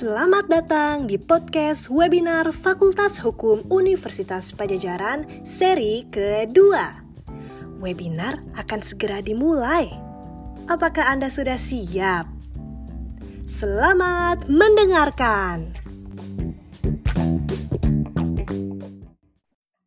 Selamat 0.00 0.48
datang 0.48 1.04
di 1.04 1.20
podcast 1.20 1.92
webinar 1.92 2.48
Fakultas 2.56 3.20
Hukum 3.20 3.68
Universitas 3.68 4.48
Pajajaran 4.56 5.44
seri 5.44 6.08
kedua. 6.08 7.04
Webinar 7.76 8.40
akan 8.56 8.80
segera 8.80 9.20
dimulai. 9.20 9.92
Apakah 10.72 11.04
Anda 11.04 11.28
sudah 11.28 11.60
siap? 11.60 12.32
Selamat 13.44 14.48
mendengarkan. 14.48 15.76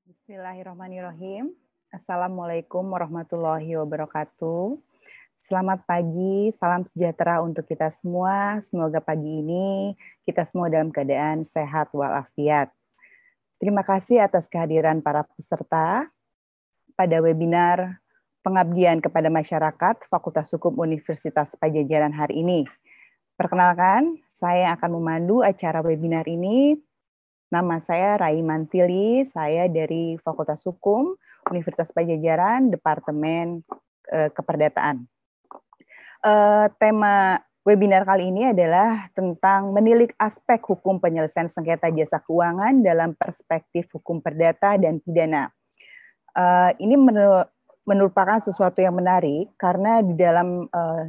Bismillahirrahmanirrahim. 0.05 1.57
Assalamualaikum 1.89 2.85
warahmatullahi 2.85 3.81
wabarakatuh. 3.81 4.92
Selamat 5.43 5.83
pagi, 5.83 6.55
salam 6.55 6.87
sejahtera 6.87 7.43
untuk 7.43 7.67
kita 7.67 7.91
semua. 7.91 8.63
Semoga 8.63 9.03
pagi 9.03 9.43
ini 9.43 9.91
kita 10.23 10.47
semua 10.47 10.71
dalam 10.71 10.87
keadaan 10.87 11.43
sehat 11.43 11.91
walafiat. 11.91 12.71
Terima 13.59 13.83
kasih 13.83 14.23
atas 14.23 14.47
kehadiran 14.47 15.03
para 15.03 15.27
peserta 15.35 16.07
pada 16.95 17.17
webinar 17.19 17.99
pengabdian 18.39 19.03
kepada 19.03 19.27
masyarakat 19.27 20.07
Fakultas 20.07 20.47
Hukum 20.55 20.79
Universitas 20.79 21.51
Pajajaran 21.59 22.15
hari 22.15 22.39
ini. 22.39 22.63
Perkenalkan, 23.35 24.23
saya 24.39 24.71
akan 24.79 24.95
memandu 24.95 25.43
acara 25.43 25.83
webinar 25.83 26.23
ini. 26.23 26.79
Nama 27.51 27.83
saya 27.83 28.15
Rai 28.15 28.39
Mantili, 28.39 29.27
saya 29.27 29.67
dari 29.67 30.15
Fakultas 30.23 30.63
Hukum 30.63 31.19
Universitas 31.51 31.91
Pajajaran, 31.91 32.71
Departemen 32.71 33.59
eh, 34.07 34.31
Keperdataan 34.31 35.11
uh, 36.23 36.71
tema 36.79 37.37
webinar 37.67 38.07
kali 38.07 38.31
ini 38.31 38.51
adalah 38.51 39.07
tentang 39.15 39.71
menilik 39.71 40.11
aspek 40.19 40.59
hukum 40.63 40.99
penyelesaian 40.99 41.51
sengketa 41.51 41.91
jasa 41.91 42.19
keuangan 42.23 42.83
dalam 42.83 43.15
perspektif 43.15 43.91
hukum 43.95 44.19
perdata 44.23 44.75
dan 44.79 44.99
pidana. 45.03 45.51
Uh, 46.33 46.73
ini 46.81 46.97
merupakan 47.85 48.41
sesuatu 48.41 48.81
yang 48.81 48.97
menarik 48.97 49.53
karena 49.59 50.01
di 50.01 50.17
dalam 50.17 50.65
uh, 50.71 51.05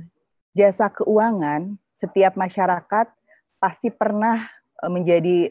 jasa 0.53 0.92
keuangan 0.92 1.75
setiap 1.97 2.36
masyarakat 2.36 3.06
pasti 3.56 3.88
pernah 3.88 4.44
menjadi 4.84 5.48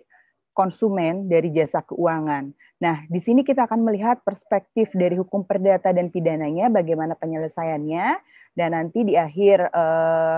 konsumen 0.54 1.26
dari 1.26 1.50
jasa 1.50 1.82
keuangan. 1.82 2.54
Nah, 2.78 3.02
di 3.10 3.18
sini 3.18 3.42
kita 3.42 3.66
akan 3.66 3.82
melihat 3.82 4.22
perspektif 4.22 4.94
dari 4.94 5.18
hukum 5.18 5.50
perdata 5.50 5.90
dan 5.90 6.14
pidananya, 6.14 6.70
bagaimana 6.70 7.18
penyelesaiannya, 7.18 8.22
dan 8.54 8.78
nanti 8.78 9.02
di 9.06 9.18
akhir 9.18 9.70
uh, 9.74 10.38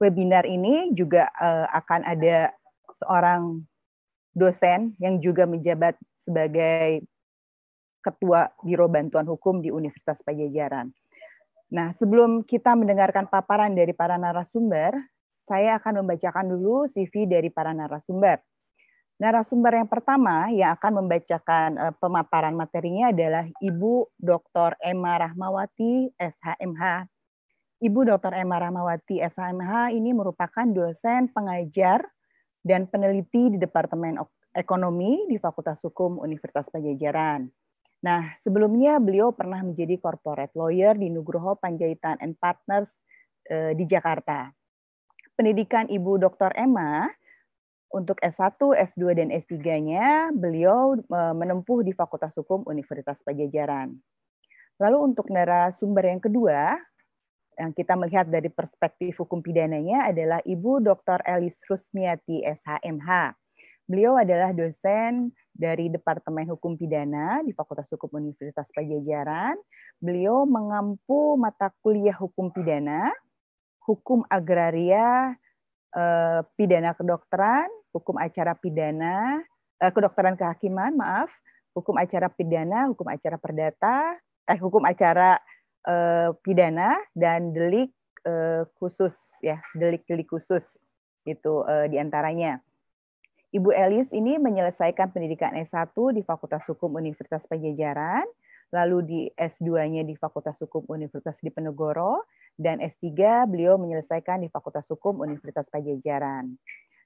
webinar 0.00 0.44
ini 0.48 0.92
juga 0.92 1.28
uh, 1.36 1.68
akan 1.72 2.00
ada 2.04 2.52
seorang 3.00 3.64
dosen 4.36 4.92
yang 5.00 5.20
juga 5.20 5.48
menjabat 5.48 5.96
sebagai 6.20 7.04
Ketua 8.04 8.46
Biro 8.62 8.86
Bantuan 8.86 9.26
Hukum 9.26 9.58
di 9.58 9.72
Universitas 9.72 10.22
Pajajaran. 10.22 10.92
Nah, 11.74 11.90
sebelum 11.98 12.46
kita 12.46 12.78
mendengarkan 12.78 13.26
paparan 13.26 13.74
dari 13.74 13.90
para 13.90 14.14
narasumber, 14.14 14.94
saya 15.50 15.82
akan 15.82 16.06
membacakan 16.06 16.54
dulu 16.54 16.86
CV 16.86 17.26
dari 17.26 17.50
para 17.50 17.74
narasumber. 17.74 18.38
Narasumber 19.16 19.72
yang 19.80 19.88
pertama 19.88 20.52
yang 20.52 20.76
akan 20.76 21.00
membacakan 21.00 21.68
uh, 21.80 21.94
pemaparan 21.96 22.52
materinya 22.52 23.08
adalah 23.08 23.48
Ibu 23.64 24.12
Dr. 24.20 24.76
Emma 24.76 25.16
Rahmawati, 25.16 26.12
SHMH. 26.20 27.08
Ibu 27.80 28.00
Dr. 28.12 28.36
Emma 28.36 28.60
Rahmawati, 28.60 29.24
SHMH 29.24 29.96
ini 29.96 30.12
merupakan 30.12 30.68
dosen 30.68 31.32
pengajar 31.32 32.04
dan 32.60 32.84
peneliti 32.92 33.56
di 33.56 33.56
Departemen 33.56 34.20
Ekonomi 34.52 35.24
di 35.32 35.40
Fakultas 35.40 35.80
Hukum 35.80 36.20
Universitas 36.20 36.68
Pajajaran. 36.68 37.48
Nah, 38.04 38.36
sebelumnya 38.44 39.00
beliau 39.00 39.32
pernah 39.32 39.64
menjadi 39.64 39.96
corporate 39.96 40.52
lawyer 40.52 40.92
di 40.92 41.08
Nugroho 41.08 41.56
Panjaitan 41.56 42.20
and 42.20 42.36
Partners 42.36 42.92
uh, 43.48 43.72
di 43.72 43.88
Jakarta. 43.88 44.52
Pendidikan 45.32 45.88
Ibu 45.88 46.20
Dr. 46.20 46.52
Emma 46.52 47.08
untuk 47.90 48.18
S1, 48.18 48.58
S2, 48.58 49.02
dan 49.14 49.28
S3-nya 49.30 50.34
beliau 50.34 50.98
e, 50.98 51.20
menempuh 51.34 51.86
di 51.86 51.94
Fakultas 51.94 52.34
Hukum 52.34 52.66
Universitas 52.66 53.22
Pajajaran. 53.22 53.94
Lalu 54.82 54.98
untuk 55.00 55.32
narasumber 55.32 56.04
yang 56.10 56.20
kedua, 56.20 56.76
yang 57.56 57.72
kita 57.72 57.96
melihat 57.96 58.28
dari 58.28 58.52
perspektif 58.52 59.16
hukum 59.16 59.40
pidananya 59.40 60.12
adalah 60.12 60.44
Ibu 60.44 60.84
Dr. 60.84 61.24
Elis 61.24 61.56
Rusmiati, 61.64 62.44
SHMH. 62.44 63.32
Beliau 63.86 64.18
adalah 64.18 64.50
dosen 64.52 65.30
dari 65.54 65.88
Departemen 65.88 66.44
Hukum 66.52 66.76
Pidana 66.76 67.40
di 67.46 67.54
Fakultas 67.56 67.88
Hukum 67.94 68.20
Universitas 68.20 68.68
Pajajaran. 68.74 69.56
Beliau 70.02 70.44
mengampu 70.44 71.38
mata 71.40 71.72
kuliah 71.80 72.12
hukum 72.12 72.52
pidana, 72.52 73.08
hukum 73.86 74.26
agraria, 74.28 75.38
eh, 75.96 76.40
pidana 76.54 76.92
kedokteran, 76.92 77.66
hukum 77.96 78.20
acara 78.20 78.52
pidana, 78.52 79.40
eh, 79.80 79.90
kedokteran 79.90 80.36
kehakiman, 80.36 80.92
maaf, 80.92 81.32
hukum 81.72 81.96
acara 81.96 82.28
pidana, 82.28 82.92
hukum 82.92 83.08
acara 83.08 83.40
perdata, 83.40 84.20
eh 84.46 84.58
hukum 84.60 84.84
acara 84.84 85.40
eh, 85.88 86.30
pidana 86.44 87.00
dan 87.16 87.56
delik 87.56 87.90
eh, 88.28 88.68
khusus 88.76 89.16
ya, 89.40 89.58
delik-delik 89.72 90.28
khusus 90.28 90.62
itu 91.26 91.64
eh, 91.66 91.86
di 91.90 91.96
antaranya. 91.96 92.60
Ibu 93.54 93.72
Elis 93.72 94.12
ini 94.12 94.36
menyelesaikan 94.36 95.16
pendidikan 95.16 95.54
S1 95.56 95.94
di 96.12 96.20
Fakultas 96.20 96.66
Hukum 96.68 96.92
Universitas 96.98 97.46
Pajajaran, 97.48 98.26
lalu 98.74 98.98
di 99.06 99.20
S2-nya 99.34 100.02
di 100.02 100.18
Fakultas 100.18 100.58
Hukum 100.58 100.86
Universitas 100.90 101.38
Diponegoro, 101.38 102.26
dan 102.56 102.80
S3 102.80 103.44
beliau 103.46 103.76
menyelesaikan 103.76 104.40
di 104.40 104.48
Fakultas 104.48 104.88
Hukum 104.88 105.20
Universitas 105.20 105.68
Pajajaran. 105.68 106.56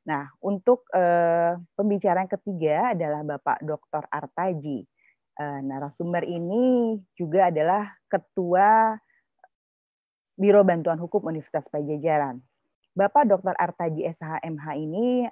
Nah, 0.07 0.31
untuk 0.41 0.89
uh, 0.97 1.59
pembicaraan 1.77 2.31
ketiga 2.31 2.95
adalah 2.97 3.21
Bapak 3.27 3.61
Dr. 3.61 4.07
Artaji. 4.09 4.87
Uh, 5.41 5.61
narasumber 5.65 6.25
ini 6.25 6.97
juga 7.17 7.49
adalah 7.49 7.93
Ketua 8.09 8.97
Biro 10.39 10.63
Bantuan 10.65 10.97
Hukum 10.97 11.29
Universitas 11.29 11.69
Pajajaran. 11.69 12.41
Bapak 12.97 13.29
Dr. 13.29 13.55
Artaji 13.59 14.09
SHMH 14.09 14.67
ini 14.81 15.29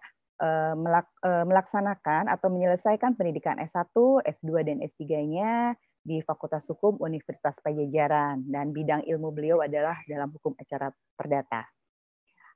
melak, 0.79 1.11
uh, 1.27 1.43
melaksanakan 1.43 2.31
atau 2.31 2.47
menyelesaikan 2.47 3.19
pendidikan 3.19 3.59
S1, 3.59 3.91
S2, 4.23 4.63
dan 4.63 4.79
S3-nya 4.87 5.75
di 6.09 6.25
Fakultas 6.25 6.65
Hukum 6.73 6.97
Universitas 7.05 7.61
Pajajaran 7.61 8.49
dan 8.49 8.73
bidang 8.73 9.05
ilmu 9.05 9.29
beliau 9.29 9.61
adalah 9.61 10.01
dalam 10.09 10.33
hukum 10.33 10.57
acara 10.57 10.89
perdata. 11.13 11.69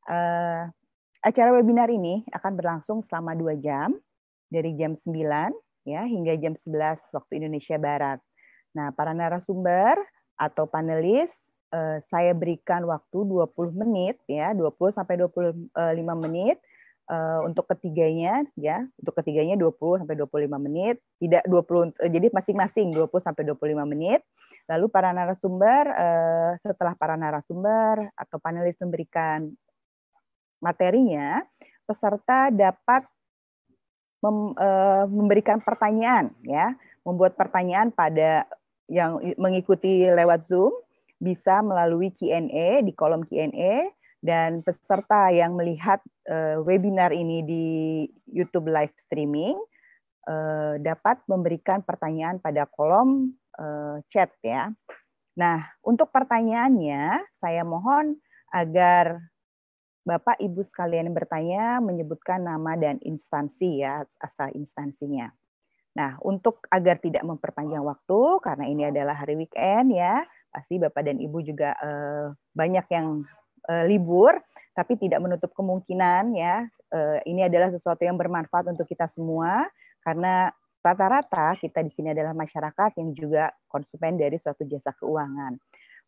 Uh, 0.09 0.73
acara 1.21 1.53
webinar 1.53 1.93
ini 1.93 2.25
akan 2.33 2.53
berlangsung 2.57 3.05
selama 3.05 3.37
dua 3.37 3.55
jam 3.61 3.93
dari 4.49 4.73
jam 4.81 4.97
9 4.97 5.13
ya 5.85 6.03
hingga 6.09 6.33
jam 6.41 6.57
11 6.57 7.13
waktu 7.13 7.33
Indonesia 7.45 7.77
Barat. 7.77 8.19
Nah, 8.73 8.89
para 8.97 9.13
narasumber 9.13 10.01
atau 10.41 10.65
panelis 10.65 11.29
uh, 11.77 12.01
saya 12.09 12.33
berikan 12.33 12.89
waktu 12.89 13.19
20 13.21 13.53
menit 13.77 14.17
ya, 14.25 14.57
20 14.57 14.97
sampai 14.97 15.21
25 15.21 15.77
menit 16.25 16.57
Uh, 17.13 17.45
untuk 17.45 17.69
ketiganya 17.69 18.41
ya, 18.57 18.89
untuk 18.97 19.21
ketiganya 19.21 19.53
20 19.61 20.01
sampai 20.01 20.17
25 20.17 20.49
menit, 20.57 20.97
tidak 21.21 21.45
20 21.45 21.93
uh, 21.93 22.09
jadi 22.09 22.33
masing-masing 22.33 22.89
20 22.89 23.05
sampai 23.21 23.45
25 23.45 23.85
menit. 23.85 24.25
Lalu 24.65 24.89
para 24.89 25.13
narasumber 25.13 25.93
uh, 25.93 26.57
setelah 26.65 26.97
para 26.97 27.21
narasumber 27.21 28.09
atau 28.17 28.41
panelis 28.41 28.81
memberikan 28.81 29.53
materinya, 30.65 31.45
peserta 31.85 32.49
dapat 32.49 33.05
mem, 34.25 34.57
uh, 34.57 35.05
memberikan 35.05 35.61
pertanyaan 35.61 36.33
ya, 36.49 36.73
membuat 37.05 37.37
pertanyaan 37.37 37.93
pada 37.93 38.49
yang 38.89 39.21
mengikuti 39.37 40.09
lewat 40.09 40.49
Zoom 40.49 40.73
bisa 41.21 41.61
melalui 41.61 42.09
Q&A 42.09 42.81
di 42.81 42.97
kolom 42.97 43.21
Q&A 43.29 44.01
dan 44.23 44.63
peserta 44.63 45.35
yang 45.35 45.59
melihat 45.59 45.99
uh, 46.31 46.63
webinar 46.63 47.11
ini 47.11 47.43
di 47.43 47.67
YouTube 48.31 48.71
live 48.71 48.95
streaming 48.95 49.59
uh, 50.31 50.79
dapat 50.79 51.19
memberikan 51.27 51.83
pertanyaan 51.83 52.39
pada 52.39 52.71
kolom 52.71 53.35
uh, 53.59 53.99
chat 54.07 54.31
ya. 54.47 54.71
Nah, 55.35 55.67
untuk 55.83 56.15
pertanyaannya 56.15 57.19
saya 57.43 57.67
mohon 57.67 58.15
agar 58.55 59.19
Bapak 60.03 60.39
Ibu 60.39 60.67
sekalian 60.67 61.11
yang 61.11 61.17
bertanya 61.19 61.65
menyebutkan 61.79 62.43
nama 62.43 62.75
dan 62.79 62.99
instansi 63.03 63.83
ya, 63.83 64.03
asal 64.23 64.51
instansinya. 64.55 65.31
Nah, 65.93 66.19
untuk 66.25 66.65
agar 66.73 66.99
tidak 66.99 67.23
memperpanjang 67.23 67.85
waktu 67.85 68.21
karena 68.43 68.65
ini 68.67 68.83
adalah 68.91 69.15
hari 69.15 69.39
weekend 69.39 69.95
ya, 69.95 70.27
pasti 70.51 70.79
Bapak 70.79 71.07
dan 71.07 71.23
Ibu 71.23 71.39
juga 71.47 71.75
uh, 71.79 72.35
banyak 72.55 72.87
yang 72.91 73.23
uh, 73.69 73.85
libur, 73.87 74.39
tapi 74.73 74.97
tidak 74.97 75.21
menutup 75.21 75.53
kemungkinan 75.53 76.33
ya 76.33 76.65
uh, 76.93 77.19
ini 77.25 77.49
adalah 77.49 77.73
sesuatu 77.73 78.05
yang 78.05 78.17
bermanfaat 78.17 78.69
untuk 78.69 78.85
kita 78.89 79.09
semua 79.09 79.67
karena 80.05 80.53
rata-rata 80.83 81.55
kita 81.63 81.81
di 81.81 81.91
sini 81.95 82.11
adalah 82.11 82.35
masyarakat 82.35 82.99
yang 82.99 83.11
juga 83.15 83.55
konsumen 83.71 84.19
dari 84.19 84.37
suatu 84.37 84.67
jasa 84.67 84.91
keuangan. 84.99 85.57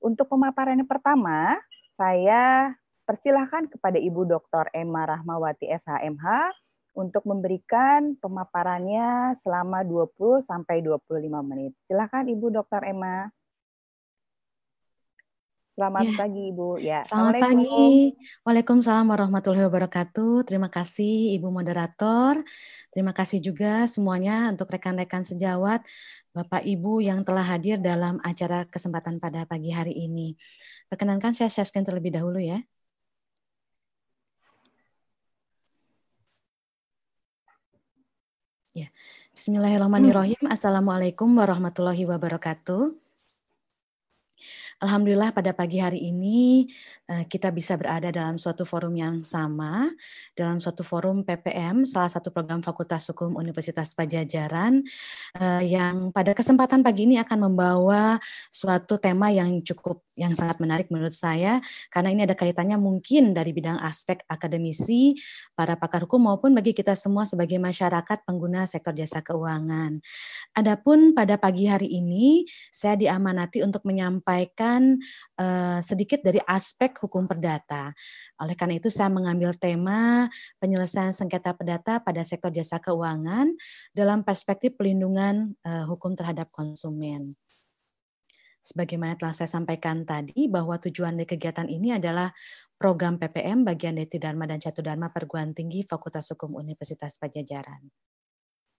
Untuk 0.03 0.27
pemaparan 0.29 0.77
yang 0.77 0.91
pertama, 0.91 1.57
saya 1.95 2.75
persilahkan 3.07 3.71
kepada 3.71 3.97
Ibu 4.03 4.27
Dr. 4.27 4.69
Emma 4.75 5.07
Rahmawati 5.07 5.71
SHMH 5.71 6.51
untuk 6.99 7.23
memberikan 7.27 8.19
pemaparannya 8.19 9.39
selama 9.43 9.87
20 9.87 10.43
sampai 10.43 10.83
25 10.83 11.23
menit. 11.47 11.73
Silakan 11.87 12.31
Ibu 12.35 12.51
Dr. 12.51 12.83
Emma. 12.83 13.31
Selamat 15.75 16.07
ya. 16.07 16.15
pagi 16.15 16.43
Ibu. 16.55 16.69
Ya. 16.79 17.01
Selamat 17.03 17.35
pagi. 17.43 18.15
Waalaikumsalam 18.47 19.11
warahmatullahi 19.11 19.67
wabarakatuh. 19.67 20.47
Terima 20.47 20.71
kasih 20.71 21.35
Ibu 21.35 21.51
moderator. 21.51 22.47
Terima 22.95 23.11
kasih 23.11 23.43
juga 23.43 23.91
semuanya 23.91 24.55
untuk 24.55 24.71
rekan-rekan 24.71 25.27
sejawat, 25.27 25.83
Bapak 26.31 26.63
Ibu 26.63 27.03
yang 27.03 27.27
telah 27.27 27.43
hadir 27.43 27.83
dalam 27.83 28.23
acara 28.23 28.71
kesempatan 28.71 29.19
pada 29.19 29.51
pagi 29.51 29.75
hari 29.75 29.99
ini. 29.99 30.39
Perkenankan 30.87 31.35
saya 31.35 31.51
share 31.51 31.67
screen 31.67 31.83
terlebih 31.83 32.15
dahulu 32.15 32.39
ya. 32.39 32.63
Ya. 38.79 38.95
Bismillahirrahmanirrahim. 39.35 40.47
Assalamualaikum 40.47 41.35
warahmatullahi 41.35 42.07
wabarakatuh. 42.07 43.04
Alhamdulillah 44.83 45.31
pada 45.31 45.55
pagi 45.55 45.79
hari 45.79 46.11
ini 46.11 46.67
eh, 47.07 47.25
kita 47.31 47.55
bisa 47.55 47.79
berada 47.79 48.11
dalam 48.11 48.35
suatu 48.43 48.67
forum 48.67 48.91
yang 48.99 49.23
sama, 49.23 49.87
dalam 50.35 50.59
suatu 50.59 50.83
forum 50.83 51.23
PPM, 51.23 51.87
salah 51.87 52.11
satu 52.11 52.35
program 52.35 52.59
Fakultas 52.59 53.07
Hukum 53.15 53.39
Universitas 53.39 53.95
Pajajaran, 53.95 54.83
eh, 55.39 55.63
yang 55.71 56.11
pada 56.11 56.35
kesempatan 56.35 56.83
pagi 56.83 57.07
ini 57.07 57.23
akan 57.23 57.47
membawa 57.51 58.19
suatu 58.51 58.99
tema 58.99 59.31
yang 59.31 59.63
cukup, 59.63 60.03
yang 60.19 60.35
sangat 60.35 60.59
menarik 60.59 60.91
menurut 60.91 61.15
saya, 61.15 61.63
karena 61.95 62.11
ini 62.11 62.27
ada 62.27 62.35
kaitannya 62.35 62.75
mungkin 62.75 63.31
dari 63.31 63.55
bidang 63.55 63.79
aspek 63.79 64.27
akademisi, 64.27 65.15
para 65.55 65.79
pakar 65.79 66.03
hukum 66.03 66.19
maupun 66.27 66.51
bagi 66.51 66.75
kita 66.75 66.99
semua 66.99 67.23
sebagai 67.23 67.63
masyarakat 67.63 68.27
pengguna 68.27 68.67
sektor 68.67 68.91
jasa 68.91 69.23
keuangan. 69.23 70.03
Adapun 70.59 71.15
pada 71.15 71.39
pagi 71.39 71.71
hari 71.71 71.95
ini, 71.95 72.43
saya 72.75 72.99
diamanati 72.99 73.63
untuk 73.63 73.87
menyampaikan 73.87 74.64
membicarakan 74.65 74.81
uh, 75.39 75.81
sedikit 75.85 76.21
dari 76.25 76.41
aspek 76.49 76.97
hukum 77.05 77.29
perdata. 77.29 77.93
Oleh 78.41 78.57
karena 78.57 78.81
itu 78.81 78.89
saya 78.89 79.13
mengambil 79.13 79.53
tema 79.55 80.29
penyelesaian 80.59 81.13
sengketa 81.13 81.53
perdata 81.55 82.01
pada 82.01 82.25
sektor 82.25 82.51
jasa 82.51 82.81
keuangan 82.81 83.53
dalam 83.93 84.25
perspektif 84.25 84.75
pelindungan 84.75 85.53
uh, 85.65 85.85
hukum 85.87 86.17
terhadap 86.17 86.49
konsumen. 86.51 87.37
Sebagaimana 88.65 89.21
telah 89.21 89.37
saya 89.37 89.51
sampaikan 89.53 90.09
tadi 90.09 90.49
bahwa 90.49 90.81
tujuan 90.81 91.21
dari 91.21 91.29
kegiatan 91.29 91.69
ini 91.69 92.01
adalah 92.01 92.33
program 92.81 93.21
PPM 93.21 93.61
bagian 93.61 94.01
dari 94.01 94.09
Dharma 94.17 94.49
dan 94.49 94.57
Catu 94.57 94.81
Dharma 94.81 95.13
Perguruan 95.13 95.53
Tinggi 95.53 95.85
Fakultas 95.85 96.33
Hukum 96.33 96.57
Universitas 96.57 97.21
Pajajaran. 97.21 97.93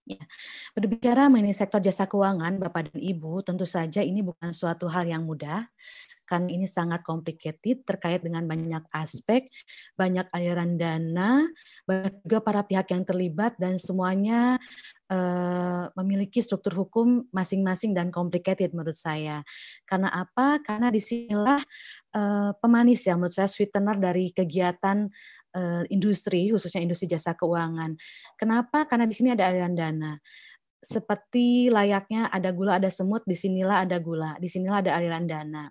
Ya. 0.06 0.22
Berbicara 0.78 1.26
mengenai 1.26 1.50
sektor 1.50 1.82
jasa 1.82 2.06
keuangan, 2.06 2.62
Bapak 2.62 2.94
dan 2.94 3.02
Ibu, 3.02 3.42
tentu 3.42 3.66
saja 3.66 4.06
ini 4.06 4.22
bukan 4.22 4.54
suatu 4.54 4.86
hal 4.86 5.02
yang 5.10 5.26
mudah, 5.26 5.66
kan 6.26 6.46
ini 6.46 6.66
sangat 6.66 7.06
complicated 7.06 7.86
terkait 7.86 8.22
dengan 8.22 8.46
banyak 8.46 8.86
aspek, 8.90 9.46
banyak 9.98 10.26
aliran 10.34 10.78
dana, 10.78 11.46
juga 12.22 12.38
para 12.42 12.62
pihak 12.66 12.86
yang 12.90 13.02
terlibat 13.06 13.58
dan 13.58 13.78
semuanya 13.78 14.58
uh, 15.10 15.86
memiliki 16.02 16.42
struktur 16.42 16.86
hukum 16.86 17.26
masing-masing 17.30 17.94
dan 17.94 18.10
complicated 18.10 18.74
menurut 18.74 18.98
saya. 18.98 19.46
Karena 19.86 20.10
apa? 20.10 20.58
Karena 20.62 20.90
di 20.90 20.98
sinilah 20.98 21.62
uh, 22.14 22.50
pemanis 22.58 23.06
ya 23.06 23.14
menurut 23.14 23.34
saya 23.34 23.46
sweetener 23.46 23.98
dari 23.98 24.34
kegiatan 24.34 25.06
industri, 25.88 26.52
khususnya 26.52 26.84
industri 26.84 27.08
jasa 27.08 27.32
keuangan. 27.32 27.96
Kenapa? 28.36 28.84
Karena 28.84 29.08
di 29.08 29.14
sini 29.16 29.32
ada 29.32 29.48
aliran 29.48 29.72
dana. 29.72 30.12
Seperti 30.76 31.72
layaknya 31.72 32.28
ada 32.30 32.52
gula, 32.52 32.78
ada 32.78 32.92
semut, 32.92 33.24
di 33.26 33.34
sinilah 33.34 33.88
ada 33.88 33.96
gula, 33.98 34.36
di 34.38 34.46
sinilah 34.46 34.84
ada 34.84 34.92
aliran 34.94 35.24
dana. 35.26 35.66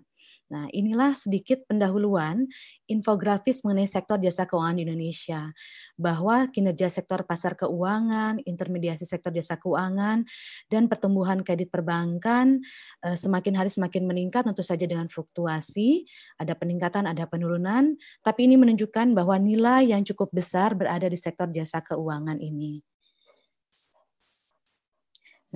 Nah, 0.46 0.70
inilah 0.70 1.18
sedikit 1.18 1.66
pendahuluan 1.66 2.46
infografis 2.86 3.66
mengenai 3.66 3.90
sektor 3.90 4.14
jasa 4.22 4.46
keuangan 4.46 4.78
di 4.78 4.86
Indonesia. 4.86 5.50
Bahwa 5.98 6.46
kinerja 6.46 6.86
sektor 6.86 7.26
pasar 7.26 7.58
keuangan, 7.58 8.38
intermediasi 8.46 9.02
sektor 9.02 9.34
jasa 9.34 9.58
keuangan, 9.58 10.22
dan 10.70 10.86
pertumbuhan 10.86 11.42
kredit 11.42 11.74
perbankan 11.74 12.62
eh, 13.02 13.18
semakin 13.18 13.58
hari 13.58 13.70
semakin 13.74 14.06
meningkat 14.06 14.46
tentu 14.46 14.62
saja 14.62 14.86
dengan 14.86 15.10
fluktuasi, 15.10 16.06
ada 16.38 16.54
peningkatan, 16.54 17.10
ada 17.10 17.26
penurunan, 17.26 17.98
tapi 18.22 18.46
ini 18.46 18.54
menunjukkan 18.54 19.18
bahwa 19.18 19.34
nilai 19.42 19.90
yang 19.90 20.06
cukup 20.06 20.30
besar 20.30 20.78
berada 20.78 21.10
di 21.10 21.18
sektor 21.18 21.50
jasa 21.50 21.82
keuangan 21.82 22.38
ini. 22.38 22.78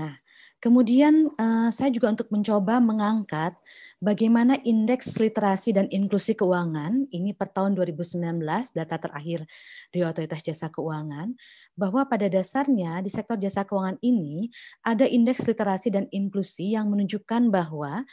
Nah, 0.02 0.18
kemudian 0.58 1.30
eh, 1.30 1.70
saya 1.70 1.94
juga 1.94 2.10
untuk 2.10 2.26
mencoba 2.34 2.82
mengangkat 2.82 3.54
bagaimana 4.00 4.56
indeks 4.64 5.20
literasi 5.20 5.76
dan 5.76 5.86
inklusi 5.92 6.32
keuangan 6.32 7.06
ini 7.12 7.36
per 7.36 7.52
tahun 7.52 7.76
2019 7.76 8.40
data 8.72 8.96
terakhir 8.96 9.44
dari 9.92 10.02
Otoritas 10.08 10.40
Jasa 10.40 10.72
Keuangan 10.72 11.36
bahwa 11.76 12.08
pada 12.08 12.26
dasarnya 12.26 13.04
di 13.04 13.12
sektor 13.12 13.36
jasa 13.36 13.68
keuangan 13.68 14.00
ini 14.00 14.48
ada 14.80 15.04
indeks 15.04 15.44
literasi 15.44 15.92
dan 15.92 16.08
inklusi 16.08 16.72
yang 16.72 16.88
menunjukkan 16.88 17.52
bahwa 17.52 18.08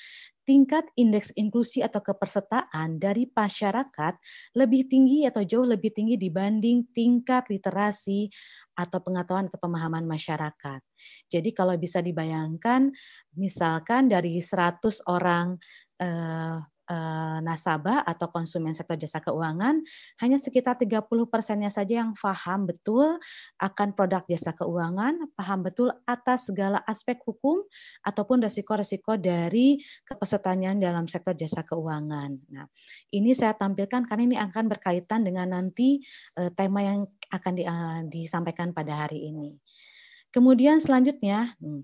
tingkat 0.47 0.88
indeks 0.95 1.35
inklusi 1.35 1.83
atau 1.83 1.99
kepersertaan 1.99 2.95
dari 2.95 3.27
masyarakat 3.27 4.15
lebih 4.55 4.88
tinggi 4.88 5.27
atau 5.27 5.44
jauh 5.44 5.67
lebih 5.67 5.91
tinggi 5.91 6.15
dibanding 6.15 6.88
tingkat 6.95 7.51
literasi 7.51 8.31
atau 8.79 9.03
pengetahuan 9.03 9.51
atau 9.51 9.59
pemahaman 9.59 10.07
masyarakat. 10.07 10.79
Jadi 11.27 11.49
kalau 11.51 11.75
bisa 11.75 11.99
dibayangkan, 11.99 12.95
misalkan 13.35 14.07
dari 14.07 14.39
100 14.39 15.03
orang 15.11 15.59
eh, 15.99 16.57
Eh, 16.88 17.39
nasabah 17.44 18.00
atau 18.07 18.31
konsumen 18.31 18.72
sektor 18.72 18.96
jasa 18.96 19.20
keuangan 19.20 19.84
hanya 20.24 20.39
sekitar 20.39 20.79
30 20.79 21.03
persennya 21.27 21.67
saja 21.67 22.00
yang 22.00 22.15
paham 22.15 22.63
betul 22.63 23.20
akan 23.60 23.91
produk 23.91 24.24
jasa 24.24 24.56
keuangan, 24.56 25.27
paham 25.36 25.67
betul 25.67 25.91
atas 26.08 26.48
segala 26.48 26.79
aspek 26.88 27.20
hukum 27.27 27.60
ataupun 28.08 28.39
resiko-resiko 28.39 29.20
dari 29.20 29.84
kepesertaan 30.08 30.79
dalam 30.79 31.12
sektor 31.12 31.36
jasa 31.36 31.67
keuangan. 31.67 32.32
Nah, 32.56 32.72
ini 33.12 33.36
saya 33.36 33.51
tampilkan 33.51 34.08
karena 34.08 34.24
ini 34.24 34.38
akan 34.39 34.72
berkaitan 34.72 35.27
dengan 35.27 35.60
nanti 35.60 36.00
uh, 36.39 36.56
tema 36.56 36.88
yang 36.88 37.03
akan 37.36 37.53
uh, 37.67 38.00
disampaikan 38.08 38.72
pada 38.72 39.03
hari 39.03 39.27
ini. 39.27 39.60
Kemudian 40.32 40.79
selanjutnya, 40.79 41.51
hmm, 41.60 41.84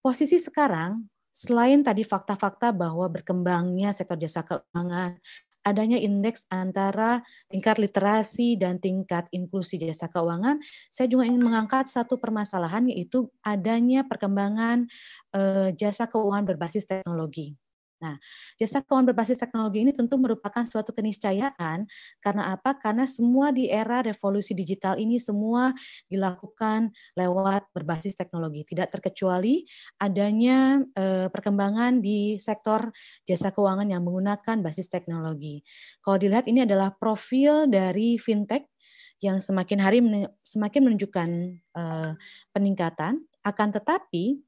posisi 0.00 0.40
sekarang 0.40 1.04
Selain 1.36 1.84
tadi 1.84 2.00
fakta-fakta 2.00 2.72
bahwa 2.72 3.12
berkembangnya 3.12 3.92
sektor 3.92 4.16
jasa 4.16 4.40
keuangan, 4.40 5.20
adanya 5.68 6.00
indeks 6.00 6.48
antara 6.48 7.20
tingkat 7.52 7.76
literasi 7.76 8.56
dan 8.56 8.80
tingkat 8.80 9.28
inklusi 9.36 9.76
jasa 9.76 10.08
keuangan, 10.08 10.56
saya 10.88 11.12
juga 11.12 11.28
ingin 11.28 11.44
mengangkat 11.44 11.92
satu 11.92 12.16
permasalahan 12.16 12.88
yaitu 12.88 13.28
adanya 13.44 14.08
perkembangan 14.08 14.88
eh, 15.36 15.76
jasa 15.76 16.08
keuangan 16.08 16.48
berbasis 16.48 16.88
teknologi. 16.88 17.52
Nah, 17.96 18.20
jasa 18.60 18.84
keuangan 18.84 19.08
berbasis 19.08 19.40
teknologi 19.40 19.80
ini 19.80 19.92
tentu 19.96 20.20
merupakan 20.20 20.64
suatu 20.68 20.92
keniscayaan 20.92 21.88
karena 22.20 22.52
apa? 22.52 22.76
Karena 22.76 23.08
semua 23.08 23.48
di 23.56 23.72
era 23.72 24.04
revolusi 24.04 24.52
digital 24.52 25.00
ini 25.00 25.16
semua 25.16 25.72
dilakukan 26.12 26.92
lewat 27.16 27.72
berbasis 27.72 28.12
teknologi. 28.12 28.68
Tidak 28.68 28.92
terkecuali 28.92 29.64
adanya 29.96 30.84
eh, 30.92 31.32
perkembangan 31.32 32.04
di 32.04 32.36
sektor 32.36 32.92
jasa 33.24 33.48
keuangan 33.48 33.88
yang 33.88 34.04
menggunakan 34.04 34.60
basis 34.60 34.92
teknologi. 34.92 35.64
Kalau 36.04 36.20
dilihat 36.20 36.44
ini 36.52 36.68
adalah 36.68 36.92
profil 36.92 37.64
dari 37.64 38.20
fintech 38.20 38.68
yang 39.24 39.40
semakin 39.40 39.78
hari 39.80 39.98
semakin 40.44 40.80
menunjukkan 40.84 41.28
eh, 41.56 42.12
peningkatan. 42.52 43.24
Akan 43.40 43.72
tetapi 43.72 44.42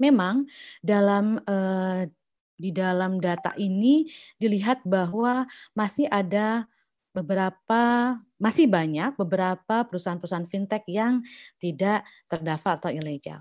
memang 0.00 0.48
dalam 0.80 1.38
eh, 1.44 2.08
di 2.54 2.70
dalam 2.70 3.18
data 3.18 3.52
ini 3.58 4.06
dilihat 4.38 4.86
bahwa 4.86 5.46
masih 5.74 6.06
ada 6.10 6.70
beberapa 7.14 8.14
masih 8.42 8.66
banyak 8.66 9.14
beberapa 9.14 9.86
perusahaan-perusahaan 9.86 10.50
fintech 10.50 10.84
yang 10.90 11.22
tidak 11.62 12.02
terdaftar 12.26 12.76
atau 12.82 12.90
ilegal. 12.90 13.40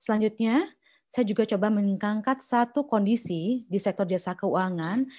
Selanjutnya, 0.00 0.68
saya 1.10 1.26
juga 1.26 1.42
coba 1.42 1.74
mengangkat 1.74 2.38
satu 2.38 2.86
kondisi 2.86 3.66
di 3.66 3.78
sektor 3.82 4.06
jasa 4.06 4.38
keuangan 4.38 5.10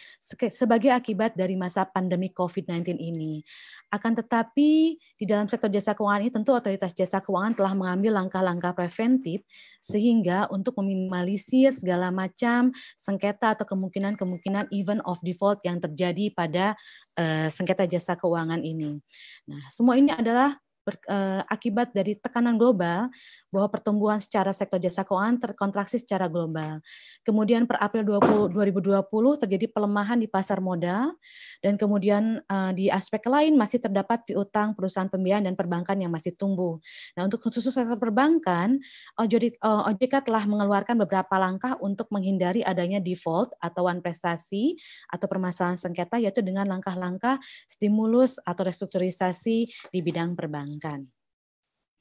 sebagai 0.47 0.87
akibat 0.87 1.35
dari 1.35 1.59
masa 1.59 1.83
pandemi 1.83 2.31
COVID-19 2.31 2.95
ini. 2.95 3.43
Akan 3.91 4.15
tetapi 4.15 4.95
di 4.95 5.25
dalam 5.27 5.51
sektor 5.51 5.67
jasa 5.67 5.91
keuangan 5.91 6.23
ini 6.23 6.31
tentu 6.31 6.55
otoritas 6.55 6.95
jasa 6.95 7.19
keuangan 7.19 7.59
telah 7.59 7.75
mengambil 7.75 8.23
langkah-langkah 8.23 8.71
preventif 8.71 9.43
sehingga 9.83 10.47
untuk 10.47 10.79
meminimalisir 10.79 11.75
segala 11.75 12.07
macam 12.07 12.71
sengketa 12.95 13.59
atau 13.59 13.67
kemungkinan-kemungkinan 13.67 14.71
event 14.71 15.03
of 15.03 15.19
default 15.19 15.59
yang 15.67 15.83
terjadi 15.83 16.31
pada 16.31 16.79
uh, 17.19 17.51
sengketa 17.51 17.83
jasa 17.83 18.15
keuangan 18.15 18.63
ini. 18.63 18.95
Nah, 19.43 19.67
semua 19.67 19.99
ini 19.99 20.15
adalah 20.15 20.55
ber, 20.81 20.97
uh, 21.05 21.45
akibat 21.45 21.93
dari 21.93 22.17
tekanan 22.17 22.57
global 22.57 23.13
bahwa 23.53 23.67
pertumbuhan 23.69 24.17
secara 24.17 24.49
sektor 24.55 24.81
jasa 24.81 25.05
keuangan 25.05 25.37
terkontraksi 25.37 26.01
secara 26.01 26.25
global. 26.25 26.81
Kemudian 27.21 27.69
per 27.69 27.77
April 27.77 28.17
20, 28.17 28.49
2020 28.55 29.41
terjadi 29.45 29.65
pelemahan 29.69 30.17
di 30.17 30.25
pasar 30.25 30.63
modal 30.63 31.13
dan 31.61 31.77
kemudian 31.77 32.41
uh, 32.49 32.71
di 32.73 32.89
aspek 32.89 33.21
lain 33.27 33.53
masih 33.59 33.77
terdapat 33.77 34.25
piutang 34.25 34.73
perusahaan 34.73 35.11
pembiayaan 35.11 35.51
dan 35.51 35.55
perbankan 35.59 35.99
yang 36.01 36.09
masih 36.09 36.33
tumbuh. 36.33 36.81
Nah, 37.13 37.27
untuk 37.27 37.43
khusus 37.45 37.61
sektor 37.67 37.99
perbankan, 38.01 38.81
OJK 39.19 40.15
eh, 40.15 40.23
telah 40.25 40.43
mengeluarkan 40.47 40.97
beberapa 41.05 41.35
langkah 41.37 41.77
untuk 41.83 42.09
menghindari 42.09 42.65
adanya 42.65 42.97
default 42.97 43.53
atau 43.61 43.85
one 43.91 43.99
prestasi 43.99 44.79
atau 45.11 45.27
permasalahan 45.29 45.77
sengketa 45.77 46.17
yaitu 46.17 46.41
dengan 46.41 46.65
langkah-langkah 46.65 47.37
stimulus 47.67 48.39
atau 48.41 48.63
restrukturisasi 48.65 49.69
di 49.91 49.99
bidang 49.99 50.33
perbankan. 50.33 50.70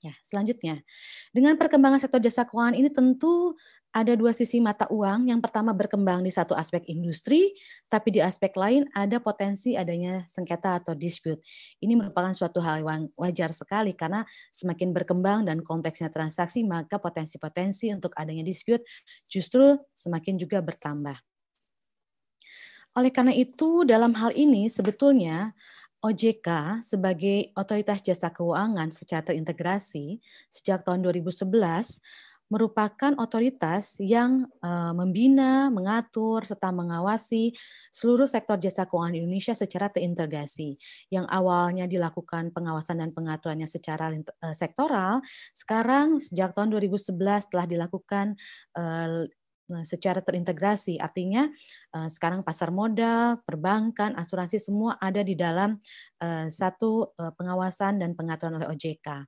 Ya, 0.01 0.17
selanjutnya, 0.25 0.81
dengan 1.29 1.61
perkembangan 1.61 2.01
sektor 2.01 2.25
jasa 2.25 2.49
keuangan 2.49 2.73
ini 2.73 2.89
tentu 2.89 3.53
ada 3.91 4.15
dua 4.15 4.31
sisi 4.31 4.63
mata 4.63 4.87
uang. 4.89 5.29
Yang 5.29 5.41
pertama 5.45 5.75
berkembang 5.75 6.23
di 6.23 6.31
satu 6.31 6.55
aspek 6.55 6.87
industri, 6.87 7.53
tapi 7.91 8.15
di 8.15 8.21
aspek 8.23 8.55
lain 8.55 8.87
ada 8.95 9.19
potensi 9.19 9.75
adanya 9.75 10.23
sengketa 10.31 10.81
atau 10.81 10.95
dispute. 10.95 11.43
Ini 11.83 11.99
merupakan 11.99 12.31
suatu 12.31 12.63
hal 12.63 12.87
yang 12.87 13.11
wajar 13.19 13.51
sekali 13.51 13.93
karena 13.93 14.23
semakin 14.55 14.95
berkembang 14.95 15.45
dan 15.45 15.61
kompleksnya 15.61 16.09
transaksi, 16.09 16.63
maka 16.63 17.03
potensi-potensi 17.03 17.91
untuk 17.91 18.15
adanya 18.15 18.47
dispute 18.47 18.87
justru 19.27 19.75
semakin 19.93 20.39
juga 20.39 20.63
bertambah. 20.63 21.19
Oleh 22.99 23.13
karena 23.15 23.31
itu, 23.31 23.87
dalam 23.87 24.19
hal 24.19 24.35
ini 24.35 24.67
sebetulnya 24.67 25.55
OJK 26.01 26.81
sebagai 26.81 27.53
otoritas 27.53 28.01
jasa 28.01 28.33
keuangan 28.33 28.89
secara 28.89 29.21
terintegrasi 29.21 30.17
sejak 30.49 30.81
tahun 30.85 31.05
2011 31.05 31.53
merupakan 32.51 33.15
otoritas 33.23 34.03
yang 34.03 34.43
uh, 34.59 34.91
membina, 34.91 35.71
mengatur, 35.71 36.43
serta 36.43 36.75
mengawasi 36.75 37.55
seluruh 37.95 38.27
sektor 38.27 38.59
jasa 38.59 38.91
keuangan 38.91 39.15
Indonesia 39.15 39.55
secara 39.55 39.87
terintegrasi. 39.87 40.75
Yang 41.15 41.31
awalnya 41.31 41.87
dilakukan 41.87 42.51
pengawasan 42.51 43.07
dan 43.07 43.15
pengaturannya 43.15 43.71
secara 43.71 44.11
uh, 44.11 44.55
sektoral, 44.55 45.23
sekarang 45.55 46.19
sejak 46.19 46.51
tahun 46.51 46.75
2011 46.75 47.15
telah 47.55 47.67
dilakukan 47.71 48.35
uh, 48.75 49.31
Nah, 49.71 49.87
secara 49.87 50.19
terintegrasi, 50.19 50.99
artinya 50.99 51.47
uh, 51.95 52.11
sekarang 52.11 52.43
pasar 52.43 52.75
modal, 52.75 53.39
perbankan, 53.47 54.19
asuransi 54.19 54.59
semua 54.59 54.99
ada 54.99 55.23
di 55.23 55.39
dalam 55.39 55.79
uh, 56.19 56.47
satu 56.51 57.15
uh, 57.15 57.33
pengawasan 57.39 58.03
dan 58.03 58.19
pengaturan 58.19 58.59
oleh 58.59 58.67
OJK. 58.67 59.25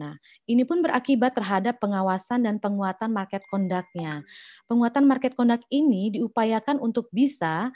Nah, 0.00 0.12
ini 0.48 0.64
pun 0.64 0.80
berakibat 0.80 1.36
terhadap 1.36 1.76
pengawasan 1.80 2.44
dan 2.48 2.56
penguatan 2.56 3.12
market 3.12 3.44
conduct-nya. 3.48 4.24
Penguatan 4.66 5.04
market 5.04 5.36
conduct 5.36 5.68
ini 5.68 6.12
diupayakan 6.12 6.80
untuk 6.80 7.12
bisa 7.12 7.72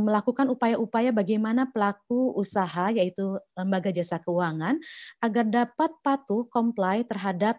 melakukan 0.00 0.46
upaya-upaya 0.46 1.10
bagaimana 1.10 1.66
pelaku 1.66 2.30
usaha 2.38 2.94
yaitu 2.94 3.34
lembaga 3.58 3.90
jasa 3.90 4.22
keuangan 4.22 4.78
agar 5.18 5.44
dapat 5.46 5.90
patuh 6.06 6.46
comply 6.46 7.02
terhadap 7.02 7.58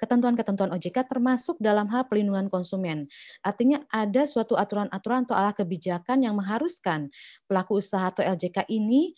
ketentuan-ketentuan 0.00 0.72
OJK 0.72 1.04
termasuk 1.04 1.60
dalam 1.60 1.84
hal 1.92 2.08
pelindungan 2.08 2.48
konsumen. 2.48 3.04
Artinya 3.44 3.84
ada 3.92 4.24
suatu 4.24 4.56
aturan-aturan 4.56 5.28
atau 5.28 5.36
ala 5.36 5.52
kebijakan 5.52 6.24
yang 6.24 6.32
mengharuskan 6.32 7.12
pelaku 7.44 7.84
usaha 7.84 8.08
atau 8.08 8.24
LJK 8.24 8.64
ini 8.72 9.12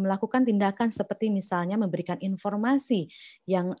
melakukan 0.00 0.42
tindakan 0.42 0.90
seperti 0.90 1.30
misalnya 1.30 1.78
memberikan 1.78 2.18
informasi 2.18 3.06
yang 3.46 3.76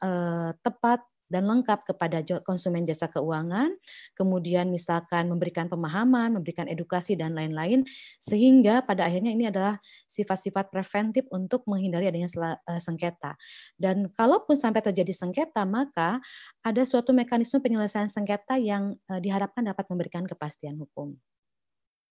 tepat 0.62 1.02
dan 1.28 1.44
lengkap 1.44 1.84
kepada 1.84 2.24
konsumen 2.42 2.88
jasa 2.88 3.06
keuangan, 3.08 3.72
kemudian 4.16 4.72
misalkan 4.72 5.28
memberikan 5.28 5.68
pemahaman, 5.68 6.32
memberikan 6.32 6.64
edukasi 6.66 7.14
dan 7.14 7.36
lain-lain, 7.36 7.84
sehingga 8.18 8.80
pada 8.82 9.04
akhirnya 9.04 9.32
ini 9.32 9.48
adalah 9.48 9.76
sifat-sifat 10.08 10.72
preventif 10.72 11.28
untuk 11.28 11.68
menghindari 11.68 12.08
adanya 12.08 12.28
eh, 12.68 12.80
sengketa. 12.80 13.36
Dan 13.76 14.08
kalaupun 14.12 14.56
sampai 14.56 14.80
terjadi 14.80 15.12
sengketa, 15.12 15.68
maka 15.68 16.18
ada 16.64 16.82
suatu 16.88 17.12
mekanisme 17.12 17.60
penyelesaian 17.60 18.08
sengketa 18.08 18.56
yang 18.56 18.96
eh, 19.12 19.20
diharapkan 19.20 19.68
dapat 19.68 19.84
memberikan 19.92 20.24
kepastian 20.24 20.80
hukum. 20.80 21.14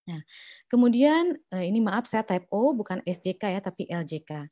Nah, 0.07 0.23
kemudian 0.71 1.35
eh, 1.51 1.67
ini 1.67 1.83
maaf 1.83 2.07
saya 2.07 2.23
type 2.23 2.47
O 2.47 2.71
bukan 2.71 3.03
SJK 3.03 3.59
ya 3.59 3.59
tapi 3.59 3.91
LJK 3.91 4.47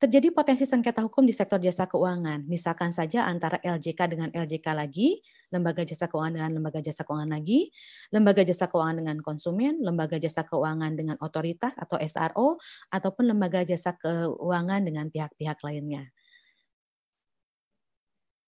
terjadi 0.00 0.32
potensi 0.32 0.64
sengketa 0.64 1.04
hukum 1.04 1.28
di 1.28 1.36
sektor 1.36 1.60
jasa 1.60 1.84
keuangan. 1.84 2.48
Misalkan 2.48 2.88
saja 2.88 3.28
antara 3.28 3.60
LJK 3.60 4.00
dengan 4.08 4.28
LJK 4.32 4.72
lagi, 4.72 5.20
lembaga 5.52 5.84
jasa 5.84 6.08
keuangan 6.08 6.40
dengan 6.40 6.50
lembaga 6.56 6.80
jasa 6.80 7.04
keuangan 7.04 7.36
lagi, 7.36 7.68
lembaga 8.08 8.40
jasa 8.40 8.64
keuangan 8.64 8.96
dengan 8.96 9.20
konsumen, 9.20 9.84
lembaga 9.84 10.16
jasa 10.16 10.48
keuangan 10.48 10.96
dengan 10.96 11.20
otoritas 11.20 11.76
atau 11.76 12.00
SRO, 12.00 12.56
ataupun 12.88 13.28
lembaga 13.28 13.60
jasa 13.60 13.92
keuangan 14.00 14.88
dengan 14.88 15.12
pihak-pihak 15.12 15.60
lainnya. 15.60 16.08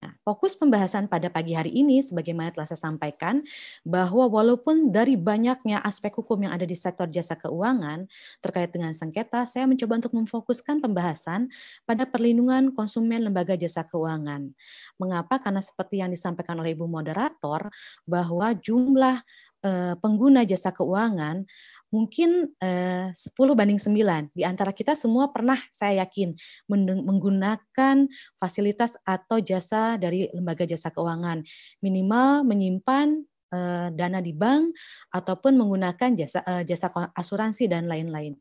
Nah, 0.02 0.18
fokus 0.26 0.59
pembahasan 0.59 1.06
pada 1.06 1.30
pagi 1.30 1.54
hari 1.54 1.71
ini, 1.71 2.02
sebagaimana 2.02 2.50
telah 2.50 2.66
saya 2.66 2.90
sampaikan, 2.90 3.47
bahwa 3.87 4.26
walaupun 4.26 4.90
dari 4.90 5.14
banyaknya 5.14 5.78
aspek 5.78 6.11
hukum 6.18 6.42
yang 6.42 6.50
ada 6.50 6.66
di 6.66 6.75
sektor 6.75 7.06
jasa 7.06 7.38
keuangan 7.38 8.11
terkait 8.42 8.75
dengan 8.75 8.90
sengketa, 8.90 9.47
saya 9.47 9.62
mencoba 9.71 10.02
untuk 10.02 10.18
memfokuskan 10.18 10.82
pembahasan 10.82 11.54
pada 11.87 12.02
perlindungan 12.02 12.75
konsumen 12.75 13.30
lembaga 13.30 13.54
jasa 13.54 13.87
keuangan. 13.87 14.50
Mengapa? 14.99 15.38
Karena 15.38 15.62
seperti 15.62 16.02
yang 16.02 16.11
disampaikan 16.11 16.59
oleh 16.59 16.75
Ibu 16.75 16.90
Moderator, 16.90 17.71
bahwa 18.02 18.59
jumlah 18.59 19.23
eh, 19.62 19.94
pengguna 20.02 20.42
jasa 20.42 20.75
keuangan 20.75 21.47
mungkin 21.92 22.56
eh, 22.58 23.12
10 23.12 23.37
banding 23.52 23.76
9. 23.76 24.32
Di 24.32 24.42
antara 24.49 24.72
kita 24.72 24.96
semua 24.96 25.28
pernah 25.28 25.61
saya 25.68 26.02
yakin 26.02 26.34
menggunakan 26.72 28.08
fasilitas 28.40 28.96
atau 29.04 29.38
jasa 29.38 30.00
dari 30.00 30.26
lembaga 30.32 30.64
jasa 30.64 30.88
keuangan. 30.88 31.44
Minimal 31.84 32.49
menyimpan 32.49 33.20
eh, 33.52 33.88
dana 33.92 34.18
di 34.25 34.32
bank 34.32 34.72
ataupun 35.12 35.52
menggunakan 35.61 36.11
jasa 36.16 36.40
eh, 36.49 36.64
jasa 36.64 36.88
asuransi 37.12 37.68
dan 37.68 37.84
lain-lain. 37.84 38.40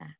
Nah, 0.00 0.12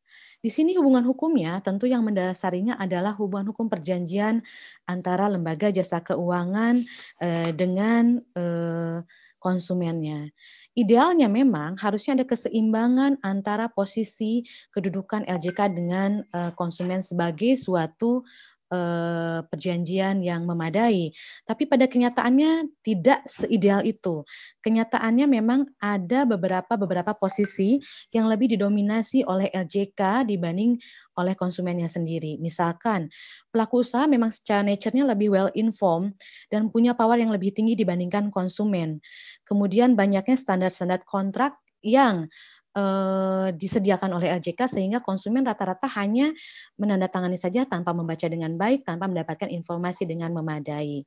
di 0.44 0.50
sini 0.52 0.76
hubungan 0.76 1.08
hukumnya 1.08 1.64
tentu 1.64 1.88
yang 1.88 2.04
mendasarinya 2.04 2.76
adalah 2.76 3.16
hubungan 3.16 3.48
hukum 3.56 3.72
perjanjian 3.72 4.44
antara 4.84 5.32
lembaga 5.32 5.72
jasa 5.72 6.04
keuangan 6.04 6.84
eh, 7.24 7.56
dengan 7.56 8.20
eh, 8.36 9.00
konsumennya. 9.42 10.30
Idealnya 10.72 11.28
memang 11.28 11.76
harusnya 11.76 12.16
ada 12.16 12.24
keseimbangan 12.24 13.20
antara 13.20 13.68
posisi 13.68 14.40
kedudukan 14.72 15.28
LJK 15.28 15.60
dengan 15.68 16.24
eh, 16.32 16.52
konsumen 16.56 17.04
sebagai 17.04 17.52
suatu 17.60 18.24
eh, 18.72 19.44
perjanjian 19.44 20.24
yang 20.24 20.48
memadai. 20.48 21.12
Tapi 21.44 21.68
pada 21.68 21.84
kenyataannya 21.84 22.72
tidak 22.80 23.20
seideal 23.28 23.84
itu. 23.84 24.24
Kenyataannya 24.64 25.28
memang 25.28 25.68
ada 25.76 26.24
beberapa 26.24 26.72
beberapa 26.80 27.12
posisi 27.12 27.76
yang 28.16 28.32
lebih 28.32 28.56
didominasi 28.56 29.28
oleh 29.28 29.52
LJK 29.52 30.24
dibanding 30.24 30.80
oleh 31.20 31.36
konsumennya 31.36 31.92
sendiri. 31.92 32.40
Misalkan 32.40 33.12
pelaku 33.52 33.84
usaha 33.84 34.08
memang 34.08 34.32
secara 34.32 34.64
nature-nya 34.64 35.04
lebih 35.04 35.28
well 35.28 35.52
informed 35.52 36.16
dan 36.48 36.72
punya 36.72 36.96
power 36.96 37.20
yang 37.20 37.28
lebih 37.28 37.52
tinggi 37.52 37.76
dibandingkan 37.76 38.32
konsumen. 38.32 39.04
Kemudian 39.44 39.94
banyaknya 39.98 40.36
standar-standar 40.38 41.02
kontrak 41.06 41.58
yang 41.82 42.30
eh, 42.76 43.48
disediakan 43.52 44.16
oleh 44.16 44.32
LJK 44.38 44.60
sehingga 44.70 44.98
konsumen 45.04 45.44
rata-rata 45.44 45.88
hanya 45.98 46.32
menandatangani 46.80 47.36
saja 47.36 47.68
tanpa 47.68 47.92
membaca 47.92 48.24
dengan 48.30 48.54
baik, 48.56 48.86
tanpa 48.86 49.10
mendapatkan 49.10 49.50
informasi 49.50 50.08
dengan 50.08 50.32
memadai. 50.32 51.04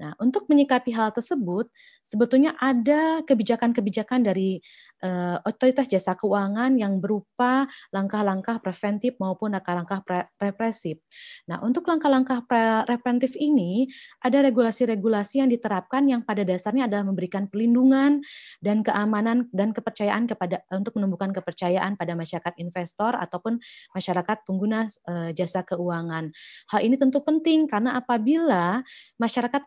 Nah, 0.00 0.16
untuk 0.18 0.48
menyikapi 0.48 0.90
hal 0.96 1.12
tersebut, 1.12 1.68
sebetulnya 2.00 2.56
ada 2.56 3.20
kebijakan-kebijakan 3.28 4.24
dari 4.24 4.58
uh, 5.04 5.36
otoritas 5.44 5.90
jasa 5.90 6.16
keuangan 6.16 6.78
yang 6.80 6.96
berupa 7.02 7.68
langkah-langkah 7.92 8.62
preventif 8.62 9.18
maupun 9.20 9.52
langkah-langkah 9.52 10.00
represif. 10.40 11.02
Nah, 11.50 11.60
untuk 11.60 11.84
langkah-langkah 11.84 12.46
preventif 12.88 13.36
ini 13.36 13.90
ada 14.22 14.40
regulasi-regulasi 14.40 15.44
yang 15.44 15.50
diterapkan 15.52 16.08
yang 16.08 16.24
pada 16.24 16.46
dasarnya 16.46 16.88
adalah 16.88 17.04
memberikan 17.06 17.50
pelindungan 17.50 18.24
dan 18.64 18.80
keamanan 18.80 19.50
dan 19.52 19.76
kepercayaan 19.76 20.24
kepada 20.24 20.64
untuk 20.72 20.96
menumbuhkan 20.96 21.34
kepercayaan 21.36 21.98
pada 21.98 22.16
masyarakat 22.16 22.54
investor 22.62 23.12
ataupun 23.18 23.60
masyarakat 23.92 24.36
pengguna 24.48 24.88
uh, 25.06 25.30
jasa 25.36 25.66
keuangan. 25.66 26.32
Hal 26.72 26.80
ini 26.80 26.96
tentu 26.96 27.20
penting 27.20 27.68
karena 27.68 27.98
apabila 27.98 28.80
masyarakat 29.20 29.62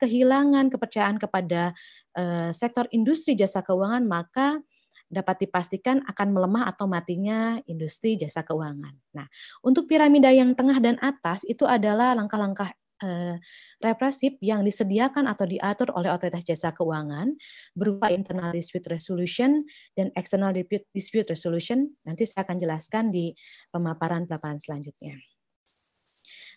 kepercayaan 0.71 1.17
kepada 1.19 1.75
uh, 2.15 2.53
sektor 2.55 2.87
industri 2.95 3.35
jasa 3.35 3.65
keuangan 3.65 4.05
maka 4.07 4.63
dapat 5.05 5.45
dipastikan 5.47 6.01
akan 6.05 6.27
melemah 6.33 6.65
atau 6.69 6.89
matinya 6.89 7.61
industri 7.69 8.17
jasa 8.17 8.41
keuangan. 8.41 8.93
Nah, 9.13 9.27
untuk 9.61 9.85
piramida 9.85 10.33
yang 10.33 10.57
tengah 10.57 10.81
dan 10.81 10.97
atas 11.01 11.45
itu 11.45 11.63
adalah 11.69 12.17
langkah-langkah 12.17 12.73
eh, 13.05 13.37
represif 13.83 14.33
yang 14.41 14.65
disediakan 14.65 15.29
atau 15.29 15.45
diatur 15.45 15.93
oleh 15.93 16.09
otoritas 16.09 16.47
jasa 16.47 16.73
keuangan 16.73 17.37
berupa 17.77 18.09
internal 18.09 18.49
dispute 18.55 18.87
resolution 18.89 19.67
dan 19.93 20.09
external 20.17 20.55
dispute 20.91 21.29
resolution. 21.29 21.93
Nanti 22.07 22.25
saya 22.25 22.47
akan 22.47 22.57
jelaskan 22.57 23.13
di 23.13 23.35
pemaparan-pemaparan 23.69 24.57
selanjutnya. 24.57 25.15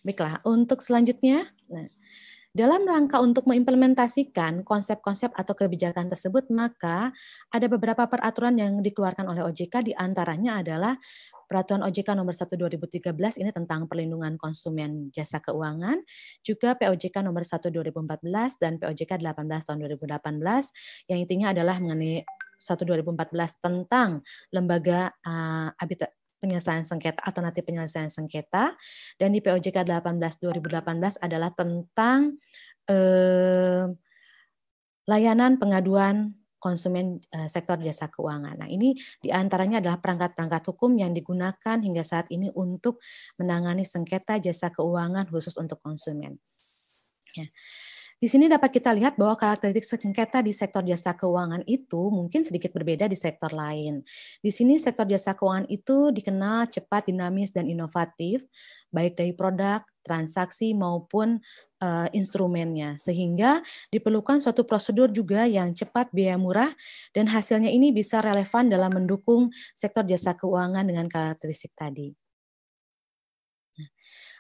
Baiklah, 0.06 0.40
untuk 0.46 0.80
selanjutnya, 0.80 1.50
nah, 1.68 1.90
dalam 2.58 2.82
rangka 2.82 3.22
untuk 3.22 3.46
mengimplementasikan 3.46 4.66
konsep-konsep 4.66 5.30
atau 5.38 5.54
kebijakan 5.54 6.10
tersebut, 6.10 6.50
maka 6.50 7.14
ada 7.54 7.66
beberapa 7.70 8.10
peraturan 8.10 8.58
yang 8.58 8.82
dikeluarkan 8.82 9.30
oleh 9.30 9.46
OJK, 9.46 9.86
di 9.86 9.94
antaranya 9.94 10.58
adalah 10.58 10.98
Peraturan 11.48 11.80
OJK 11.80 12.12
nomor 12.12 12.36
1 12.36 12.60
2013 12.60 13.16
ini 13.40 13.50
tentang 13.56 13.88
perlindungan 13.88 14.36
konsumen 14.36 15.08
jasa 15.16 15.40
keuangan, 15.40 15.96
juga 16.44 16.76
POJK 16.76 17.24
nomor 17.24 17.40
1 17.40 17.72
2014 17.72 18.60
dan 18.60 18.76
POJK 18.76 19.16
18 19.16 19.48
tahun 19.48 19.78
2018 19.80 21.08
yang 21.08 21.18
intinya 21.24 21.56
adalah 21.56 21.80
mengenai 21.80 22.20
1 22.60 22.84
2014 22.84 23.64
tentang 23.64 24.20
lembaga 24.52 25.08
uh, 25.24 25.72
penyelesaian 26.38 26.87
sengketa 26.87 27.21
alternatif 27.26 27.66
penyelesaian 27.66 28.11
sengketa 28.11 28.75
dan 29.18 29.30
di 29.35 29.42
POJK 29.42 29.85
18 29.85 30.38
2018 30.42 31.18
adalah 31.23 31.50
tentang 31.54 32.38
eh, 32.88 33.87
layanan 35.09 35.59
pengaduan 35.59 36.38
konsumen 36.59 37.23
eh, 37.30 37.47
sektor 37.47 37.78
jasa 37.78 38.11
keuangan. 38.11 38.66
Nah, 38.66 38.68
ini 38.68 38.99
di 39.23 39.30
antaranya 39.30 39.78
adalah 39.78 40.02
perangkat-perangkat 40.02 40.62
hukum 40.75 40.99
yang 40.99 41.14
digunakan 41.14 41.78
hingga 41.78 42.02
saat 42.02 42.26
ini 42.35 42.50
untuk 42.52 42.99
menangani 43.38 43.87
sengketa 43.87 44.42
jasa 44.42 44.75
keuangan 44.75 45.30
khusus 45.30 45.54
untuk 45.57 45.78
konsumen. 45.80 46.37
Ya. 47.38 47.47
Di 48.18 48.26
sini 48.26 48.50
dapat 48.50 48.75
kita 48.75 48.90
lihat 48.98 49.14
bahwa 49.14 49.38
karakteristik 49.38 49.87
sengketa 49.87 50.42
di 50.42 50.50
sektor 50.50 50.82
jasa 50.82 51.14
keuangan 51.14 51.62
itu 51.70 52.10
mungkin 52.10 52.42
sedikit 52.42 52.75
berbeda 52.75 53.06
di 53.06 53.14
sektor 53.14 53.54
lain. 53.54 54.02
Di 54.42 54.50
sini 54.50 54.75
sektor 54.75 55.06
jasa 55.06 55.38
keuangan 55.38 55.70
itu 55.70 56.10
dikenal 56.10 56.66
cepat, 56.66 57.14
dinamis, 57.14 57.54
dan 57.54 57.70
inovatif, 57.70 58.42
baik 58.90 59.14
dari 59.14 59.30
produk, 59.30 59.87
transaksi, 60.02 60.75
maupun 60.75 61.38
uh, 61.78 62.10
instrumennya. 62.10 62.98
Sehingga 62.98 63.62
diperlukan 63.94 64.42
suatu 64.42 64.66
prosedur 64.66 65.14
juga 65.14 65.46
yang 65.46 65.70
cepat, 65.70 66.10
biaya 66.10 66.34
murah, 66.34 66.75
dan 67.14 67.30
hasilnya 67.30 67.70
ini 67.70 67.94
bisa 67.94 68.18
relevan 68.18 68.66
dalam 68.66 68.98
mendukung 68.98 69.54
sektor 69.78 70.02
jasa 70.02 70.34
keuangan 70.34 70.82
dengan 70.82 71.06
karakteristik 71.06 71.70
tadi. 71.78 72.27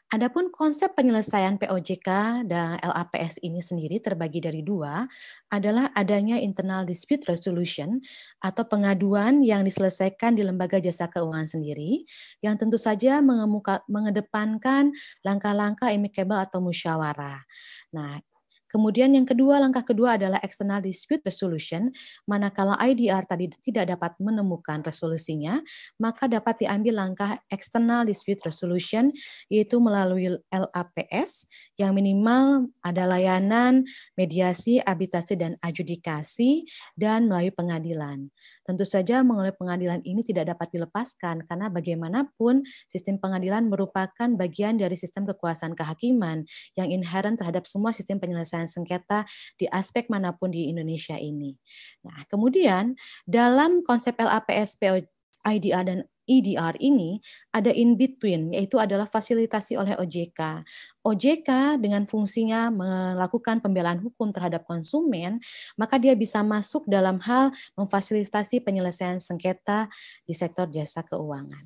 Adapun 0.08 0.48
konsep 0.48 0.96
penyelesaian 0.96 1.60
POJK 1.60 2.40
dan 2.48 2.80
LAPS 2.80 3.44
ini 3.44 3.60
sendiri 3.60 4.00
terbagi 4.00 4.40
dari 4.40 4.64
dua, 4.64 5.04
adalah 5.52 5.92
adanya 5.92 6.40
internal 6.40 6.88
dispute 6.88 7.28
resolution 7.28 8.00
atau 8.40 8.64
pengaduan 8.64 9.44
yang 9.44 9.68
diselesaikan 9.68 10.32
di 10.32 10.48
lembaga 10.48 10.80
jasa 10.80 11.12
keuangan 11.12 11.60
sendiri, 11.60 12.08
yang 12.40 12.56
tentu 12.56 12.80
saja 12.80 13.20
mengedepankan 13.84 14.96
langkah-langkah 15.20 15.92
amicable 15.92 16.40
atau 16.40 16.64
musyawarah. 16.64 17.44
Nah, 17.92 18.24
Kemudian 18.68 19.16
yang 19.16 19.24
kedua, 19.24 19.56
langkah 19.56 19.80
kedua 19.80 20.20
adalah 20.20 20.36
external 20.44 20.84
dispute 20.84 21.24
resolution. 21.24 21.88
Manakala 22.28 22.76
IDR 22.84 23.24
tadi 23.24 23.48
tidak 23.64 23.96
dapat 23.96 24.14
menemukan 24.20 24.84
resolusinya, 24.84 25.58
maka 25.96 26.28
dapat 26.28 26.68
diambil 26.68 27.00
langkah 27.08 27.40
external 27.48 28.04
dispute 28.04 28.44
resolution, 28.44 29.08
yaitu 29.48 29.80
melalui 29.80 30.36
LAPS, 30.52 31.48
yang 31.80 31.96
minimal 31.96 32.68
ada 32.84 33.08
layanan 33.08 33.88
mediasi, 34.20 34.84
arbitrasi, 34.84 35.40
dan 35.40 35.56
adjudikasi, 35.64 36.68
dan 36.92 37.24
melalui 37.26 37.50
pengadilan. 37.50 38.28
Tentu 38.68 38.84
saja 38.84 39.24
melalui 39.24 39.56
pengadilan 39.56 40.04
ini 40.04 40.20
tidak 40.20 40.52
dapat 40.52 40.76
dilepaskan 40.76 41.48
karena 41.48 41.72
bagaimanapun 41.72 42.68
sistem 42.84 43.16
pengadilan 43.16 43.64
merupakan 43.64 44.28
bagian 44.36 44.76
dari 44.76 44.92
sistem 44.92 45.24
kekuasaan 45.24 45.72
kehakiman 45.72 46.44
yang 46.76 46.92
inherent 46.92 47.40
terhadap 47.40 47.64
semua 47.64 47.96
sistem 47.96 48.20
penyelesaian 48.20 48.68
sengketa 48.68 49.24
di 49.56 49.64
aspek 49.72 50.12
mana 50.12 50.36
pun 50.36 50.52
di 50.52 50.68
Indonesia 50.68 51.16
ini. 51.16 51.56
Nah, 52.04 52.28
kemudian 52.28 52.92
dalam 53.24 53.80
konsep 53.80 54.12
LAPS 54.20 54.76
IDR 55.48 55.84
dan 55.88 56.04
EDR 56.28 56.76
ini 56.78 57.18
ada 57.48 57.72
in 57.72 57.96
between, 57.96 58.52
yaitu 58.52 58.76
adalah 58.76 59.08
fasilitasi 59.08 59.80
oleh 59.80 59.96
OJK. 59.96 60.62
OJK 61.00 61.80
dengan 61.80 62.04
fungsinya 62.04 62.68
melakukan 62.68 63.64
pembelaan 63.64 64.04
hukum 64.04 64.28
terhadap 64.28 64.68
konsumen, 64.68 65.40
maka 65.80 65.96
dia 65.96 66.12
bisa 66.12 66.44
masuk 66.44 66.84
dalam 66.84 67.16
hal 67.24 67.48
memfasilitasi 67.74 68.60
penyelesaian 68.60 69.18
sengketa 69.18 69.88
di 70.28 70.36
sektor 70.36 70.68
jasa 70.68 71.00
keuangan. 71.00 71.64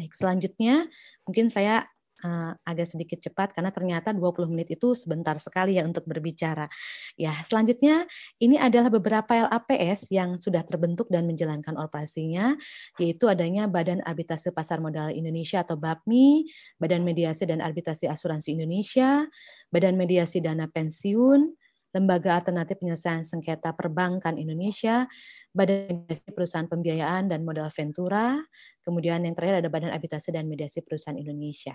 Baik, 0.00 0.16
selanjutnya 0.16 0.88
mungkin 1.28 1.52
saya 1.52 1.84
uh, 2.24 2.52
agak 2.64 2.86
sedikit 2.88 3.18
cepat 3.20 3.56
karena 3.56 3.72
ternyata 3.72 4.12
20 4.12 4.50
menit 4.52 4.72
itu 4.74 4.92
sebentar 4.92 5.36
sekali 5.40 5.76
ya 5.80 5.84
untuk 5.84 6.04
berbicara. 6.04 6.68
Ya, 7.16 7.34
selanjutnya 7.44 8.04
ini 8.40 8.56
adalah 8.56 8.92
beberapa 8.92 9.48
LAPS 9.48 10.12
yang 10.12 10.38
sudah 10.40 10.64
terbentuk 10.64 11.08
dan 11.08 11.24
menjalankan 11.28 11.76
operasinya 11.80 12.56
yaitu 13.00 13.28
adanya 13.28 13.66
Badan 13.66 14.04
Arbitrase 14.04 14.52
Pasar 14.52 14.78
Modal 14.82 15.12
Indonesia 15.12 15.64
atau 15.64 15.76
BAPMI, 15.76 16.48
Badan 16.80 17.02
Mediasi 17.04 17.44
dan 17.48 17.64
Arbitrasi 17.64 18.08
Asuransi 18.08 18.56
Indonesia, 18.56 19.24
Badan 19.72 19.96
Mediasi 19.96 20.42
Dana 20.42 20.66
Pensiun, 20.68 21.56
Lembaga 21.90 22.38
Alternatif 22.38 22.78
Penyelesaian 22.78 23.26
Sengketa 23.26 23.74
Perbankan 23.74 24.38
Indonesia, 24.38 25.10
Badan 25.50 26.06
Mediasi 26.06 26.30
Perusahaan 26.30 26.70
Pembiayaan 26.70 27.26
dan 27.26 27.42
Modal 27.42 27.66
Ventura, 27.74 28.38
kemudian 28.86 29.26
yang 29.26 29.34
terakhir 29.34 29.66
ada 29.66 29.70
Badan 29.70 29.90
Arbitrase 29.90 30.30
dan 30.30 30.46
Mediasi 30.46 30.86
Perusahaan 30.86 31.18
Indonesia. 31.18 31.74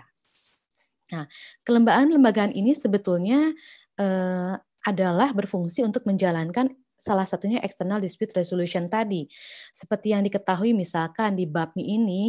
Nah, 1.12 1.24
kelembagaan-lembagaan 1.62 2.54
ini 2.56 2.74
sebetulnya 2.74 3.54
eh, 3.98 4.54
adalah 4.86 5.34
berfungsi 5.34 5.82
untuk 5.82 6.06
menjalankan 6.06 6.70
salah 6.86 7.26
satunya 7.26 7.62
external 7.62 8.02
dispute 8.02 8.34
resolution 8.34 8.90
tadi. 8.90 9.30
Seperti 9.70 10.14
yang 10.14 10.26
diketahui 10.26 10.74
misalkan 10.74 11.38
di 11.38 11.46
BAPMI 11.46 11.84
ini 11.86 12.24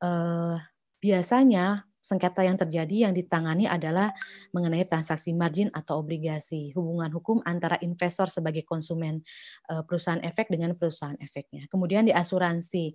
eh, 0.00 0.56
biasanya 1.00 1.84
sengketa 2.06 2.46
yang 2.46 2.54
terjadi 2.54 3.10
yang 3.10 3.12
ditangani 3.12 3.66
adalah 3.66 4.14
mengenai 4.54 4.86
transaksi 4.86 5.34
margin 5.34 5.66
atau 5.74 5.98
obligasi, 5.98 6.70
hubungan 6.78 7.10
hukum 7.10 7.42
antara 7.42 7.74
investor 7.82 8.30
sebagai 8.30 8.62
konsumen 8.62 9.26
eh, 9.66 9.82
perusahaan 9.82 10.22
efek 10.22 10.46
dengan 10.54 10.78
perusahaan 10.78 11.18
efeknya. 11.18 11.66
Kemudian 11.66 12.06
di 12.06 12.14
asuransi 12.14 12.94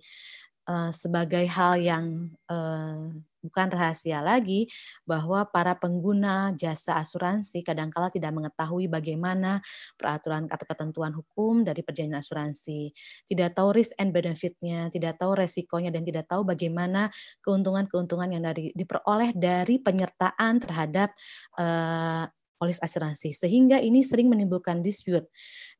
eh, 0.68 0.90
sebagai 0.94 1.44
hal 1.50 1.80
yang 1.80 2.30
eh, 2.50 3.22
bukan 3.42 3.68
rahasia 3.74 4.22
lagi 4.22 4.70
bahwa 5.02 5.42
para 5.50 5.74
pengguna 5.74 6.54
jasa 6.54 6.96
asuransi 7.02 7.66
kadangkala 7.66 8.08
tidak 8.14 8.30
mengetahui 8.30 8.86
bagaimana 8.86 9.58
peraturan 9.98 10.46
atau 10.46 10.62
ketentuan 10.62 11.10
hukum 11.12 11.66
dari 11.66 11.82
perjanjian 11.82 12.22
asuransi, 12.22 12.94
tidak 13.26 13.58
tahu 13.58 13.74
risk 13.74 13.92
and 13.98 14.14
benefitnya, 14.14 14.88
tidak 14.94 15.18
tahu 15.18 15.34
resikonya 15.34 15.90
dan 15.90 16.06
tidak 16.06 16.30
tahu 16.30 16.46
bagaimana 16.46 17.10
keuntungan-keuntungan 17.42 18.30
yang 18.30 18.46
dari 18.46 18.70
diperoleh 18.78 19.34
dari 19.34 19.82
penyertaan 19.82 20.62
terhadap 20.62 21.10
uh, 21.58 22.30
polis 22.62 22.78
asuransi. 22.78 23.34
Sehingga 23.34 23.82
ini 23.82 24.06
sering 24.06 24.30
menimbulkan 24.30 24.78
dispute. 24.78 25.26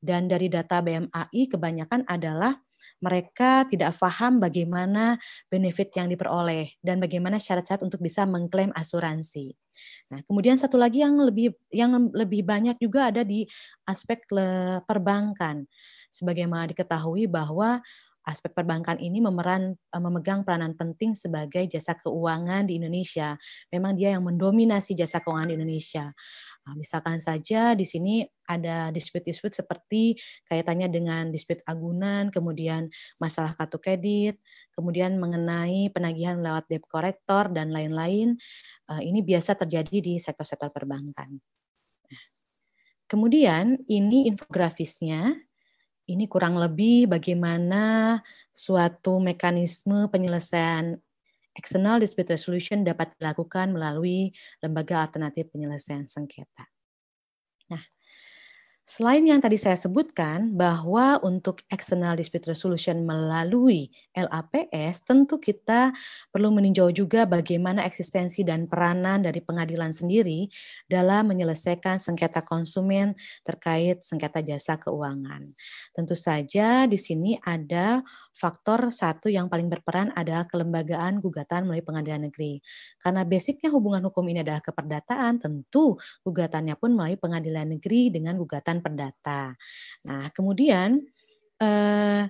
Dan 0.02 0.26
dari 0.26 0.50
data 0.50 0.82
BMAI 0.82 1.46
kebanyakan 1.46 2.02
adalah 2.10 2.58
mereka 3.00 3.64
tidak 3.68 3.94
paham 3.96 4.38
bagaimana 4.42 5.18
benefit 5.48 5.94
yang 5.96 6.08
diperoleh 6.10 6.78
dan 6.80 6.98
bagaimana 7.02 7.38
syarat-syarat 7.38 7.82
untuk 7.84 8.02
bisa 8.02 8.24
mengklaim 8.28 8.70
asuransi. 8.72 9.54
Nah, 10.12 10.20
kemudian 10.28 10.60
satu 10.60 10.76
lagi 10.76 11.00
yang 11.00 11.16
lebih 11.16 11.56
yang 11.72 12.12
lebih 12.12 12.44
banyak 12.44 12.76
juga 12.76 13.08
ada 13.08 13.24
di 13.24 13.48
aspek 13.88 14.24
perbankan. 14.84 15.64
Sebagaimana 16.12 16.68
diketahui 16.68 17.24
bahwa 17.24 17.80
aspek 18.22 18.54
perbankan 18.54 19.02
ini 19.02 19.18
memeran 19.18 19.74
memegang 19.90 20.46
peranan 20.46 20.78
penting 20.78 21.18
sebagai 21.18 21.66
jasa 21.66 21.98
keuangan 21.98 22.66
di 22.70 22.78
Indonesia. 22.78 23.34
Memang 23.74 23.98
dia 23.98 24.14
yang 24.14 24.22
mendominasi 24.22 24.94
jasa 24.94 25.18
keuangan 25.18 25.50
di 25.50 25.56
Indonesia. 25.58 26.14
Nah, 26.62 26.78
misalkan 26.78 27.18
saja 27.18 27.74
di 27.74 27.82
sini 27.82 28.22
ada 28.46 28.94
dispute-dispute 28.94 29.50
seperti 29.50 30.14
kaitannya 30.46 30.86
dengan 30.86 31.34
dispute 31.34 31.58
agunan, 31.66 32.30
kemudian 32.30 32.86
masalah 33.18 33.58
kartu 33.58 33.82
kredit, 33.82 34.38
kemudian 34.70 35.18
mengenai 35.18 35.90
penagihan 35.90 36.38
lewat 36.38 36.70
debt 36.70 36.86
collector 36.86 37.50
dan 37.50 37.74
lain-lain. 37.74 38.38
Eh, 38.94 39.02
ini 39.02 39.26
biasa 39.26 39.58
terjadi 39.58 39.98
di 39.98 40.14
sektor-sektor 40.22 40.70
perbankan. 40.70 41.34
Nah, 42.06 42.24
kemudian 43.10 43.82
ini 43.90 44.30
infografisnya. 44.30 45.34
Ini 46.02 46.26
kurang 46.26 46.58
lebih 46.58 47.06
bagaimana 47.06 48.18
suatu 48.50 49.22
mekanisme 49.22 50.10
penyelesaian 50.10 50.98
External 51.52 52.00
dispute 52.00 52.32
resolution 52.32 52.80
dapat 52.80 53.12
dilakukan 53.20 53.76
melalui 53.76 54.32
lembaga 54.64 55.04
alternatif 55.04 55.52
penyelesaian 55.52 56.08
sengketa. 56.08 56.64
Selain 58.82 59.22
yang 59.22 59.38
tadi 59.38 59.54
saya 59.62 59.78
sebutkan 59.78 60.58
bahwa 60.58 61.14
untuk 61.22 61.62
external 61.70 62.18
dispute 62.18 62.50
resolution 62.50 63.06
melalui 63.06 63.94
LAPS 64.10 65.06
tentu 65.06 65.38
kita 65.38 65.94
perlu 66.34 66.50
meninjau 66.50 66.90
juga 66.90 67.22
bagaimana 67.22 67.86
eksistensi 67.86 68.42
dan 68.42 68.66
peranan 68.66 69.22
dari 69.22 69.38
pengadilan 69.38 69.94
sendiri 69.94 70.50
dalam 70.90 71.30
menyelesaikan 71.30 72.02
sengketa 72.02 72.42
konsumen 72.42 73.14
terkait 73.46 74.02
sengketa 74.02 74.42
jasa 74.42 74.74
keuangan. 74.82 75.46
Tentu 75.94 76.18
saja 76.18 76.82
di 76.90 76.98
sini 76.98 77.38
ada 77.38 78.02
faktor 78.32 78.88
satu 78.88 79.28
yang 79.28 79.46
paling 79.46 79.68
berperan 79.68 80.08
adalah 80.16 80.48
kelembagaan 80.48 81.20
gugatan 81.20 81.68
melalui 81.68 81.84
pengadilan 81.84 82.28
negeri. 82.32 82.58
Karena 82.98 83.22
basicnya 83.28 83.68
hubungan 83.70 84.08
hukum 84.08 84.24
ini 84.32 84.40
adalah 84.40 84.64
keperdataan, 84.64 85.38
tentu 85.38 86.00
gugatannya 86.24 86.74
pun 86.80 86.96
melalui 86.96 87.20
pengadilan 87.20 87.76
negeri 87.78 88.08
dengan 88.08 88.40
gugatan 88.40 88.80
perdata. 88.80 89.52
Nah, 90.08 90.32
kemudian 90.32 90.98
eh, 91.60 92.24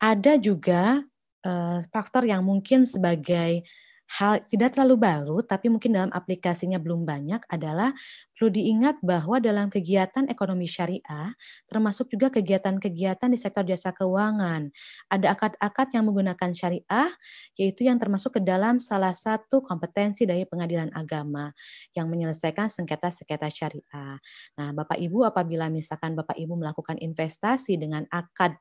ada 0.00 0.32
juga 0.40 1.02
eh, 1.44 1.78
faktor 1.90 2.24
yang 2.24 2.46
mungkin 2.46 2.86
sebagai 2.88 3.66
hal 4.10 4.42
tidak 4.42 4.74
terlalu 4.74 4.96
baru, 4.98 5.38
tapi 5.46 5.70
mungkin 5.70 5.94
dalam 5.94 6.10
aplikasinya 6.10 6.82
belum 6.82 7.06
banyak 7.06 7.46
adalah 7.46 7.94
perlu 8.34 8.50
diingat 8.50 8.98
bahwa 9.04 9.36
dalam 9.36 9.68
kegiatan 9.68 10.26
ekonomi 10.26 10.64
syariah, 10.64 11.36
termasuk 11.68 12.08
juga 12.08 12.32
kegiatan-kegiatan 12.32 13.28
di 13.28 13.38
sektor 13.38 13.62
jasa 13.68 13.92
keuangan, 13.92 14.72
ada 15.12 15.36
akad-akad 15.36 15.92
yang 15.94 16.08
menggunakan 16.08 16.50
syariah, 16.56 17.12
yaitu 17.54 17.84
yang 17.86 18.00
termasuk 18.00 18.40
ke 18.40 18.42
dalam 18.42 18.80
salah 18.80 19.12
satu 19.12 19.60
kompetensi 19.60 20.24
dari 20.24 20.48
pengadilan 20.48 20.90
agama 20.96 21.52
yang 21.92 22.08
menyelesaikan 22.08 22.72
sengketa-sengketa 22.72 23.46
syariah. 23.52 24.16
Nah, 24.56 24.72
Bapak 24.72 24.96
Ibu 24.96 25.28
apabila 25.28 25.68
misalkan 25.68 26.16
Bapak 26.16 26.40
Ibu 26.40 26.56
melakukan 26.56 26.96
investasi 26.96 27.76
dengan 27.76 28.08
akad 28.08 28.56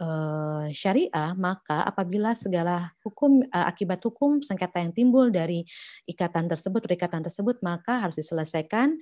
uh, 0.00 0.68
syariah, 0.72 1.32
maka 1.36 1.84
apabila 1.84 2.32
segala 2.36 2.92
hukum 3.00 3.44
uh, 3.48 3.66
akibat 3.68 4.00
hukum 4.04 4.44
sengketa 4.44 4.80
yang 4.80 4.92
timbul 4.92 5.28
dari 5.32 5.64
ikatan 6.04 6.48
tersebut, 6.48 6.84
ikatan 6.84 7.24
tersebut, 7.24 7.60
maka 7.64 8.04
harus 8.04 8.16
diselesaikan. 8.20 8.96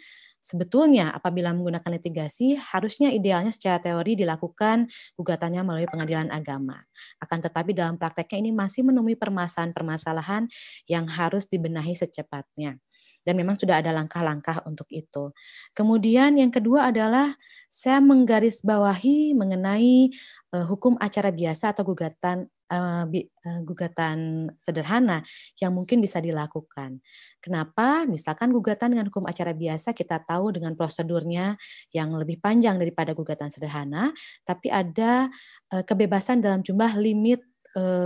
Sebetulnya 0.44 1.09
apabila 1.16 1.57
menggunakan 1.57 1.88
litigasi, 1.96 2.61
harusnya 2.61 3.09
idealnya 3.09 3.48
secara 3.48 3.80
teori 3.80 4.12
dilakukan 4.12 4.92
gugatannya 5.16 5.64
melalui 5.64 5.88
pengadilan 5.88 6.28
agama. 6.28 6.85
Akan 7.16 7.40
tetapi 7.40 7.72
dalam 7.72 7.96
prakteknya 7.96 8.44
ini 8.44 8.50
masih 8.52 8.85
menemui 8.85 9.16
permasalahan-permasalahan 9.16 10.44
yang 10.85 11.09
harus 11.09 11.48
dibenahi 11.48 11.96
secepatnya 11.96 12.76
dan 13.24 13.34
memang 13.40 13.56
sudah 13.56 13.80
ada 13.80 13.90
langkah-langkah 13.90 14.62
untuk 14.68 14.87
itu. 14.92 15.32
Kemudian 15.72 16.37
yang 16.37 16.52
kedua 16.52 16.92
adalah 16.92 17.34
saya 17.72 17.98
menggarisbawahi 17.98 19.34
mengenai 19.34 20.14
uh, 20.54 20.62
hukum 20.68 20.94
acara 21.02 21.34
biasa 21.34 21.74
atau 21.74 21.82
gugatan 21.82 22.46
uh, 22.70 23.02
uh, 23.08 23.60
gugatan 23.66 24.46
sederhana 24.60 25.26
yang 25.58 25.74
mungkin 25.74 25.98
bisa 25.98 26.22
dilakukan. 26.22 27.02
Kenapa? 27.42 28.06
Misalkan 28.06 28.54
gugatan 28.54 28.94
dengan 28.94 29.10
hukum 29.10 29.26
acara 29.26 29.50
biasa 29.50 29.90
kita 29.90 30.22
tahu 30.22 30.54
dengan 30.54 30.78
prosedurnya 30.78 31.58
yang 31.90 32.14
lebih 32.14 32.38
panjang 32.38 32.78
daripada 32.78 33.10
gugatan 33.10 33.50
sederhana, 33.50 34.14
tapi 34.46 34.70
ada 34.70 35.28
kebebasan 35.74 36.38
dalam 36.38 36.62
jumlah 36.62 36.94
limit 36.96 37.42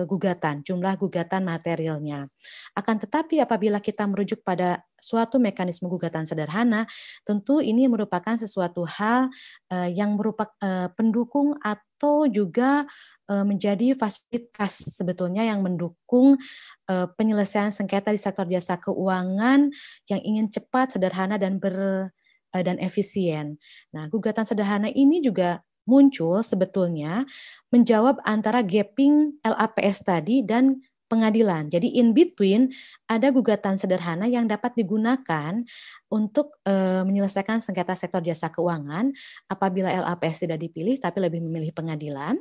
gugatan, 0.08 0.64
jumlah 0.64 0.96
gugatan 0.96 1.44
materialnya. 1.44 2.24
Akan 2.72 2.96
tetapi 2.96 3.42
apabila 3.44 3.84
kita 3.84 4.08
merujuk 4.08 4.40
pada 4.40 4.80
suatu 4.96 5.36
mekanisme 5.36 5.92
gugatan 5.92 6.24
sederhana, 6.24 6.88
tentu 7.26 7.60
ini 7.60 7.84
merupakan 7.84 8.40
sesuatu 8.40 8.88
hal 8.88 9.28
uh, 9.68 9.88
yang 9.90 10.16
merupakan 10.16 10.56
uh, 10.64 10.88
pendukung 10.96 11.58
atau 11.60 12.30
juga 12.30 12.88
menjadi 13.28 13.92
fasilitas 13.92 14.88
sebetulnya 14.96 15.44
yang 15.44 15.60
mendukung 15.60 16.40
penyelesaian 16.88 17.68
sengketa 17.68 18.08
di 18.08 18.16
sektor 18.16 18.48
jasa 18.48 18.80
keuangan 18.80 19.68
yang 20.08 20.20
ingin 20.24 20.48
cepat, 20.48 20.96
sederhana 20.96 21.36
dan 21.36 21.60
ber 21.60 22.08
dan 22.48 22.80
efisien. 22.80 23.60
Nah, 23.92 24.08
gugatan 24.08 24.48
sederhana 24.48 24.88
ini 24.88 25.20
juga 25.20 25.60
muncul 25.88 26.44
sebetulnya 26.44 27.24
menjawab 27.72 28.20
antara 28.28 28.60
gapping 28.60 29.40
LAPS 29.40 30.04
tadi 30.04 30.44
dan 30.44 30.84
pengadilan. 31.08 31.72
Jadi 31.72 31.96
in 31.96 32.12
between 32.12 32.68
ada 33.08 33.32
gugatan 33.32 33.80
sederhana 33.80 34.28
yang 34.28 34.44
dapat 34.44 34.76
digunakan 34.76 35.64
untuk 36.12 36.60
e, 36.68 37.02
menyelesaikan 37.08 37.64
sengketa 37.64 37.96
sektor 37.96 38.20
jasa 38.20 38.52
keuangan 38.52 39.10
apabila 39.48 39.88
LAPS 39.88 40.44
tidak 40.44 40.60
dipilih 40.60 41.00
tapi 41.00 41.18
lebih 41.24 41.40
memilih 41.40 41.72
pengadilan. 41.72 42.36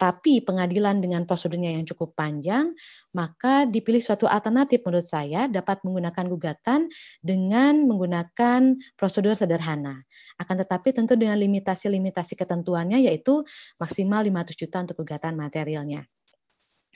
Tapi 0.00 0.40
pengadilan 0.40 0.96
dengan 0.96 1.28
prosedurnya 1.28 1.76
yang 1.76 1.84
cukup 1.84 2.16
panjang, 2.16 2.72
maka 3.12 3.68
dipilih 3.68 4.00
suatu 4.00 4.24
alternatif 4.24 4.80
menurut 4.80 5.04
saya 5.04 5.44
dapat 5.44 5.84
menggunakan 5.84 6.24
gugatan 6.24 6.88
dengan 7.20 7.84
menggunakan 7.84 8.80
prosedur 8.96 9.36
sederhana. 9.36 10.08
Akan 10.40 10.56
tetapi 10.56 10.96
tentu 10.96 11.12
dengan 11.20 11.36
limitasi-limitasi 11.36 12.32
ketentuannya 12.32 13.04
yaitu 13.04 13.44
maksimal 13.76 14.24
500 14.24 14.56
juta 14.56 14.76
untuk 14.80 14.96
gugatan 15.04 15.36
materialnya. 15.36 16.08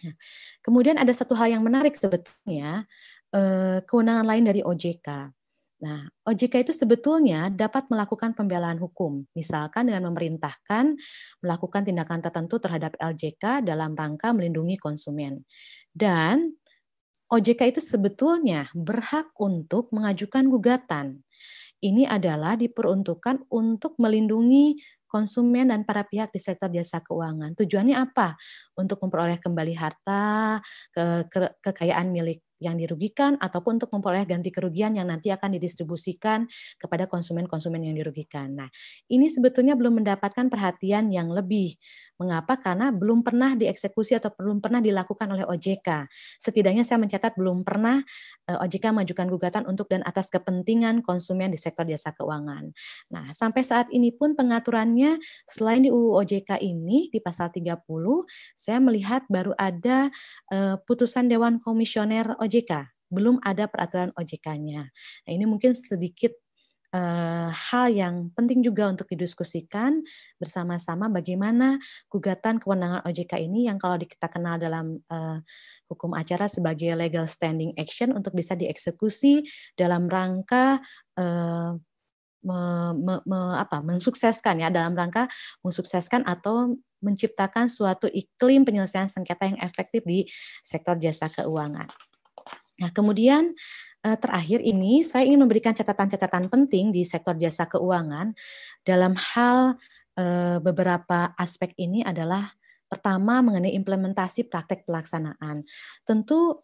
Nah, 0.00 0.14
kemudian 0.64 0.96
ada 0.96 1.12
satu 1.12 1.36
hal 1.36 1.52
yang 1.52 1.60
menarik 1.60 1.92
sebetulnya 1.92 2.88
eh, 3.36 3.84
kewenangan 3.84 4.24
lain 4.24 4.44
dari 4.48 4.60
OJK. 4.64 5.08
Nah, 5.84 6.08
OJK 6.24 6.64
itu 6.64 6.72
sebetulnya 6.72 7.52
dapat 7.52 7.92
melakukan 7.92 8.32
pembelaan 8.32 8.80
hukum, 8.80 9.28
misalkan 9.36 9.92
dengan 9.92 10.08
memerintahkan 10.08 10.96
melakukan 11.44 11.82
tindakan 11.84 12.24
tertentu 12.24 12.56
terhadap 12.56 12.96
LJK 12.96 13.68
dalam 13.68 13.92
rangka 13.92 14.32
melindungi 14.32 14.80
konsumen. 14.80 15.44
Dan 15.92 16.56
OJK 17.28 17.76
itu 17.76 17.80
sebetulnya 17.84 18.70
berhak 18.72 19.32
untuk 19.40 19.90
mengajukan 19.90 20.46
gugatan 20.48 21.23
ini 21.84 22.08
adalah 22.08 22.56
diperuntukkan 22.56 23.52
untuk 23.52 24.00
melindungi 24.00 24.80
konsumen 25.04 25.70
dan 25.70 25.86
para 25.86 26.02
pihak 26.02 26.34
di 26.34 26.42
sektor 26.42 26.66
jasa 26.72 26.98
keuangan. 26.98 27.54
Tujuannya 27.54 27.94
apa? 27.94 28.34
Untuk 28.74 28.98
memperoleh 28.98 29.38
kembali 29.38 29.74
harta, 29.78 30.58
ke, 30.90 31.30
ke, 31.30 31.38
kekayaan 31.62 32.10
milik 32.10 32.42
yang 32.62 32.78
dirugikan 32.78 33.34
ataupun 33.38 33.82
untuk 33.82 33.90
memperoleh 33.90 34.26
ganti 34.28 34.54
kerugian 34.54 34.94
yang 34.94 35.10
nanti 35.10 35.30
akan 35.34 35.58
didistribusikan 35.58 36.46
kepada 36.78 37.10
konsumen-konsumen 37.10 37.82
yang 37.82 37.96
dirugikan. 37.98 38.54
Nah, 38.54 38.68
ini 39.10 39.26
sebetulnya 39.26 39.74
belum 39.74 40.02
mendapatkan 40.02 40.46
perhatian 40.46 41.10
yang 41.10 41.30
lebih. 41.30 41.74
Mengapa? 42.14 42.62
Karena 42.62 42.94
belum 42.94 43.26
pernah 43.26 43.58
dieksekusi 43.58 44.14
atau 44.14 44.30
belum 44.30 44.62
pernah 44.62 44.78
dilakukan 44.78 45.26
oleh 45.34 45.42
OJK. 45.50 46.06
Setidaknya 46.38 46.86
saya 46.86 47.02
mencatat 47.02 47.34
belum 47.34 47.66
pernah 47.66 47.98
eh, 48.46 48.54
OJK 48.54 48.94
mengajukan 48.94 49.26
gugatan 49.26 49.62
untuk 49.66 49.90
dan 49.90 50.06
atas 50.06 50.30
kepentingan 50.30 51.02
konsumen 51.02 51.50
di 51.50 51.58
sektor 51.58 51.82
jasa 51.82 52.14
keuangan. 52.14 52.70
Nah, 53.10 53.34
sampai 53.34 53.66
saat 53.66 53.90
ini 53.90 54.14
pun 54.14 54.38
pengaturannya 54.38 55.18
selain 55.50 55.82
di 55.82 55.90
UU 55.90 56.14
OJK 56.22 56.62
ini 56.62 57.10
di 57.10 57.18
pasal 57.18 57.50
30, 57.50 57.82
saya 58.54 58.78
melihat 58.78 59.26
baru 59.26 59.50
ada 59.58 60.06
eh, 60.54 60.78
putusan 60.86 61.26
Dewan 61.26 61.58
Komisioner 61.58 62.38
OJK, 62.44 62.72
belum 63.08 63.40
ada 63.40 63.64
peraturan 63.66 64.12
OJK-nya. 64.14 64.82
Nah, 64.92 65.30
ini 65.32 65.44
mungkin 65.48 65.72
sedikit 65.72 66.36
uh, 66.94 67.50
hal 67.50 67.90
yang 67.90 68.30
penting 68.32 68.62
juga 68.62 68.86
untuk 68.86 69.10
didiskusikan 69.10 70.00
bersama-sama 70.38 71.10
bagaimana 71.10 71.82
gugatan 72.06 72.62
kewenangan 72.62 73.02
OJK 73.02 73.42
ini 73.42 73.66
yang 73.66 73.76
kalau 73.76 73.98
kita 73.98 74.30
kenal 74.30 74.56
dalam 74.56 75.02
uh, 75.10 75.42
hukum 75.90 76.14
acara 76.14 76.46
sebagai 76.46 76.94
legal 76.94 77.26
standing 77.26 77.74
action 77.74 78.14
untuk 78.14 78.32
bisa 78.32 78.54
dieksekusi 78.54 79.42
dalam 79.74 80.06
rangka 80.06 80.78
uh, 81.18 81.74
me, 82.44 82.60
me, 82.94 83.14
me, 83.26 83.40
apa, 83.56 83.80
mensukseskan 83.80 84.62
ya 84.62 84.68
dalam 84.68 84.94
rangka 84.94 85.26
mensukseskan 85.64 86.22
atau 86.28 86.76
menciptakan 87.00 87.68
suatu 87.68 88.08
iklim 88.08 88.64
penyelesaian 88.64 89.08
sengketa 89.08 89.48
yang 89.48 89.60
efektif 89.60 90.00
di 90.08 90.24
sektor 90.64 90.96
jasa 90.96 91.28
keuangan. 91.28 91.88
Nah, 92.80 92.90
kemudian 92.90 93.54
eh, 94.02 94.18
terakhir 94.18 94.58
ini 94.64 95.06
saya 95.06 95.28
ingin 95.28 95.46
memberikan 95.46 95.74
catatan-catatan 95.74 96.50
penting 96.50 96.90
di 96.90 97.06
sektor 97.06 97.38
jasa 97.38 97.70
keuangan 97.70 98.34
dalam 98.82 99.14
hal 99.14 99.78
eh, 100.18 100.58
beberapa 100.58 101.34
aspek 101.38 101.74
ini 101.78 102.02
adalah 102.02 102.50
pertama 102.90 103.42
mengenai 103.42 103.74
implementasi 103.74 104.46
praktek 104.46 104.86
pelaksanaan. 104.86 105.66
Tentu 106.06 106.62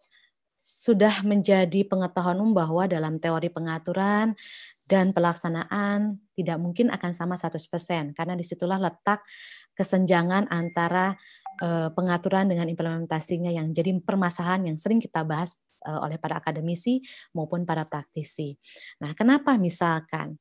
sudah 0.61 1.25
menjadi 1.25 1.81
pengetahuan 1.89 2.37
umum 2.37 2.53
bahwa 2.53 2.85
dalam 2.85 3.17
teori 3.17 3.49
pengaturan 3.49 4.37
dan 4.85 5.09
pelaksanaan 5.09 6.21
tidak 6.37 6.61
mungkin 6.61 6.93
akan 6.93 7.17
sama 7.17 7.33
100% 7.33 8.13
karena 8.13 8.37
di 8.37 8.45
situlah 8.45 8.77
letak 8.77 9.25
kesenjangan 9.73 10.45
antara 10.53 11.17
eh, 11.63 11.89
pengaturan 11.89 12.45
dengan 12.45 12.69
implementasinya 12.69 13.49
yang 13.49 13.73
jadi 13.73 13.97
permasalahan 14.05 14.69
yang 14.69 14.77
sering 14.77 15.01
kita 15.01 15.25
bahas 15.25 15.57
eh, 15.85 15.99
oleh 16.01 16.17
para 16.21 16.37
akademisi 16.39 17.01
maupun 17.33 17.65
para 17.65 17.83
praktisi. 17.85 18.55
Nah, 19.01 19.11
kenapa 19.17 19.57
misalkan 19.57 20.37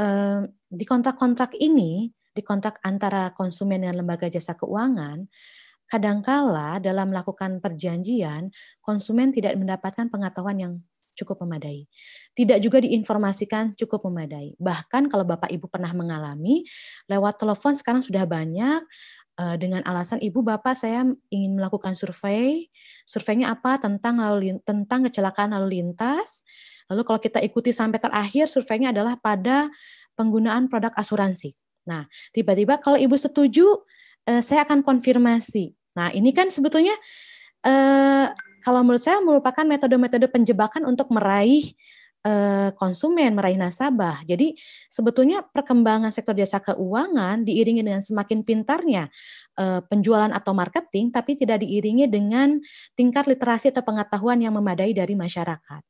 eh, 0.00 0.42
di 0.68 0.84
kontrak-kontrak 0.84 1.56
ini, 1.60 2.08
di 2.32 2.42
kontrak 2.46 2.78
antara 2.86 3.34
konsumen 3.34 3.82
dan 3.84 3.98
lembaga 3.98 4.30
jasa 4.30 4.54
keuangan, 4.54 5.26
kadangkala 5.88 6.78
dalam 6.84 7.10
melakukan 7.10 7.64
perjanjian 7.64 8.52
konsumen 8.84 9.32
tidak 9.32 9.56
mendapatkan 9.56 10.12
pengetahuan 10.12 10.58
yang 10.60 10.74
cukup 11.18 11.42
memadai. 11.42 11.90
Tidak 12.38 12.62
juga 12.62 12.78
diinformasikan 12.78 13.74
cukup 13.74 14.06
memadai. 14.06 14.54
Bahkan 14.62 15.10
kalau 15.10 15.26
Bapak 15.26 15.50
Ibu 15.50 15.66
pernah 15.66 15.90
mengalami 15.90 16.62
lewat 17.10 17.42
telepon 17.42 17.74
sekarang 17.74 18.06
sudah 18.06 18.22
banyak 18.22 18.86
dengan 19.38 19.86
alasan 19.86 20.18
ibu 20.18 20.42
bapak 20.42 20.74
saya 20.74 21.06
ingin 21.30 21.54
melakukan 21.54 21.94
survei. 21.94 22.66
Surveinya 23.06 23.54
apa? 23.54 23.78
Tentang 23.78 24.18
lalu 24.18 24.58
tentang 24.66 25.06
kecelakaan 25.06 25.54
lalu 25.54 25.78
lintas. 25.78 26.42
Lalu 26.90 27.06
kalau 27.06 27.20
kita 27.22 27.38
ikuti 27.46 27.70
sampai 27.70 28.02
terakhir 28.02 28.50
surveinya 28.50 28.90
adalah 28.90 29.14
pada 29.14 29.70
penggunaan 30.18 30.66
produk 30.66 30.90
asuransi. 30.98 31.54
Nah 31.86 32.10
tiba-tiba 32.34 32.82
kalau 32.82 32.98
ibu 32.98 33.14
setuju 33.14 33.86
eh, 34.28 34.42
saya 34.44 34.68
akan 34.68 34.84
konfirmasi. 34.84 35.72
Nah, 35.96 36.14
ini 36.14 36.30
kan 36.36 36.52
sebetulnya 36.52 36.92
eh, 37.64 38.30
kalau 38.62 38.86
menurut 38.86 39.02
saya 39.02 39.18
merupakan 39.24 39.64
metode-metode 39.66 40.28
penjebakan 40.30 40.86
untuk 40.86 41.08
meraih 41.10 41.64
eh, 41.64 41.74
konsumen, 42.74 43.36
meraih 43.36 43.60
nasabah. 43.60 44.24
Jadi 44.24 44.56
sebetulnya 44.88 45.44
perkembangan 45.44 46.10
sektor 46.10 46.32
jasa 46.32 46.58
keuangan 46.62 47.44
diiringi 47.44 47.84
dengan 47.84 48.00
semakin 48.00 48.42
pintarnya 48.42 49.06
eh, 49.60 49.80
penjualan 49.84 50.32
atau 50.32 50.56
marketing, 50.56 51.12
tapi 51.12 51.36
tidak 51.36 51.60
diiringi 51.62 52.08
dengan 52.08 52.56
tingkat 52.96 53.28
literasi 53.28 53.70
atau 53.70 53.84
pengetahuan 53.84 54.40
yang 54.40 54.56
memadai 54.56 54.96
dari 54.96 55.12
masyarakat. 55.12 55.82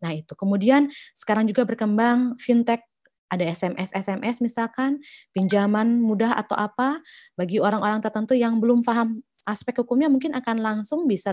Nah 0.00 0.12
itu. 0.16 0.32
Kemudian 0.34 0.88
sekarang 1.14 1.46
juga 1.46 1.68
berkembang 1.68 2.40
fintech 2.40 2.89
ada 3.30 3.46
SMS 3.46 3.94
SMS 3.94 4.42
misalkan 4.42 4.98
pinjaman 5.30 6.02
mudah 6.02 6.34
atau 6.34 6.58
apa 6.58 6.98
bagi 7.38 7.62
orang-orang 7.62 8.02
tertentu 8.02 8.34
yang 8.34 8.58
belum 8.58 8.82
paham 8.82 9.14
aspek 9.48 9.80
hukumnya 9.80 10.12
mungkin 10.12 10.36
akan 10.36 10.60
langsung 10.60 11.08
bisa 11.08 11.32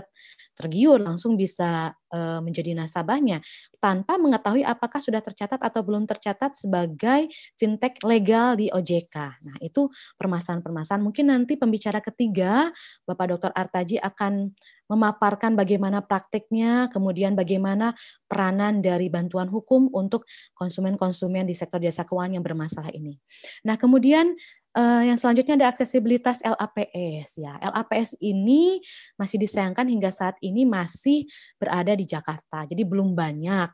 tergiur 0.56 0.96
langsung 0.96 1.36
bisa 1.36 1.92
uh, 2.14 2.40
menjadi 2.40 2.72
nasabahnya 2.72 3.44
tanpa 3.82 4.16
mengetahui 4.16 4.64
apakah 4.64 5.02
sudah 5.02 5.20
tercatat 5.20 5.60
atau 5.60 5.80
belum 5.84 6.08
tercatat 6.08 6.56
sebagai 6.56 7.28
fintech 7.60 8.00
legal 8.02 8.56
di 8.56 8.72
OJK. 8.72 9.16
Nah, 9.44 9.56
itu 9.60 9.92
permasalahan-permasalahan 10.16 11.04
mungkin 11.04 11.30
nanti 11.30 11.60
pembicara 11.60 12.00
ketiga 12.00 12.72
Bapak 13.04 13.36
Dr. 13.36 13.52
Artaji 13.52 14.00
akan 14.00 14.56
memaparkan 14.88 15.54
bagaimana 15.54 16.00
praktiknya, 16.00 16.88
kemudian 16.88 17.36
bagaimana 17.36 17.92
peranan 18.24 18.80
dari 18.80 19.12
bantuan 19.12 19.46
hukum 19.46 19.92
untuk 19.92 20.24
konsumen-konsumen 20.56 21.44
di 21.44 21.54
sektor 21.54 21.78
jasa 21.78 22.08
keuangan 22.08 22.40
yang 22.40 22.44
bermasalah 22.44 22.90
ini. 22.96 23.20
Nah, 23.68 23.76
kemudian 23.76 24.32
uh, 24.74 25.02
yang 25.04 25.20
selanjutnya 25.20 25.54
ada 25.60 25.68
aksesibilitas 25.72 26.40
LAPS 26.40 27.38
ya. 27.38 27.60
LAPS 27.60 28.18
ini 28.18 28.82
masih 29.20 29.36
disayangkan 29.40 29.86
hingga 29.86 30.10
saat 30.10 30.36
ini 30.40 30.64
masih 30.64 31.28
berada 31.60 31.92
di 31.92 32.08
Jakarta. 32.08 32.64
Jadi 32.64 32.82
belum 32.82 33.12
banyak 33.12 33.70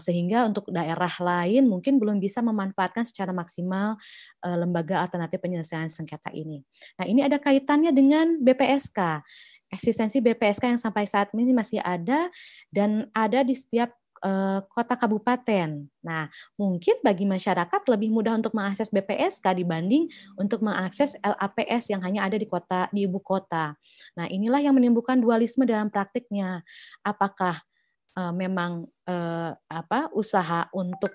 sehingga 0.00 0.48
untuk 0.48 0.72
daerah 0.72 1.12
lain 1.20 1.68
mungkin 1.68 2.00
belum 2.00 2.16
bisa 2.16 2.40
memanfaatkan 2.40 3.04
secara 3.04 3.36
maksimal 3.36 4.00
uh, 4.42 4.56
lembaga 4.56 5.04
alternatif 5.04 5.38
penyelesaian 5.38 5.92
sengketa 5.92 6.32
ini. 6.32 6.64
Nah, 6.96 7.04
ini 7.04 7.20
ada 7.20 7.36
kaitannya 7.36 7.92
dengan 7.92 8.40
BPSK 8.40 9.22
eksistensi 9.66 10.22
BPSK 10.22 10.62
yang 10.62 10.80
sampai 10.80 11.10
saat 11.10 11.34
ini 11.34 11.50
masih 11.50 11.82
ada 11.82 12.30
dan 12.70 13.10
ada 13.10 13.42
di 13.42 13.50
setiap 13.50 13.90
uh, 14.22 14.62
kota 14.70 14.94
kabupaten. 14.94 15.90
Nah, 16.00 16.30
mungkin 16.54 16.96
bagi 17.02 17.26
masyarakat 17.26 17.82
lebih 17.90 18.14
mudah 18.14 18.38
untuk 18.38 18.54
mengakses 18.54 18.88
BPSK 18.88 19.44
dibanding 19.58 20.08
untuk 20.38 20.62
mengakses 20.62 21.18
LAPS 21.20 21.92
yang 21.92 22.00
hanya 22.06 22.24
ada 22.24 22.36
di 22.38 22.46
kota 22.46 22.88
di 22.94 23.04
ibu 23.04 23.18
kota. 23.20 23.74
Nah, 24.14 24.26
inilah 24.30 24.62
yang 24.62 24.76
menimbulkan 24.76 25.18
dualisme 25.18 25.66
dalam 25.66 25.90
praktiknya. 25.90 26.62
Apakah 27.02 27.66
uh, 28.16 28.32
memang 28.32 28.82
uh, 29.06 29.52
apa 29.70 30.10
usaha 30.16 30.66
untuk 30.72 31.12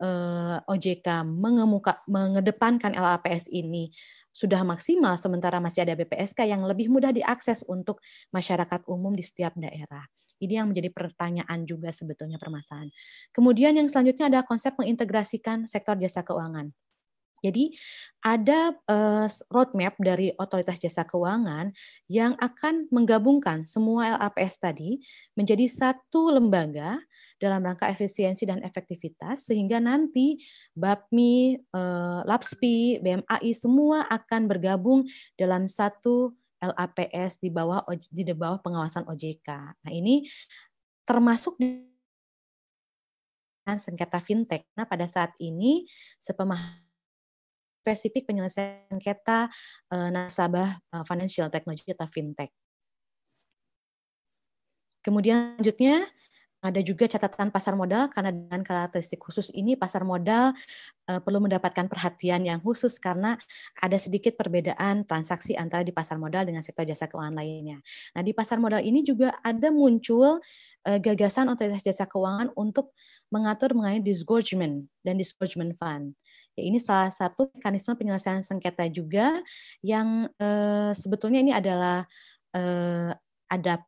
OJK 0.00 1.28
mengemuka 1.28 2.00
mengedepankan 2.08 2.96
LAPS 2.96 3.52
ini 3.52 3.92
sudah 4.30 4.62
maksimal 4.62 5.18
sementara 5.18 5.58
masih 5.58 5.82
ada 5.82 5.98
BPSK 5.98 6.46
yang 6.46 6.62
lebih 6.62 6.86
mudah 6.86 7.10
diakses 7.10 7.66
untuk 7.66 7.98
masyarakat 8.30 8.86
umum 8.86 9.10
di 9.12 9.26
setiap 9.26 9.52
daerah. 9.58 10.06
Ini 10.40 10.62
yang 10.62 10.72
menjadi 10.72 10.88
pertanyaan 10.94 11.66
juga 11.66 11.90
sebetulnya 11.90 12.38
permasalahan. 12.38 12.88
Kemudian 13.34 13.76
yang 13.76 13.90
selanjutnya 13.90 14.30
ada 14.30 14.40
konsep 14.46 14.72
mengintegrasikan 14.78 15.66
sektor 15.68 15.98
jasa 15.98 16.22
keuangan. 16.22 16.72
Jadi 17.40 17.72
ada 18.20 18.76
uh, 18.86 19.26
roadmap 19.48 19.96
dari 19.96 20.32
otoritas 20.36 20.76
jasa 20.76 21.08
keuangan 21.08 21.72
yang 22.06 22.36
akan 22.36 22.88
menggabungkan 22.92 23.64
semua 23.64 24.20
LAPS 24.20 24.60
tadi 24.60 25.00
menjadi 25.34 25.64
satu 25.66 26.36
lembaga 26.36 27.00
dalam 27.40 27.64
rangka 27.64 27.88
efisiensi 27.88 28.44
dan 28.44 28.60
efektivitas 28.60 29.48
sehingga 29.48 29.80
nanti 29.80 30.36
BAPMI, 30.76 31.56
eh, 31.56 32.20
LAPSPI, 32.28 33.00
BMAI 33.00 33.50
semua 33.56 34.04
akan 34.12 34.44
bergabung 34.44 35.08
dalam 35.40 35.64
satu 35.64 36.36
LAPS 36.60 37.40
di 37.40 37.48
bawah 37.48 37.80
di 38.12 38.22
bawah 38.36 38.60
pengawasan 38.60 39.08
OJK. 39.08 39.48
Nah, 39.80 39.92
ini 39.92 40.28
termasuk 41.08 41.56
di 41.56 41.88
sengketa 43.64 44.20
fintech. 44.20 44.68
Nah, 44.76 44.84
pada 44.84 45.08
saat 45.08 45.32
ini 45.40 45.88
sepemahaman 46.20 46.89
spesifik 47.80 48.28
penyelesaian 48.28 48.86
sengketa 48.92 49.48
eh, 49.90 50.08
nasabah 50.12 50.78
eh, 50.78 51.04
financial 51.08 51.48
technology 51.48 51.90
atau 51.90 52.06
fintech. 52.06 52.52
Kemudian 55.00 55.56
selanjutnya 55.56 56.04
ada 56.60 56.80
juga 56.84 57.08
catatan 57.08 57.48
pasar 57.48 57.72
modal 57.72 58.12
karena 58.12 58.36
dengan 58.36 58.60
karakteristik 58.60 59.16
khusus 59.16 59.48
ini 59.56 59.80
pasar 59.80 60.04
modal 60.04 60.52
uh, 61.08 61.20
perlu 61.24 61.40
mendapatkan 61.40 61.88
perhatian 61.88 62.44
yang 62.44 62.60
khusus 62.60 63.00
karena 63.00 63.40
ada 63.80 63.96
sedikit 63.96 64.36
perbedaan 64.36 65.08
transaksi 65.08 65.56
antara 65.56 65.80
di 65.80 65.92
pasar 65.96 66.20
modal 66.20 66.44
dengan 66.44 66.60
sektor 66.60 66.84
jasa 66.84 67.08
keuangan 67.08 67.32
lainnya. 67.32 67.80
Nah, 68.12 68.20
di 68.20 68.36
pasar 68.36 68.60
modal 68.60 68.84
ini 68.84 69.00
juga 69.00 69.40
ada 69.40 69.72
muncul 69.72 70.36
uh, 70.84 70.98
gagasan 71.00 71.48
otoritas 71.48 71.80
jasa 71.80 72.04
keuangan 72.04 72.52
untuk 72.52 72.92
mengatur 73.32 73.72
mengenai 73.72 74.04
disgorgement 74.04 74.84
dan 75.00 75.16
disgorgement 75.16 75.72
fund. 75.80 76.12
Ya, 76.60 76.68
ini 76.68 76.76
salah 76.76 77.08
satu 77.08 77.48
mekanisme 77.56 77.96
penyelesaian 77.96 78.44
sengketa 78.44 78.84
juga 78.92 79.40
yang 79.80 80.28
uh, 80.36 80.92
sebetulnya 80.92 81.40
ini 81.40 81.56
adalah 81.56 82.04
uh, 82.52 83.16
ada 83.48 83.80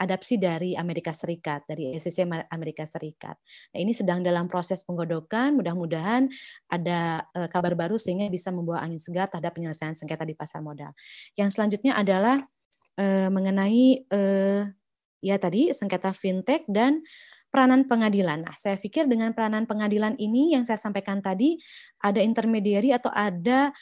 adapsi 0.00 0.40
dari 0.40 0.72
Amerika 0.72 1.12
Serikat, 1.12 1.68
dari 1.68 1.92
SEC 2.00 2.24
Amerika 2.48 2.88
Serikat. 2.88 3.36
Nah, 3.76 3.78
ini 3.84 3.92
sedang 3.92 4.24
dalam 4.24 4.48
proses 4.48 4.80
penggodokan, 4.80 5.52
mudah-mudahan 5.60 6.32
ada 6.72 7.28
uh, 7.36 7.44
kabar 7.52 7.76
baru 7.76 8.00
sehingga 8.00 8.32
bisa 8.32 8.48
membawa 8.48 8.80
angin 8.80 8.96
segar 8.96 9.28
terhadap 9.28 9.52
penyelesaian 9.52 9.92
sengketa 9.92 10.24
di 10.24 10.32
pasar 10.32 10.64
modal. 10.64 10.96
Yang 11.36 11.60
selanjutnya 11.60 11.92
adalah 12.00 12.40
uh, 12.96 13.28
mengenai 13.28 14.08
uh, 14.08 14.64
ya 15.20 15.36
tadi 15.36 15.74
sengketa 15.74 16.14
fintech 16.14 16.64
dan 16.70 17.02
peranan 17.48 17.88
pengadilan. 17.88 18.44
Nah, 18.44 18.54
saya 18.56 18.76
pikir 18.76 19.08
dengan 19.08 19.32
peranan 19.32 19.64
pengadilan 19.64 20.16
ini 20.20 20.56
yang 20.56 20.68
saya 20.68 20.76
sampaikan 20.76 21.24
tadi 21.24 21.56
ada 22.00 22.20
intermediary 22.20 22.92
atau 22.92 23.12
ada 23.12 23.72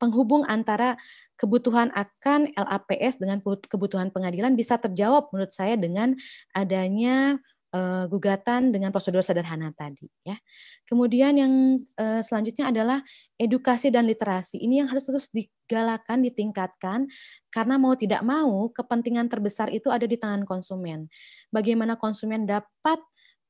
penghubung 0.00 0.48
antara 0.48 0.96
kebutuhan 1.36 1.92
akan 1.92 2.52
LAPS 2.56 3.20
dengan 3.20 3.44
kebutuhan 3.44 4.08
pengadilan 4.08 4.56
bisa 4.56 4.80
terjawab 4.80 5.28
menurut 5.28 5.52
saya 5.52 5.76
dengan 5.76 6.16
adanya 6.56 7.36
uh, 7.74 8.04
gugatan 8.10 8.74
dengan 8.74 8.90
prosedur 8.90 9.22
sederhana 9.22 9.70
tadi 9.74 10.06
ya. 10.26 10.36
Kemudian 10.86 11.34
yang 11.38 11.52
uh, 11.98 12.20
selanjutnya 12.22 12.70
adalah 12.70 12.98
edukasi 13.38 13.90
dan 13.90 14.06
literasi. 14.06 14.58
Ini 14.60 14.84
yang 14.84 14.88
harus 14.90 15.06
terus 15.06 15.30
digalakan, 15.30 16.26
ditingkatkan 16.26 17.06
karena 17.50 17.74
mau 17.78 17.94
tidak 17.94 18.22
mau 18.26 18.68
kepentingan 18.70 19.30
terbesar 19.30 19.70
itu 19.70 19.88
ada 19.88 20.04
di 20.04 20.18
tangan 20.18 20.46
konsumen. 20.46 21.06
Bagaimana 21.50 21.96
konsumen 21.98 22.46
dapat 22.46 23.00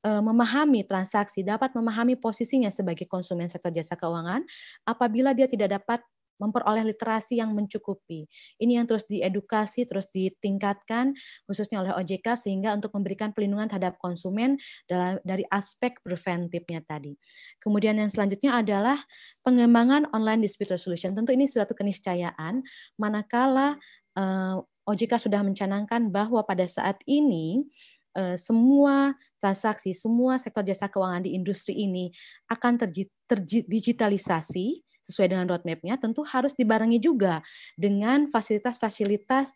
memahami 0.01 0.81
transaksi, 0.81 1.45
dapat 1.45 1.77
memahami 1.77 2.17
posisinya 2.17 2.73
sebagai 2.73 3.05
konsumen 3.05 3.45
sektor 3.45 3.69
jasa 3.69 3.93
keuangan 3.93 4.41
apabila 4.81 5.29
dia 5.29 5.45
tidak 5.45 5.77
dapat 5.77 6.01
memperoleh 6.41 6.81
literasi 6.81 7.37
yang 7.37 7.53
mencukupi. 7.53 8.25
Ini 8.57 8.81
yang 8.81 8.89
terus 8.89 9.05
diedukasi, 9.05 9.85
terus 9.85 10.09
ditingkatkan 10.09 11.13
khususnya 11.45 11.85
oleh 11.85 11.93
OJK 11.93 12.33
sehingga 12.33 12.73
untuk 12.73 12.97
memberikan 12.97 13.29
pelindungan 13.29 13.69
terhadap 13.69 14.01
konsumen 14.01 14.57
dalam, 14.89 15.21
dari 15.21 15.45
aspek 15.53 16.01
preventifnya 16.01 16.81
tadi. 16.81 17.13
Kemudian 17.61 18.01
yang 18.01 18.09
selanjutnya 18.09 18.57
adalah 18.57 18.97
pengembangan 19.45 20.09
online 20.09 20.41
dispute 20.41 20.73
resolution. 20.73 21.13
Tentu 21.13 21.37
ini 21.37 21.45
suatu 21.45 21.77
keniscayaan 21.77 22.65
manakala 22.97 23.77
uh, 24.17 24.57
eh, 24.57 24.89
OJK 24.89 25.29
sudah 25.29 25.45
mencanangkan 25.45 26.09
bahwa 26.09 26.41
pada 26.41 26.65
saat 26.65 26.97
ini 27.05 27.69
uh, 28.17 28.35
semua 28.35 29.13
transaksi, 29.37 29.93
semua 29.93 30.41
sektor 30.41 30.65
jasa 30.65 30.89
keuangan 30.89 31.23
di 31.23 31.37
industri 31.37 31.85
ini 31.85 32.09
akan 32.49 32.81
terdigitalisasi 33.29 34.90
sesuai 35.11 35.35
dengan 35.35 35.45
roadmap-nya 35.51 35.99
tentu 35.99 36.23
harus 36.23 36.55
dibarengi 36.55 37.03
juga 37.03 37.43
dengan 37.75 38.31
fasilitas-fasilitas 38.31 39.51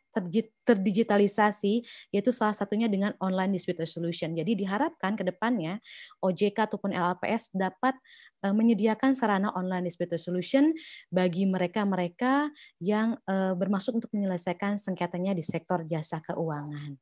terdigitalisasi 0.68 1.88
yaitu 2.12 2.36
salah 2.36 2.52
satunya 2.52 2.92
dengan 2.92 3.16
online 3.24 3.56
dispute 3.56 3.80
resolution. 3.80 4.36
Jadi 4.36 4.60
diharapkan 4.60 5.16
ke 5.16 5.24
depannya 5.24 5.80
OJK 6.20 6.76
ataupun 6.76 6.92
LLPS 6.92 7.56
dapat 7.56 7.96
eh, 8.44 8.52
menyediakan 8.52 9.16
sarana 9.16 9.56
online 9.56 9.88
dispute 9.88 10.12
resolution 10.12 10.76
bagi 11.08 11.48
mereka-mereka 11.48 12.52
yang 12.84 13.16
eh, 13.24 13.56
bermaksud 13.56 13.96
untuk 13.96 14.12
menyelesaikan 14.12 14.76
sengketanya 14.76 15.32
di 15.32 15.42
sektor 15.48 15.88
jasa 15.88 16.20
keuangan. 16.20 17.00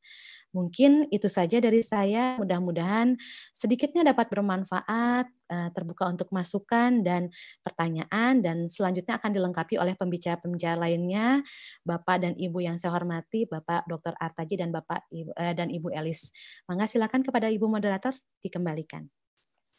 Mungkin 0.54 1.10
itu 1.10 1.26
saja 1.26 1.58
dari 1.58 1.82
saya. 1.82 2.38
Mudah-mudahan 2.38 3.18
sedikitnya 3.58 4.06
dapat 4.06 4.30
bermanfaat, 4.30 5.26
eh, 5.26 5.70
terbuka 5.74 6.06
untuk 6.06 6.30
masukan 6.30 7.02
dan 7.02 7.34
pertanyaan, 7.66 8.46
dan 8.46 8.70
selanjutnya 8.70 9.18
akan 9.18 9.34
dilengkapi 9.34 9.82
oleh 9.82 9.98
pembicara-pembicara 9.98 10.78
lainnya, 10.78 11.42
Bapak 11.82 12.22
dan 12.22 12.34
Ibu 12.38 12.62
yang 12.62 12.78
saya 12.78 12.94
hormati, 12.94 13.50
Bapak 13.50 13.90
Dr. 13.90 14.14
Artaji 14.14 14.62
dan 14.62 14.70
Bapak 14.70 15.10
eh, 15.12 15.58
dan 15.58 15.74
Ibu 15.74 15.90
Elis. 15.90 16.30
Mangga 16.70 16.86
silakan 16.86 17.26
kepada 17.26 17.50
Ibu 17.50 17.66
moderator 17.66 18.14
dikembalikan. 18.46 19.10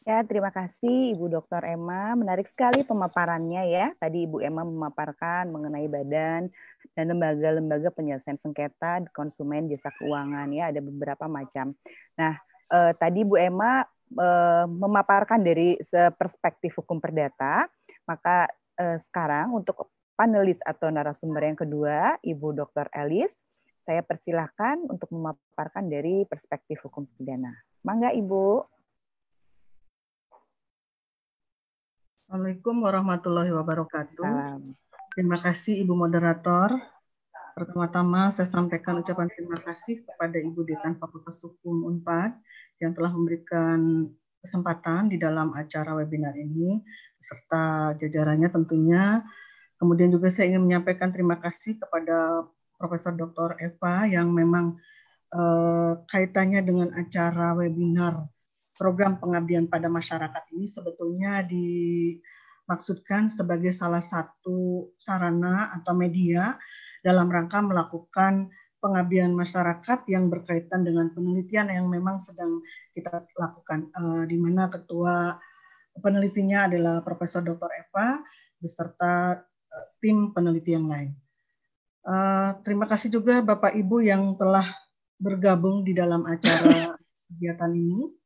Ya, 0.05 0.21
terima 0.21 0.53
kasih 0.53 1.17
Ibu 1.17 1.33
Dr. 1.33 1.65
Emma. 1.65 2.13
Menarik 2.13 2.45
sekali 2.45 2.85
pemaparannya 2.85 3.63
ya. 3.73 3.89
Tadi 3.97 4.29
Ibu 4.29 4.37
Emma 4.37 4.61
memaparkan 4.61 5.49
mengenai 5.49 5.89
badan 5.89 6.53
dan 6.95 7.11
lembaga-lembaga 7.11 7.91
penyelesaian 7.91 8.39
sengketa 8.39 9.03
konsumen 9.11 9.67
jasa 9.67 9.91
keuangan 9.99 10.47
ya. 10.55 10.71
Ada 10.71 10.79
beberapa 10.79 11.27
macam. 11.27 11.75
Nah, 12.15 12.33
eh, 12.71 12.91
tadi 12.95 13.27
Bu 13.27 13.35
Emma 13.35 13.83
eh, 14.15 14.65
memaparkan 14.65 15.43
dari 15.43 15.75
perspektif 16.15 16.79
hukum 16.79 17.03
perdata. 17.03 17.67
Maka 18.07 18.47
eh, 18.79 18.97
sekarang 19.11 19.51
untuk 19.51 19.91
panelis 20.15 20.57
atau 20.63 20.87
narasumber 20.87 21.43
yang 21.43 21.59
kedua, 21.59 22.15
Ibu 22.23 22.55
Dr. 22.55 22.87
Elis, 22.95 23.35
saya 23.83 24.01
persilahkan 24.01 24.87
untuk 24.87 25.11
memaparkan 25.11 25.91
dari 25.91 26.23
perspektif 26.25 26.81
hukum 26.87 27.05
pidana. 27.19 27.53
Mangga 27.85 28.15
Ibu. 28.15 28.65
Assalamualaikum 32.25 32.75
warahmatullahi 32.81 33.53
wabarakatuh. 33.53 34.25
Salam. 34.25 34.73
Terima 35.15 35.39
kasih 35.39 35.87
Ibu 35.87 35.95
Moderator. 35.95 36.75
Pertama-tama 37.55 38.35
saya 38.35 38.51
sampaikan 38.51 38.99
ucapan 38.99 39.31
terima 39.31 39.55
kasih 39.63 40.03
kepada 40.03 40.35
Ibu 40.43 40.67
Dekan 40.67 40.99
Fakultas 40.99 41.39
Hukum 41.39 41.87
UNPAD 41.87 42.35
yang 42.83 42.91
telah 42.91 43.15
memberikan 43.15 44.11
kesempatan 44.43 45.07
di 45.07 45.15
dalam 45.15 45.55
acara 45.55 45.95
webinar 45.95 46.35
ini 46.35 46.83
serta 47.23 47.95
jajarannya 47.95 48.51
tentunya. 48.51 49.23
Kemudian 49.79 50.11
juga 50.11 50.27
saya 50.27 50.51
ingin 50.51 50.67
menyampaikan 50.67 51.15
terima 51.15 51.39
kasih 51.39 51.79
kepada 51.79 52.51
Profesor 52.75 53.15
Dr. 53.15 53.55
Eva 53.63 54.11
yang 54.11 54.35
memang 54.35 54.75
eh, 55.31 55.93
kaitannya 56.11 56.59
dengan 56.59 56.91
acara 56.91 57.55
webinar 57.55 58.27
program 58.75 59.15
pengabdian 59.23 59.71
pada 59.71 59.87
masyarakat 59.87 60.43
ini 60.51 60.67
sebetulnya 60.67 61.39
dimaksudkan 62.65 63.29
sebagai 63.29 63.69
salah 63.69 64.01
satu 64.01 64.89
sarana 64.97 65.69
atau 65.77 65.93
media 65.93 66.57
dalam 67.05 67.29
rangka 67.29 67.61
melakukan 67.61 68.49
pengabdian 68.81 69.37
masyarakat 69.37 70.09
yang 70.09 70.33
berkaitan 70.33 70.81
dengan 70.81 71.13
penelitian 71.13 71.69
yang 71.69 71.85
memang 71.85 72.17
sedang 72.17 72.61
kita 72.97 73.21
lakukan, 73.37 73.93
uh, 73.93 74.25
di 74.25 74.41
mana 74.41 74.73
ketua 74.73 75.37
penelitinya 76.01 76.65
adalah 76.65 77.05
Profesor 77.05 77.45
Dr. 77.45 77.69
Eva 77.69 78.25
beserta 78.57 79.45
uh, 79.45 79.87
tim 80.01 80.33
peneliti 80.33 80.73
yang 80.73 80.89
lain. 80.89 81.13
Uh, 82.01 82.57
terima 82.65 82.89
kasih 82.89 83.13
juga 83.13 83.45
Bapak 83.45 83.77
Ibu 83.77 84.01
yang 84.01 84.33
telah 84.41 84.65
bergabung 85.21 85.85
di 85.85 85.93
dalam 85.93 86.25
acara 86.25 86.97
kegiatan 87.29 87.73
ini. 87.73 88.25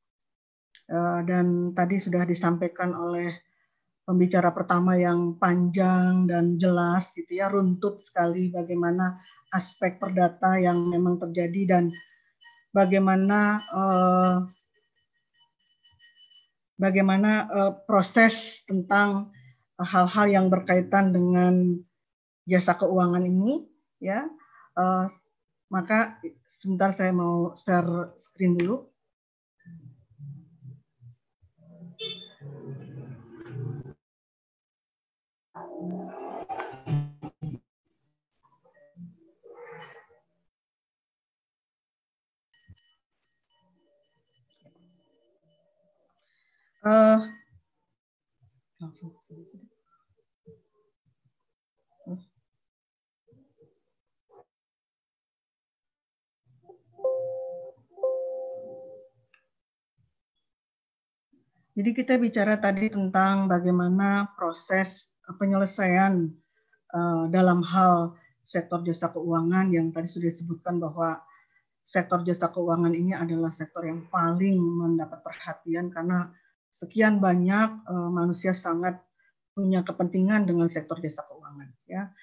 Eh, 0.89 1.19
dan 1.29 1.77
tadi 1.77 2.01
sudah 2.01 2.25
disampaikan 2.25 2.97
oleh 2.97 3.29
pembicara 4.09 4.49
pertama 4.49 4.97
yang 4.97 5.37
panjang 5.37 6.25
dan 6.25 6.57
jelas 6.57 7.13
gitu 7.13 7.29
ya 7.29 7.45
runtut 7.45 8.01
sekali 8.01 8.49
bagaimana 8.49 9.21
aspek 9.53 10.01
perdata 10.01 10.57
yang 10.57 10.89
memang 10.89 11.21
terjadi 11.21 11.77
dan 11.77 11.93
bagaimana 12.73 13.61
uh, 13.69 14.49
bagaimana 16.81 17.45
uh, 17.53 17.73
proses 17.85 18.65
tentang 18.65 19.29
hal-hal 19.77 20.25
yang 20.25 20.45
berkaitan 20.49 21.13
dengan 21.13 21.77
jasa 22.49 22.73
keuangan 22.81 23.21
ini 23.21 23.69
ya. 24.01 24.25
Uh, 24.73 25.05
maka 25.69 26.17
sebentar 26.49 26.89
saya 26.89 27.13
mau 27.13 27.53
share 27.53 28.17
screen 28.17 28.57
dulu 28.57 28.88
Uh, 46.89 47.21
Jadi 61.77 61.93
kita 61.93 62.17
bicara 62.17 62.57
tadi 62.57 62.89
tentang 62.89 63.45
bagaimana 63.45 64.33
proses 64.33 65.13
penyelesaian 65.37 66.25
uh, 66.89 67.29
dalam 67.29 67.61
hal 67.69 68.17
sektor 68.41 68.81
jasa 68.81 69.13
keuangan 69.13 69.69
yang 69.69 69.93
tadi 69.93 70.09
sudah 70.09 70.33
disebutkan 70.33 70.81
bahwa 70.81 71.21
sektor 71.85 72.25
jasa 72.25 72.49
keuangan 72.49 72.97
ini 72.97 73.13
adalah 73.13 73.53
sektor 73.53 73.85
yang 73.85 74.09
paling 74.09 74.57
mendapat 74.57 75.21
perhatian 75.21 75.93
karena 75.93 76.33
sekian 76.69 77.17
banyak 77.17 77.83
uh, 77.89 78.09
manusia 78.13 78.53
sangat 78.55 79.01
punya 79.53 79.83
kepentingan 79.83 80.47
dengan 80.47 80.71
sektor 80.71 81.01
jasa 81.03 81.25
keuangan 81.27 81.67
ya. 81.89 82.13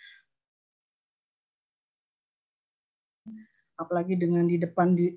Apalagi 3.77 4.17
dengan 4.17 4.49
di 4.49 4.57
depan 4.57 4.97
di 4.97 5.13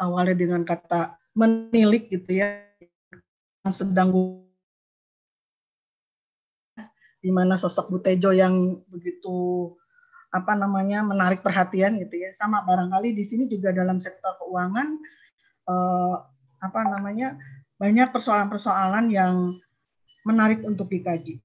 awalnya 0.00 0.36
dengan 0.36 0.64
kata 0.64 1.20
menilik 1.36 2.08
gitu 2.08 2.40
ya 2.40 2.64
yang 3.60 3.74
sedang 3.76 4.08
di 7.20 7.28
mana 7.28 7.60
sosok 7.60 7.92
Butejo 7.92 8.32
yang 8.32 8.80
begitu 8.88 9.68
apa 10.32 10.56
namanya 10.56 11.04
menarik 11.04 11.44
perhatian 11.44 12.00
gitu 12.00 12.16
ya. 12.16 12.32
Sama 12.32 12.64
barangkali 12.64 13.12
di 13.12 13.24
sini 13.28 13.44
juga 13.44 13.76
dalam 13.76 14.00
sektor 14.00 14.40
keuangan 14.40 14.88
eh, 15.68 16.16
apa 16.60 16.80
namanya 16.88 17.36
banyak 17.80 18.12
persoalan-persoalan 18.12 19.08
yang 19.08 19.56
menarik 20.28 20.60
untuk 20.68 20.92
dikaji. 20.92 21.40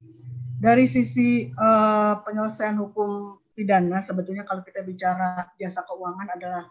Dari 0.60 0.84
sisi 0.84 1.48
uh, 1.56 2.20
penyelesaian 2.28 2.76
hukum 2.76 3.40
pidana, 3.56 4.04
sebetulnya 4.04 4.44
kalau 4.44 4.60
kita 4.60 4.84
bicara 4.84 5.48
jasa 5.56 5.88
keuangan 5.88 6.36
adalah 6.36 6.68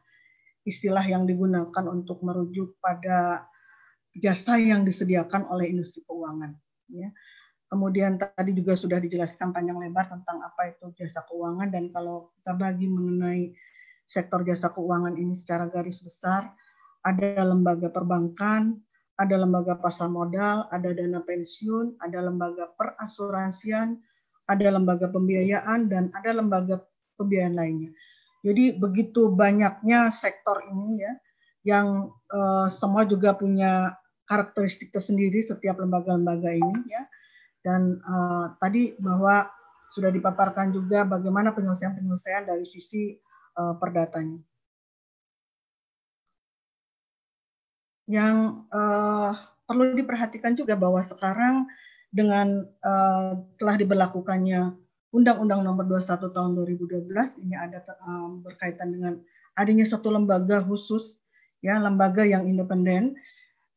istilah 0.69 1.01
yang 1.01 1.25
digunakan 1.25 1.85
untuk 1.89 2.21
merujuk 2.21 2.77
pada 2.77 3.49
jasa 4.13 4.61
yang 4.61 4.85
disediakan 4.85 5.49
oleh 5.49 5.73
industri 5.73 6.05
keuangan. 6.05 6.53
Ya. 6.93 7.09
Kemudian 7.65 8.21
tadi 8.21 8.53
juga 8.53 8.77
sudah 8.77 9.01
dijelaskan 9.01 9.49
panjang 9.49 9.81
lebar 9.81 10.13
tentang 10.13 10.45
apa 10.45 10.77
itu 10.77 10.93
jasa 11.01 11.25
keuangan 11.25 11.73
dan 11.73 11.89
kalau 11.89 12.37
kita 12.37 12.53
bagi 12.53 12.87
mengenai 12.87 13.57
sektor 14.05 14.45
jasa 14.45 14.69
keuangan 14.69 15.17
ini 15.17 15.33
secara 15.33 15.65
garis 15.73 16.05
besar, 16.05 16.53
ada 17.01 17.41
lembaga 17.49 17.89
perbankan, 17.89 18.84
ada 19.15 19.37
lembaga 19.39 19.79
pasar 19.79 20.11
modal, 20.11 20.67
ada 20.75 20.91
dana 20.91 21.23
pensiun, 21.23 22.03
ada 22.03 22.19
lembaga 22.19 22.71
perasuransian, 22.75 24.03
ada 24.51 24.69
lembaga 24.75 25.07
pembiayaan, 25.11 25.87
dan 25.87 26.11
ada 26.19 26.35
lembaga 26.35 26.83
pembiayaan 27.15 27.55
lainnya. 27.55 27.91
Jadi 28.45 28.77
begitu 28.77 29.31
banyaknya 29.33 30.11
sektor 30.11 30.61
ini 30.67 31.01
ya, 31.01 31.13
yang 31.65 32.13
uh, 32.29 32.69
semua 32.69 33.09
juga 33.09 33.33
punya 33.33 33.95
karakteristik 34.29 34.93
tersendiri 34.93 35.41
setiap 35.41 35.81
lembaga-lembaga 35.81 36.53
ini 36.53 36.83
ya. 36.91 37.07
Dan 37.65 37.97
uh, 38.05 38.53
tadi 38.61 38.93
bahwa 39.01 39.49
sudah 39.95 40.11
dipaparkan 40.11 40.75
juga 40.75 41.07
bagaimana 41.07 41.55
penyelesaian-penyelesaian 41.55 42.45
dari 42.45 42.67
sisi 42.69 43.15
uh, 43.57 43.79
perdatanya. 43.79 44.43
Yang 48.05 48.67
uh, 48.69 49.33
perlu 49.65 49.97
diperhatikan 49.97 50.53
juga 50.53 50.77
bahwa 50.77 51.01
sekarang 51.01 51.65
dengan 52.15 52.69
uh, 52.85 53.43
telah 53.59 53.77
diberlakukannya 53.81 54.77
Undang-Undang 55.15 55.61
Nomor 55.63 55.87
21 55.87 56.31
Tahun 56.31 56.51
2012 56.59 57.43
ini 57.43 57.55
ada 57.55 57.83
uh, 57.83 58.39
berkaitan 58.43 58.91
dengan 58.91 59.19
adanya 59.55 59.87
satu 59.87 60.11
lembaga 60.11 60.59
khusus 60.63 61.23
ya 61.63 61.79
lembaga 61.79 62.27
yang 62.27 62.45
independen 62.45 63.15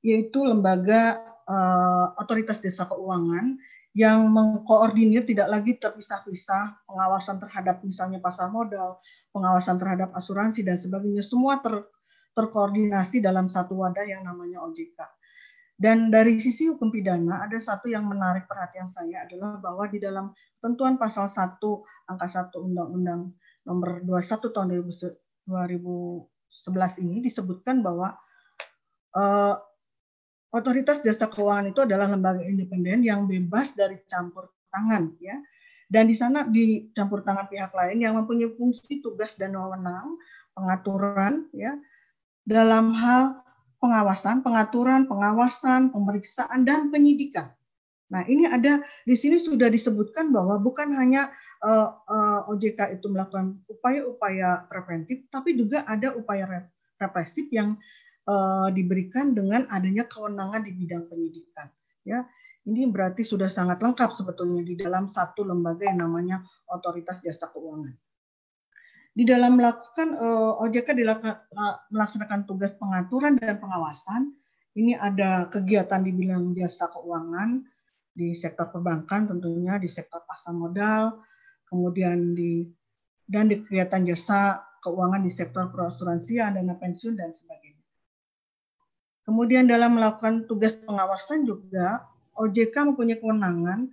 yaitu 0.01 0.41
lembaga 0.43 1.21
uh, 1.47 2.13
otoritas 2.19 2.59
desa 2.61 2.86
keuangan 2.86 3.57
yang 3.97 4.30
mengkoordinir 4.30 5.25
tidak 5.25 5.49
lagi 5.49 5.73
terpisah-pisah 5.73 6.86
pengawasan 6.86 7.41
terhadap 7.41 7.82
misalnya 7.82 8.21
pasar 8.21 8.53
modal, 8.53 9.01
pengawasan 9.34 9.82
terhadap 9.82 10.13
asuransi 10.13 10.61
dan 10.61 10.78
sebagainya 10.78 11.25
semua 11.25 11.57
ter, 11.57 11.82
terkoordinasi 12.38 13.17
dalam 13.17 13.49
satu 13.49 13.81
wadah 13.81 14.05
yang 14.05 14.21
namanya 14.21 14.61
OJK. 14.61 15.01
Dan 15.77 16.13
dari 16.13 16.38
sisi 16.38 16.69
hukum 16.69 16.93
pidana 16.93 17.49
ada 17.49 17.57
satu 17.57 17.89
yang 17.89 18.05
menarik 18.05 18.45
perhatian 18.45 18.89
saya 18.89 19.25
adalah 19.25 19.57
bahwa 19.57 19.89
di 19.89 19.97
dalam 19.97 20.33
ketentuan 20.57 21.01
pasal 21.01 21.29
1 21.29 21.57
angka 22.09 22.27
1 22.29 22.53
Undang-Undang 22.53 23.21
nomor 23.65 24.01
21 24.01 24.53
tahun 24.53 24.67
2011 24.73 27.03
ini 27.05 27.21
disebutkan 27.21 27.85
bahwa 27.85 28.17
uh, 29.17 29.55
otoritas 30.49 31.05
jasa 31.05 31.29
keuangan 31.29 31.69
itu 31.69 31.85
adalah 31.85 32.09
lembaga 32.09 32.41
independen 32.41 33.05
yang 33.05 33.29
bebas 33.29 33.77
dari 33.77 34.01
campur 34.09 34.49
tangan 34.73 35.13
ya. 35.21 35.38
Dan 35.88 36.09
di 36.09 36.17
sana 36.17 36.49
dicampur 36.49 37.21
tangan 37.21 37.47
pihak 37.47 37.71
lain 37.71 38.01
yang 38.01 38.17
mempunyai 38.17 38.49
fungsi, 38.57 38.99
tugas 38.99 39.39
dan 39.39 39.55
wewenang 39.55 40.19
pengaturan 40.57 41.45
ya 41.53 41.77
dalam 42.47 42.95
hal 42.95 43.43
pengawasan, 43.83 44.39
pengaturan, 44.41 45.05
pengawasan, 45.05 45.91
pemeriksaan 45.91 46.63
dan 46.63 46.87
penyidikan. 46.87 47.51
Nah, 48.07 48.23
ini 48.23 48.47
ada 48.47 48.79
di 49.03 49.15
sini 49.19 49.35
sudah 49.35 49.67
disebutkan 49.67 50.31
bahwa 50.31 50.55
bukan 50.63 50.95
hanya 50.95 51.27
uh, 51.59 51.91
uh, 52.07 52.49
OJK 52.49 52.95
itu 52.95 53.11
melakukan 53.11 53.59
upaya-upaya 53.67 54.63
preventif, 54.71 55.27
tapi 55.27 55.59
juga 55.59 55.83
ada 55.83 56.15
upaya 56.15 56.71
represif 56.95 57.51
yang 57.51 57.75
uh, 58.23 58.71
diberikan 58.71 59.35
dengan 59.35 59.67
adanya 59.67 60.07
kewenangan 60.07 60.63
di 60.63 60.71
bidang 60.71 61.11
penyidikan. 61.11 61.67
Ya, 62.07 62.23
ini 62.63 62.87
berarti 62.87 63.27
sudah 63.27 63.51
sangat 63.51 63.83
lengkap 63.83 64.15
sebetulnya 64.15 64.63
di 64.63 64.79
dalam 64.79 65.11
satu 65.11 65.43
lembaga 65.43 65.83
yang 65.83 65.99
namanya 65.99 66.47
Otoritas 66.71 67.19
Jasa 67.19 67.51
Keuangan. 67.51 68.06
Di 69.18 69.26
dalam 69.26 69.57
melakukan 69.57 70.13
uh, 70.13 70.61
OJK 70.61 70.93
dilakukan, 70.93 71.41
uh, 71.57 71.76
melaksanakan 71.89 72.45
tugas 72.45 72.78
pengaturan 72.78 73.34
dan 73.41 73.57
pengawasan. 73.57 74.30
Ini 74.78 74.93
ada 74.93 75.49
kegiatan 75.49 76.05
di 76.05 76.13
bidang 76.13 76.53
jasa 76.53 76.86
keuangan 76.93 77.65
di 78.13 78.38
sektor 78.38 78.70
perbankan 78.70 79.26
tentunya 79.26 79.82
di 79.82 79.89
sektor 79.89 80.22
pasar 80.22 80.53
modal, 80.53 81.18
kemudian 81.65 82.38
di 82.38 82.70
dan 83.26 83.49
di 83.49 83.57
kegiatan 83.65 84.05
jasa 84.05 84.61
keuangan 84.86 85.26
di 85.26 85.34
sektor 85.34 85.65
perasuransian, 85.74 86.53
dana 86.53 86.78
pensiun 86.78 87.18
dan 87.18 87.34
sebagainya. 87.34 87.82
Kemudian 89.26 89.65
dalam 89.65 89.97
melakukan 89.97 90.45
tugas 90.45 90.78
pengawasan 90.78 91.41
juga 91.41 92.05
OJK 92.38 92.93
mempunyai 92.93 93.18
kewenangan 93.18 93.89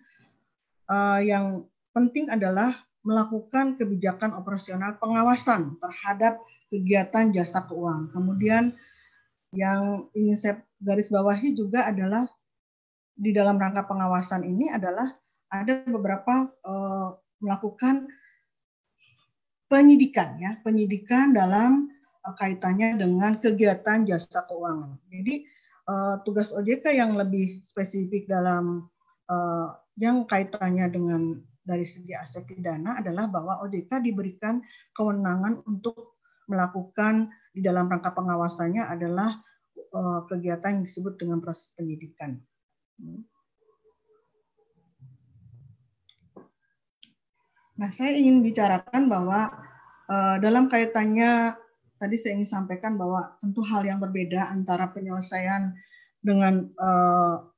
uh, 0.86 1.20
yang 1.24 1.64
penting 1.96 2.28
adalah 2.28 2.76
melakukan 3.04 3.76
kebijakan 3.76 4.32
operasional 4.34 4.96
pengawasan 4.96 5.76
terhadap 5.76 6.40
kegiatan 6.72 7.30
jasa 7.30 7.62
keuangan. 7.68 8.10
Kemudian 8.10 8.72
yang 9.54 10.08
ingin 10.16 10.36
saya 10.40 10.54
garis 10.80 11.12
bawahi 11.12 11.54
juga 11.54 11.86
adalah 11.86 12.26
di 13.14 13.30
dalam 13.30 13.60
rangka 13.60 13.86
pengawasan 13.86 14.42
ini 14.42 14.72
adalah 14.72 15.14
ada 15.52 15.86
beberapa 15.86 16.50
uh, 16.66 17.14
melakukan 17.38 18.10
penyidikan 19.70 20.34
ya, 20.42 20.58
penyidikan 20.66 21.30
dalam 21.30 21.92
uh, 22.26 22.34
kaitannya 22.34 22.98
dengan 22.98 23.38
kegiatan 23.38 24.02
jasa 24.02 24.42
keuangan. 24.50 24.98
Jadi 25.12 25.46
uh, 25.86 26.18
tugas 26.26 26.50
OJK 26.50 26.90
yang 26.90 27.14
lebih 27.14 27.62
spesifik 27.62 28.26
dalam 28.26 28.90
uh, 29.30 29.78
yang 29.94 30.26
kaitannya 30.26 30.90
dengan 30.90 31.22
dari 31.64 31.88
segi 31.88 32.12
aspek 32.12 32.54
pidana 32.54 33.00
adalah 33.00 33.24
bahwa 33.26 33.64
OJK 33.64 34.04
diberikan 34.04 34.60
kewenangan 34.92 35.64
untuk 35.64 36.20
melakukan 36.44 37.32
di 37.56 37.64
dalam 37.64 37.88
rangka 37.88 38.12
pengawasannya 38.12 38.84
adalah 38.84 39.40
uh, 39.96 40.28
kegiatan 40.28 40.78
yang 40.80 40.84
disebut 40.84 41.16
dengan 41.16 41.40
proses 41.40 41.72
penyidikan. 41.72 42.36
Nah, 47.74 47.90
saya 47.90 48.14
ingin 48.14 48.44
bicarakan 48.44 49.08
bahwa 49.08 49.50
uh, 50.06 50.36
dalam 50.38 50.68
kaitannya 50.68 51.56
tadi 51.98 52.20
saya 52.20 52.36
ingin 52.36 52.50
sampaikan 52.60 53.00
bahwa 53.00 53.34
tentu 53.40 53.64
hal 53.64 53.82
yang 53.82 53.98
berbeda 53.98 54.52
antara 54.52 54.92
penyelesaian 54.92 55.72
dengan 56.20 56.68
uh, 56.76 57.53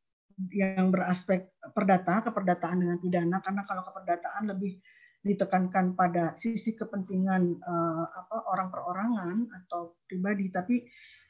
yang 0.53 0.93
beraspek 0.93 1.57
perdata, 1.72 2.20
keperdataan 2.28 2.84
dengan 2.84 2.97
pidana, 3.01 3.41
karena 3.41 3.62
kalau 3.64 3.82
keperdataan 3.89 4.53
lebih 4.53 4.80
ditekankan 5.26 5.99
pada 5.99 6.37
sisi 6.39 6.76
kepentingan 6.78 7.59
uh, 7.59 8.05
apa 8.05 8.37
orang 8.53 8.68
perorangan 8.70 9.37
atau 9.64 9.99
pribadi, 10.07 10.53
tapi 10.53 10.87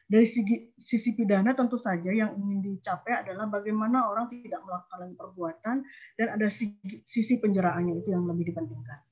dari 0.07 0.23
sisi, 0.23 0.71
sisi 0.79 1.19
pidana 1.19 1.51
tentu 1.51 1.75
saja 1.75 2.15
yang 2.15 2.39
ingin 2.39 2.63
dicapai 2.63 3.27
adalah 3.27 3.51
bagaimana 3.51 4.07
orang 4.07 4.31
tidak 4.31 4.63
melakukan 4.63 5.19
perbuatan 5.19 5.77
dan 6.15 6.27
ada 6.31 6.47
sisi, 6.47 7.03
sisi 7.03 7.43
penjeraannya 7.43 7.99
itu 7.99 8.15
yang 8.15 8.23
lebih 8.23 8.55
dipentingkan. 8.55 9.03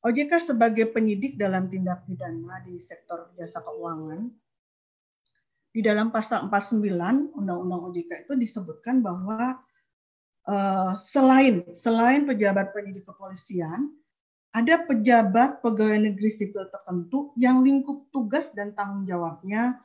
OJK 0.00 0.56
sebagai 0.56 0.88
penyidik 0.88 1.36
dalam 1.36 1.68
tindak 1.68 2.08
pidana 2.08 2.64
di 2.64 2.80
sektor 2.80 3.28
jasa 3.36 3.60
keuangan 3.60 4.32
di 5.70 5.80
dalam 5.80 6.10
pasal 6.10 6.50
49 6.50 7.34
Undang-Undang 7.34 7.80
OJK 7.90 8.10
itu 8.26 8.34
disebutkan 8.34 9.02
bahwa 9.02 9.62
uh, 10.50 10.98
selain 10.98 11.62
selain 11.72 12.26
pejabat 12.26 12.74
penyidik 12.74 13.06
kepolisian 13.06 13.90
ada 14.50 14.82
pejabat 14.82 15.62
pegawai 15.62 16.10
negeri 16.10 16.30
sipil 16.34 16.66
tertentu 16.74 17.30
yang 17.38 17.62
lingkup 17.62 18.10
tugas 18.10 18.50
dan 18.50 18.74
tanggung 18.74 19.06
jawabnya 19.06 19.78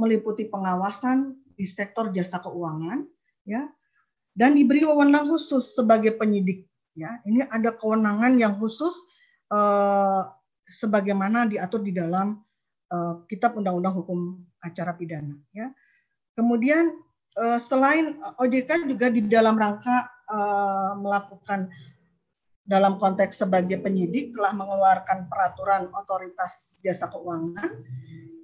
meliputi 0.00 0.48
pengawasan 0.48 1.36
di 1.52 1.68
sektor 1.68 2.08
jasa 2.16 2.40
keuangan 2.40 3.04
ya 3.44 3.68
dan 4.32 4.56
diberi 4.56 4.84
wewenang 4.84 5.32
khusus 5.32 5.76
sebagai 5.76 6.16
penyidik 6.16 6.68
ya. 6.96 7.20
Ini 7.28 7.48
ada 7.52 7.76
kewenangan 7.76 8.40
yang 8.40 8.56
khusus 8.56 8.96
uh, 9.52 10.32
sebagaimana 10.68 11.48
diatur 11.48 11.84
di 11.84 11.92
dalam 11.92 12.40
uh, 12.92 13.22
Kitab 13.26 13.58
Undang-Undang 13.58 13.94
Hukum 14.02 14.42
acara 14.62 14.92
pidana. 14.94 15.38
Ya. 15.54 15.70
Kemudian 16.36 16.96
uh, 17.38 17.58
selain 17.62 18.18
OJK 18.38 18.90
juga 18.90 19.08
di 19.08 19.24
dalam 19.24 19.56
rangka 19.56 20.10
uh, 20.28 20.92
melakukan 21.00 21.70
dalam 22.66 22.98
konteks 22.98 23.46
sebagai 23.46 23.78
penyidik 23.78 24.34
telah 24.34 24.50
mengeluarkan 24.50 25.30
peraturan 25.30 25.86
otoritas 25.94 26.82
jasa 26.82 27.06
keuangan 27.06 27.78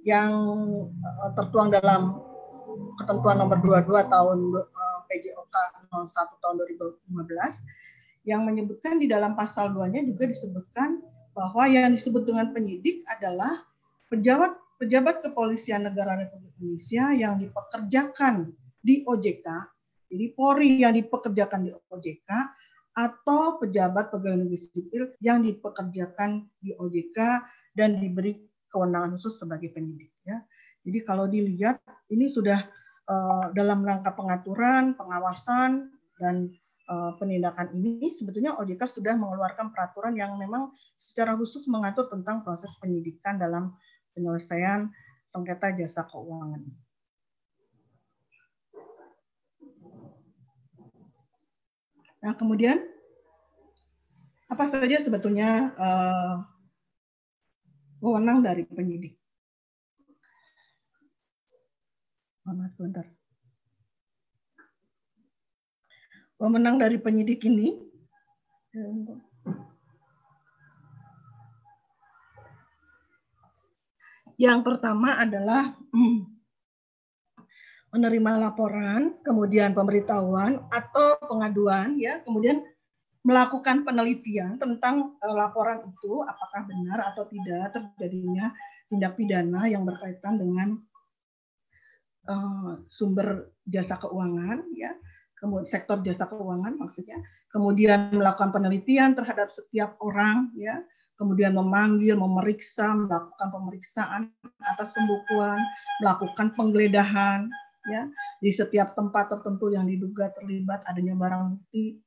yang 0.07 0.31
uh, 1.03 1.29
tertuang 1.35 1.71
dalam 1.71 2.23
ketentuan 3.03 3.37
nomor 3.37 3.59
22 3.59 4.07
tahun 4.07 4.39
uh, 4.55 4.99
PJOK 5.11 5.53
01 5.91 6.41
tahun 6.41 6.55
2015 7.11 8.23
yang 8.23 8.47
menyebutkan 8.47 8.95
di 8.97 9.11
dalam 9.11 9.35
pasal 9.35 9.75
2-nya 9.75 10.07
juga 10.07 10.23
disebutkan 10.31 11.03
bahwa 11.35 11.67
yang 11.67 11.91
disebut 11.91 12.23
dengan 12.23 12.55
penyidik 12.55 13.03
adalah 13.11 13.67
pejabat 14.13 14.53
pejabat 14.77 15.25
kepolisian 15.25 15.89
negara 15.89 16.13
Republik 16.13 16.53
Indonesia 16.61 17.09
yang 17.17 17.41
dipekerjakan 17.41 18.53
di 18.77 19.01
OJK, 19.09 19.47
jadi 20.11 20.25
Polri 20.37 20.85
yang 20.85 20.93
dipekerjakan 20.93 21.59
di 21.65 21.71
OJK, 21.73 22.29
atau 22.93 23.57
pejabat 23.57 24.13
pegawai 24.13 24.45
negeri 24.45 24.59
sipil 24.61 25.03
yang 25.17 25.41
dipekerjakan 25.41 26.45
di 26.61 26.77
OJK 26.77 27.17
dan 27.73 27.97
diberi 27.97 28.37
kewenangan 28.69 29.17
khusus 29.17 29.41
sebagai 29.41 29.73
penyidik. 29.73 30.13
Ya. 30.21 30.45
Jadi 30.85 30.99
kalau 31.01 31.25
dilihat 31.25 31.81
ini 32.13 32.29
sudah 32.29 32.61
uh, 33.09 33.49
dalam 33.57 33.81
rangka 33.81 34.13
pengaturan, 34.13 34.93
pengawasan 34.93 35.89
dan 36.21 36.53
uh, 36.91 37.17
penindakan 37.17 37.73
ini 37.73 38.13
sebetulnya 38.13 38.53
OJK 38.61 38.85
sudah 38.85 39.17
mengeluarkan 39.17 39.73
peraturan 39.73 40.13
yang 40.13 40.37
memang 40.37 40.69
secara 40.93 41.33
khusus 41.33 41.65
mengatur 41.65 42.11
tentang 42.11 42.45
proses 42.45 42.75
penyidikan 42.77 43.41
dalam 43.41 43.73
penyelesaian 44.13 44.89
sengketa 45.29 45.73
jasa 45.73 46.05
keuangan. 46.05 46.61
Nah, 52.23 52.33
kemudian 52.39 52.79
apa 54.47 54.63
saja 54.69 54.95
sebetulnya 55.01 55.75
uh, 55.75 56.39
wewenang 57.99 58.39
dari 58.39 58.63
penyidik? 58.63 59.19
Mama 62.47 62.71
sebentar. 62.71 63.09
Wewenang 66.39 66.79
dari 66.79 66.95
penyidik 67.01 67.43
ini 67.43 67.75
yang 74.37 74.65
pertama 74.65 75.19
adalah 75.19 75.77
menerima 77.93 78.31
laporan, 78.41 79.21
kemudian 79.21 79.77
pemberitahuan 79.77 80.65
atau 80.73 81.21
pengaduan 81.29 81.93
ya, 82.01 82.25
kemudian 82.25 82.65
melakukan 83.23 83.87
penelitian 83.87 84.59
tentang 84.59 85.15
uh, 85.23 85.35
laporan 85.35 85.79
itu 85.87 86.19
apakah 86.27 86.67
benar 86.67 87.13
atau 87.13 87.23
tidak 87.31 87.71
terjadinya 87.71 88.51
tindak 88.91 89.15
pidana 89.15 89.63
yang 89.71 89.87
berkaitan 89.87 90.35
dengan 90.35 90.75
uh, 92.27 92.83
sumber 92.91 93.55
jasa 93.63 93.95
keuangan 93.95 94.67
ya. 94.75 94.91
Kemudian 95.39 95.67
sektor 95.67 95.99
jasa 96.03 96.27
keuangan 96.27 96.75
maksudnya. 96.79 97.19
Kemudian 97.51 98.15
melakukan 98.15 98.51
penelitian 98.51 99.15
terhadap 99.15 99.51
setiap 99.51 99.95
orang 100.03 100.51
ya 100.55 100.83
kemudian 101.23 101.55
memanggil 101.55 102.19
memeriksa 102.19 102.91
melakukan 102.91 103.47
pemeriksaan 103.47 104.21
atas 104.59 104.91
pembukuan 104.91 105.55
melakukan 106.03 106.51
penggeledahan 106.59 107.47
ya 107.87 108.11
di 108.43 108.51
setiap 108.51 108.91
tempat 108.91 109.31
tertentu 109.31 109.71
yang 109.71 109.87
diduga 109.87 110.35
terlibat 110.35 110.83
adanya 110.83 111.15
barang 111.15 111.55
bukti. 111.55 112.03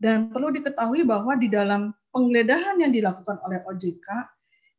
Dan 0.00 0.32
perlu 0.32 0.48
diketahui 0.54 1.04
bahwa 1.04 1.36
di 1.36 1.52
dalam 1.52 1.92
penggeledahan 2.14 2.80
yang 2.80 2.94
dilakukan 2.94 3.36
oleh 3.44 3.60
OJK, 3.66 4.08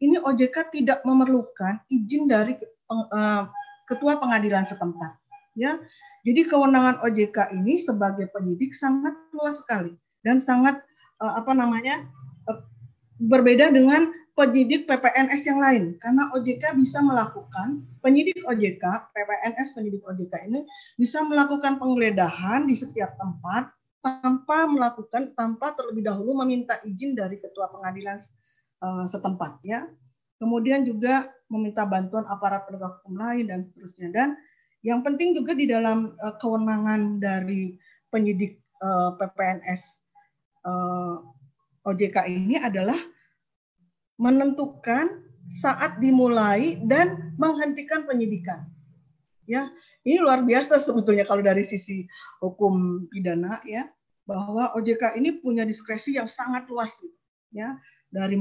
ini 0.01 0.15
OJK 0.17 0.71
tidak 0.73 1.03
memerlukan 1.03 1.83
izin 1.91 2.25
dari 2.25 2.55
eh, 2.57 3.43
ketua 3.85 4.17
pengadilan 4.17 4.63
setempat. 4.63 5.19
Ya, 5.59 5.75
jadi 6.23 6.47
kewenangan 6.47 7.03
OJK 7.03 7.51
ini 7.51 7.77
sebagai 7.83 8.31
penyidik 8.31 8.71
sangat 8.71 9.11
luas 9.35 9.59
sekali 9.59 9.91
dan 10.23 10.39
sangat 10.39 10.79
eh, 11.19 11.33
apa 11.35 11.51
namanya 11.51 12.07
eh, 12.47 12.59
berbeda 13.19 13.69
dengan 13.69 14.15
penyidik 14.39 14.87
PPNS 14.87 15.41
yang 15.51 15.59
lain. 15.59 15.83
Karena 15.99 16.31
OJK 16.31 16.79
bisa 16.79 17.03
melakukan 17.03 17.83
penyidik 17.99 18.39
OJK 18.47 19.11
PPNS 19.11 19.75
penyidik 19.75 19.99
OJK 20.07 20.47
ini 20.47 20.63
bisa 20.95 21.19
melakukan 21.27 21.75
penggeledahan 21.75 22.63
di 22.63 22.79
setiap 22.79 23.19
tempat 23.19 23.75
tanpa 23.99 24.63
melakukan 24.63 25.35
tanpa 25.35 25.75
terlebih 25.75 26.07
dahulu 26.07 26.31
meminta 26.39 26.79
izin 26.87 27.11
dari 27.11 27.35
ketua 27.35 27.67
pengadilan 27.67 28.15
uh, 28.79 29.05
setempat 29.11 29.59
ya. 29.67 29.83
Kemudian 30.39 30.87
juga 30.87 31.27
meminta 31.51 31.83
bantuan 31.83 32.23
aparat 32.31 32.63
penegak 32.63 33.03
hukum 33.03 33.19
lain 33.19 33.51
dan 33.51 33.67
seterusnya. 33.67 34.09
Dan 34.15 34.29
yang 34.79 35.03
penting 35.03 35.35
juga 35.35 35.51
di 35.51 35.67
dalam 35.67 36.15
uh, 36.15 36.39
kewenangan 36.39 37.19
dari 37.19 37.75
penyidik 38.09 38.57
eh, 38.57 39.11
PPNS 39.21 40.01
OJK 41.85 42.27
ini 42.27 42.59
adalah 42.59 42.97
menentukan 44.19 45.23
saat 45.49 45.97
dimulai 45.97 46.77
dan 46.85 47.33
menghentikan 47.39 48.05
penyidikan. 48.05 48.67
Ya, 49.49 49.73
ini 50.05 50.21
luar 50.21 50.45
biasa 50.45 50.77
sebetulnya 50.77 51.25
kalau 51.25 51.41
dari 51.41 51.65
sisi 51.65 52.05
hukum 52.37 53.05
pidana 53.09 53.57
ya, 53.65 53.89
bahwa 54.29 54.77
OJK 54.77 55.17
ini 55.17 55.41
punya 55.41 55.65
diskresi 55.65 56.21
yang 56.21 56.29
sangat 56.29 56.69
luas 56.69 57.01
ya, 57.49 57.73
dari 58.13 58.37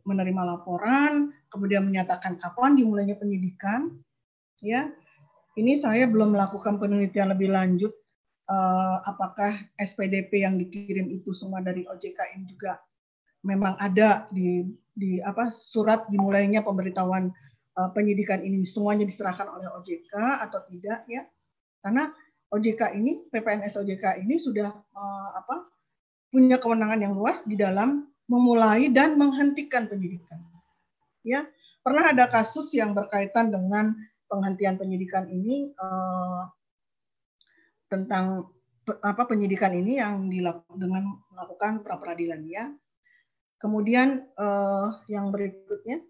menerima 0.00 0.42
laporan, 0.48 1.28
kemudian 1.52 1.84
menyatakan 1.84 2.40
kapan 2.40 2.72
dimulainya 2.76 3.20
penyidikan, 3.20 3.92
ya. 4.64 4.88
Ini 5.56 5.80
saya 5.80 6.04
belum 6.04 6.36
melakukan 6.36 6.76
penelitian 6.76 7.32
lebih 7.32 7.48
lanjut 7.48 7.92
uh, 8.50 8.96
apakah 9.06 9.66
SPDP 9.78 10.46
yang 10.46 10.58
dikirim 10.58 11.10
itu 11.10 11.34
semua 11.34 11.62
dari 11.62 11.86
OJK 11.86 12.38
ini 12.38 12.44
juga 12.50 12.78
memang 13.46 13.78
ada 13.78 14.26
di 14.30 14.66
di 14.96 15.20
apa 15.22 15.52
surat 15.52 16.08
dimulainya 16.08 16.64
pemberitahuan 16.64 17.30
uh, 17.78 17.90
penyidikan 17.92 18.42
ini. 18.42 18.64
Semuanya 18.66 19.04
diserahkan 19.04 19.46
oleh 19.46 19.68
OJK 19.70 20.14
atau 20.48 20.60
tidak 20.66 21.04
ya? 21.06 21.22
Karena 21.84 22.10
OJK 22.50 22.96
ini 22.98 23.26
PPNS 23.30 23.78
OJK 23.82 24.24
ini 24.24 24.40
sudah 24.40 24.70
uh, 24.72 25.30
apa 25.36 25.68
punya 26.30 26.58
kewenangan 26.58 26.98
yang 26.98 27.14
luas 27.14 27.42
di 27.46 27.54
dalam 27.54 28.08
memulai 28.26 28.90
dan 28.90 29.14
menghentikan 29.14 29.86
penyidikan 29.86 30.42
ya? 31.22 31.46
Pernah 31.86 32.10
ada 32.10 32.26
kasus 32.26 32.74
yang 32.74 32.98
berkaitan 32.98 33.54
dengan 33.54 33.94
penghentian 34.26 34.74
penyidikan 34.74 35.30
ini 35.30 35.70
uh, 35.78 36.50
tentang 37.86 38.50
apa 39.02 39.22
penyidikan 39.26 39.74
ini 39.74 39.98
yang 39.98 40.30
dilakukan 40.30 40.78
dengan 40.78 41.10
melakukan 41.34 41.82
pra 41.82 41.98
peradilan 41.98 42.42
ya 42.46 42.70
Kemudian 43.56 44.20
uh, 44.36 45.00
yang 45.08 45.32
berikutnya. 45.32 46.04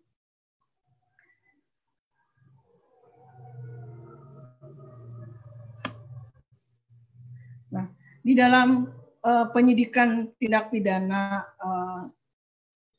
Nah, 7.71 7.87
di 8.27 8.35
dalam 8.35 8.91
uh, 9.23 9.47
penyidikan 9.55 10.35
tindak 10.43 10.75
pidana 10.75 11.47
uh, 11.63 12.11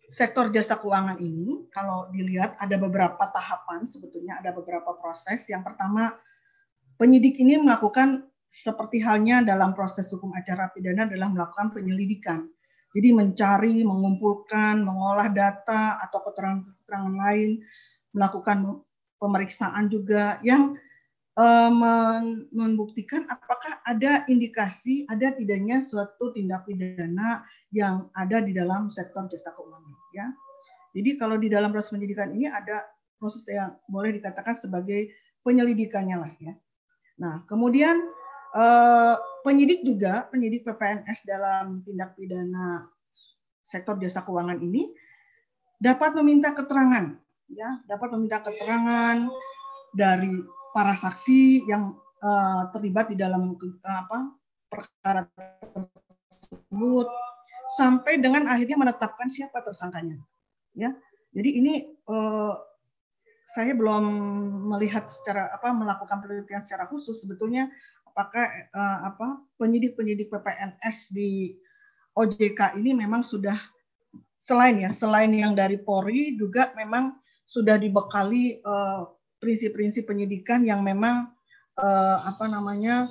sektor 0.07 0.47
jasa 0.47 0.79
keuangan 0.79 1.19
ini, 1.19 1.67
kalau 1.67 2.07
dilihat 2.15 2.55
ada 2.55 2.79
beberapa 2.79 3.27
tahapan 3.27 3.83
sebetulnya 3.83 4.39
ada 4.39 4.55
beberapa 4.55 4.95
proses. 4.95 5.43
Yang 5.51 5.75
pertama, 5.75 6.15
penyidik 6.95 7.35
ini 7.35 7.59
melakukan 7.59 8.31
seperti 8.47 9.03
halnya 9.03 9.43
dalam 9.43 9.75
proses 9.75 10.07
hukum 10.07 10.31
acara 10.33 10.71
pidana 10.71 11.05
adalah 11.05 11.27
melakukan 11.29 11.75
penyelidikan. 11.75 12.47
Jadi 12.95 13.13
mencari, 13.13 13.83
mengumpulkan, 13.83 14.81
mengolah 14.81 15.29
data 15.29 15.99
atau 16.01 16.19
keterangan-keterangan 16.23 17.15
lain, 17.19 17.61
melakukan 18.15 18.81
pemeriksaan 19.21 19.91
juga 19.91 20.39
yang 20.41 20.73
uh, 21.37 21.71
membuktikan 22.49 23.29
apakah 23.29 23.81
ada 23.85 24.25
indikasi 24.25 25.05
ada 25.05 25.33
tidaknya 25.35 25.83
suatu 25.85 26.33
tindak 26.33 26.65
pidana 26.65 27.45
yang 27.69 28.09
ada 28.17 28.41
di 28.41 28.55
dalam 28.55 28.89
sektor 28.89 29.29
jasa 29.29 29.53
keuangan 29.53 29.93
ya. 30.15 30.27
Jadi 30.97 31.19
kalau 31.19 31.37
di 31.37 31.51
dalam 31.51 31.69
proses 31.69 31.93
penyidikan 31.93 32.33
ini 32.33 32.49
ada 32.49 32.81
proses 33.21 33.45
yang 33.45 33.77
boleh 33.85 34.17
dikatakan 34.17 34.57
sebagai 34.57 35.13
penyelidikannya 35.45 36.17
lah 36.17 36.33
ya. 36.41 36.53
Nah, 37.17 37.45
kemudian 37.49 37.97
Eh, 38.57 39.15
penyidik 39.45 39.85
juga, 39.85 40.25
penyidik 40.33 40.65
PPNS 40.65 41.29
dalam 41.29 41.85
tindak 41.85 42.17
pidana 42.17 42.89
sektor 43.61 44.01
jasa 44.01 44.25
keuangan 44.25 44.57
ini 44.57 44.97
dapat 45.77 46.17
meminta 46.17 46.57
keterangan, 46.57 47.21
ya, 47.53 47.77
dapat 47.85 48.17
meminta 48.17 48.41
keterangan 48.41 49.29
dari 49.93 50.41
para 50.73 50.97
saksi 50.97 51.69
yang 51.69 52.01
uh, 52.25 52.73
terlibat 52.73 53.13
di 53.13 53.17
dalam 53.19 53.53
uh, 53.53 53.97
apa 54.01 54.33
perkara 54.73 55.29
tersebut 55.69 57.07
sampai 57.77 58.17
dengan 58.17 58.49
akhirnya 58.49 58.89
menetapkan 58.89 59.29
siapa 59.29 59.61
tersangkanya, 59.61 60.17
ya. 60.73 60.97
Jadi 61.29 61.49
ini 61.61 61.73
uh, 62.09 62.57
saya 63.47 63.77
belum 63.77 64.03
melihat 64.73 65.05
secara 65.07 65.53
apa 65.53 65.69
melakukan 65.71 66.19
penelitian 66.19 66.65
secara 66.65 66.89
khusus 66.89 67.21
sebetulnya 67.21 67.69
apakah 68.17 68.49
uh, 68.73 69.13
apa 69.13 69.45
penyidik-penyidik 69.61 70.33
PPNS 70.33 71.13
di 71.13 71.53
OJK 72.17 72.81
ini 72.81 72.97
memang 72.97 73.21
sudah 73.21 73.53
selain 74.41 74.81
ya 74.81 74.89
selain 74.89 75.29
yang 75.29 75.53
dari 75.53 75.77
Polri 75.77 76.33
juga 76.33 76.73
memang 76.73 77.13
sudah 77.45 77.77
dibekali 77.77 78.57
uh, 78.65 79.05
prinsip-prinsip 79.37 80.09
penyidikan 80.09 80.65
yang 80.65 80.81
memang 80.81 81.29
uh, 81.77 82.17
apa 82.25 82.49
namanya 82.49 83.05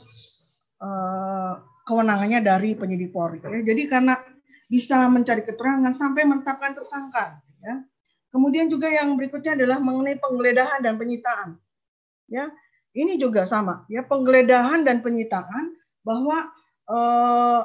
uh, 0.83 1.63
kewenangannya 1.87 2.43
dari 2.43 2.75
penyidik 2.75 3.15
Polri. 3.15 3.39
Ya. 3.47 3.63
Jadi 3.63 3.87
karena 3.87 4.19
bisa 4.67 5.07
mencari 5.07 5.47
keterangan 5.47 5.95
sampai 5.95 6.27
menetapkan 6.27 6.75
tersangka. 6.75 7.39
Ya. 7.63 7.87
Kemudian 8.35 8.67
juga 8.67 8.91
yang 8.91 9.15
berikutnya 9.15 9.55
adalah 9.55 9.79
mengenai 9.79 10.19
penggeledahan 10.19 10.83
dan 10.83 10.99
penyitaan. 10.99 11.63
Ya, 12.27 12.51
ini 12.97 13.21
juga 13.21 13.45
sama. 13.45 13.85
Ya, 13.93 14.01
penggeledahan 14.01 14.83
dan 14.89 15.05
penyitaan 15.05 15.77
bahwa 16.01 16.49
eh, 16.89 17.63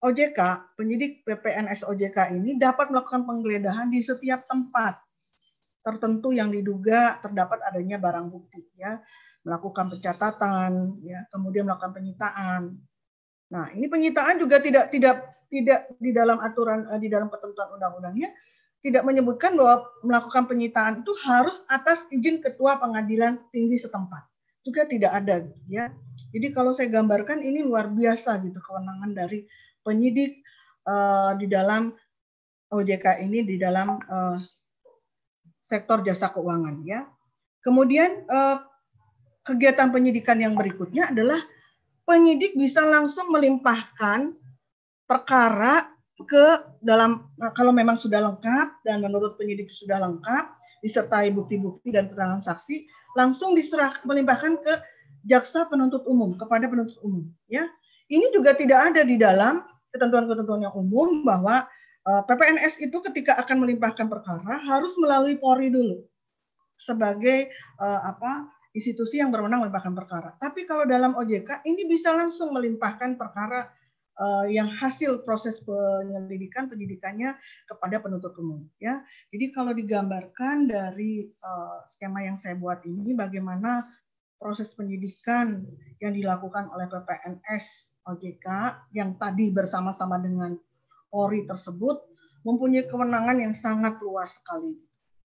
OJK, 0.00 0.38
penyidik 0.80 1.24
PPNS 1.28 1.84
OJK 1.84 2.32
ini 2.36 2.56
dapat 2.56 2.88
melakukan 2.88 3.28
penggeledahan 3.28 3.92
di 3.92 4.00
setiap 4.00 4.48
tempat 4.48 5.06
tertentu 5.86 6.34
yang 6.34 6.50
diduga 6.50 7.22
terdapat 7.22 7.62
adanya 7.62 8.02
barang 8.02 8.26
bukti 8.26 8.66
ya 8.74 8.98
melakukan 9.46 9.94
pencatatan 9.94 10.98
ya 11.06 11.22
kemudian 11.30 11.62
melakukan 11.62 11.94
penyitaan 11.94 12.74
nah 13.46 13.70
ini 13.70 13.86
penyitaan 13.86 14.42
juga 14.42 14.58
tidak 14.58 14.90
tidak 14.90 15.22
tidak 15.46 15.86
di 16.02 16.10
dalam 16.10 16.42
aturan 16.42 16.90
eh, 16.90 16.98
di 16.98 17.06
dalam 17.06 17.30
ketentuan 17.30 17.70
undang-undangnya 17.78 18.34
tidak 18.82 19.06
menyebutkan 19.06 19.54
bahwa 19.54 19.86
melakukan 20.02 20.50
penyitaan 20.50 21.06
itu 21.06 21.14
harus 21.22 21.62
atas 21.70 22.10
izin 22.10 22.42
ketua 22.42 22.82
pengadilan 22.82 23.38
tinggi 23.54 23.78
setempat 23.78 24.26
juga 24.66 24.82
tidak 24.90 25.12
ada 25.14 25.46
ya 25.70 25.94
jadi 26.34 26.50
kalau 26.50 26.74
saya 26.74 26.90
gambarkan 26.90 27.40
ini 27.40 27.62
luar 27.62 27.86
biasa 27.88 28.42
gitu 28.42 28.58
kewenangan 28.58 29.14
dari 29.14 29.46
penyidik 29.86 30.42
uh, 30.84 31.38
di 31.38 31.46
dalam 31.46 31.94
OJK 32.66 33.22
ini 33.22 33.46
di 33.46 33.56
dalam 33.62 33.94
uh, 33.94 34.42
sektor 35.66 36.02
jasa 36.06 36.30
keuangan 36.30 36.86
ya. 36.86 37.10
Kemudian 37.58 38.22
eh, 38.22 38.56
kegiatan 39.42 39.90
penyidikan 39.90 40.38
yang 40.38 40.54
berikutnya 40.54 41.10
adalah 41.10 41.42
penyidik 42.06 42.54
bisa 42.54 42.86
langsung 42.86 43.34
melimpahkan 43.34 44.38
perkara 45.02 45.90
ke 46.14 46.46
dalam 46.78 47.26
kalau 47.58 47.74
memang 47.74 47.98
sudah 47.98 48.22
lengkap 48.22 48.86
dan 48.86 49.02
menurut 49.02 49.34
penyidik 49.34 49.66
sudah 49.74 49.98
lengkap 49.98 50.54
disertai 50.78 51.34
bukti-bukti 51.34 51.90
dan 51.90 52.06
keterangan 52.06 52.38
saksi 52.46 52.86
langsung 53.16 53.56
diserah 53.56 54.04
melimpahkan 54.04 54.60
ke 54.60 54.74
jaksa 55.24 55.64
penuntut 55.66 56.04
umum 56.04 56.36
kepada 56.36 56.68
penuntut 56.68 57.00
umum 57.00 57.24
ya 57.48 57.64
ini 58.06 58.28
juga 58.30 58.52
tidak 58.52 58.92
ada 58.92 59.02
di 59.02 59.16
dalam 59.16 59.64
ketentuan-ketentuan 59.90 60.68
yang 60.68 60.74
umum 60.76 61.24
bahwa 61.24 61.64
Eh, 62.06 62.22
PPNS 62.22 62.78
itu 62.86 63.02
ketika 63.10 63.34
akan 63.42 63.66
melimpahkan 63.66 64.06
perkara 64.06 64.62
harus 64.62 64.94
melalui 64.94 65.34
Polri 65.42 65.74
dulu 65.74 66.06
sebagai 66.78 67.50
uh, 67.80 68.12
apa 68.12 68.46
institusi 68.76 69.18
yang 69.18 69.32
berwenang 69.34 69.64
melimpahkan 69.66 69.96
perkara. 69.96 70.36
Tapi 70.38 70.68
kalau 70.68 70.86
dalam 70.86 71.18
OJK 71.18 71.66
ini 71.66 71.88
bisa 71.88 72.14
langsung 72.14 72.54
melimpahkan 72.54 73.18
perkara 73.18 73.72
uh, 74.16 74.46
yang 74.48 74.68
hasil 74.68 75.22
proses 75.22 75.60
penyelidikan 75.62 76.68
penyidikannya 76.68 77.36
kepada 77.68 78.00
penuntut 78.00 78.32
umum 78.40 78.64
ya. 78.80 79.04
Jadi 79.30 79.52
kalau 79.52 79.72
digambarkan 79.76 80.68
dari 80.68 81.28
uh, 81.40 81.84
skema 81.92 82.24
yang 82.24 82.40
saya 82.40 82.56
buat 82.56 82.82
ini 82.84 83.12
bagaimana 83.12 83.84
proses 84.36 84.72
penyidikan 84.76 85.64
yang 86.00 86.12
dilakukan 86.12 86.68
oleh 86.72 86.86
PPNS 86.92 87.96
OJK 88.04 88.46
yang 88.92 89.16
tadi 89.16 89.48
bersama-sama 89.50 90.20
dengan 90.20 90.54
Polri 91.08 91.48
tersebut 91.48 92.04
mempunyai 92.44 92.84
kewenangan 92.86 93.40
yang 93.40 93.54
sangat 93.56 93.98
luas 94.04 94.36
sekali. 94.36 94.76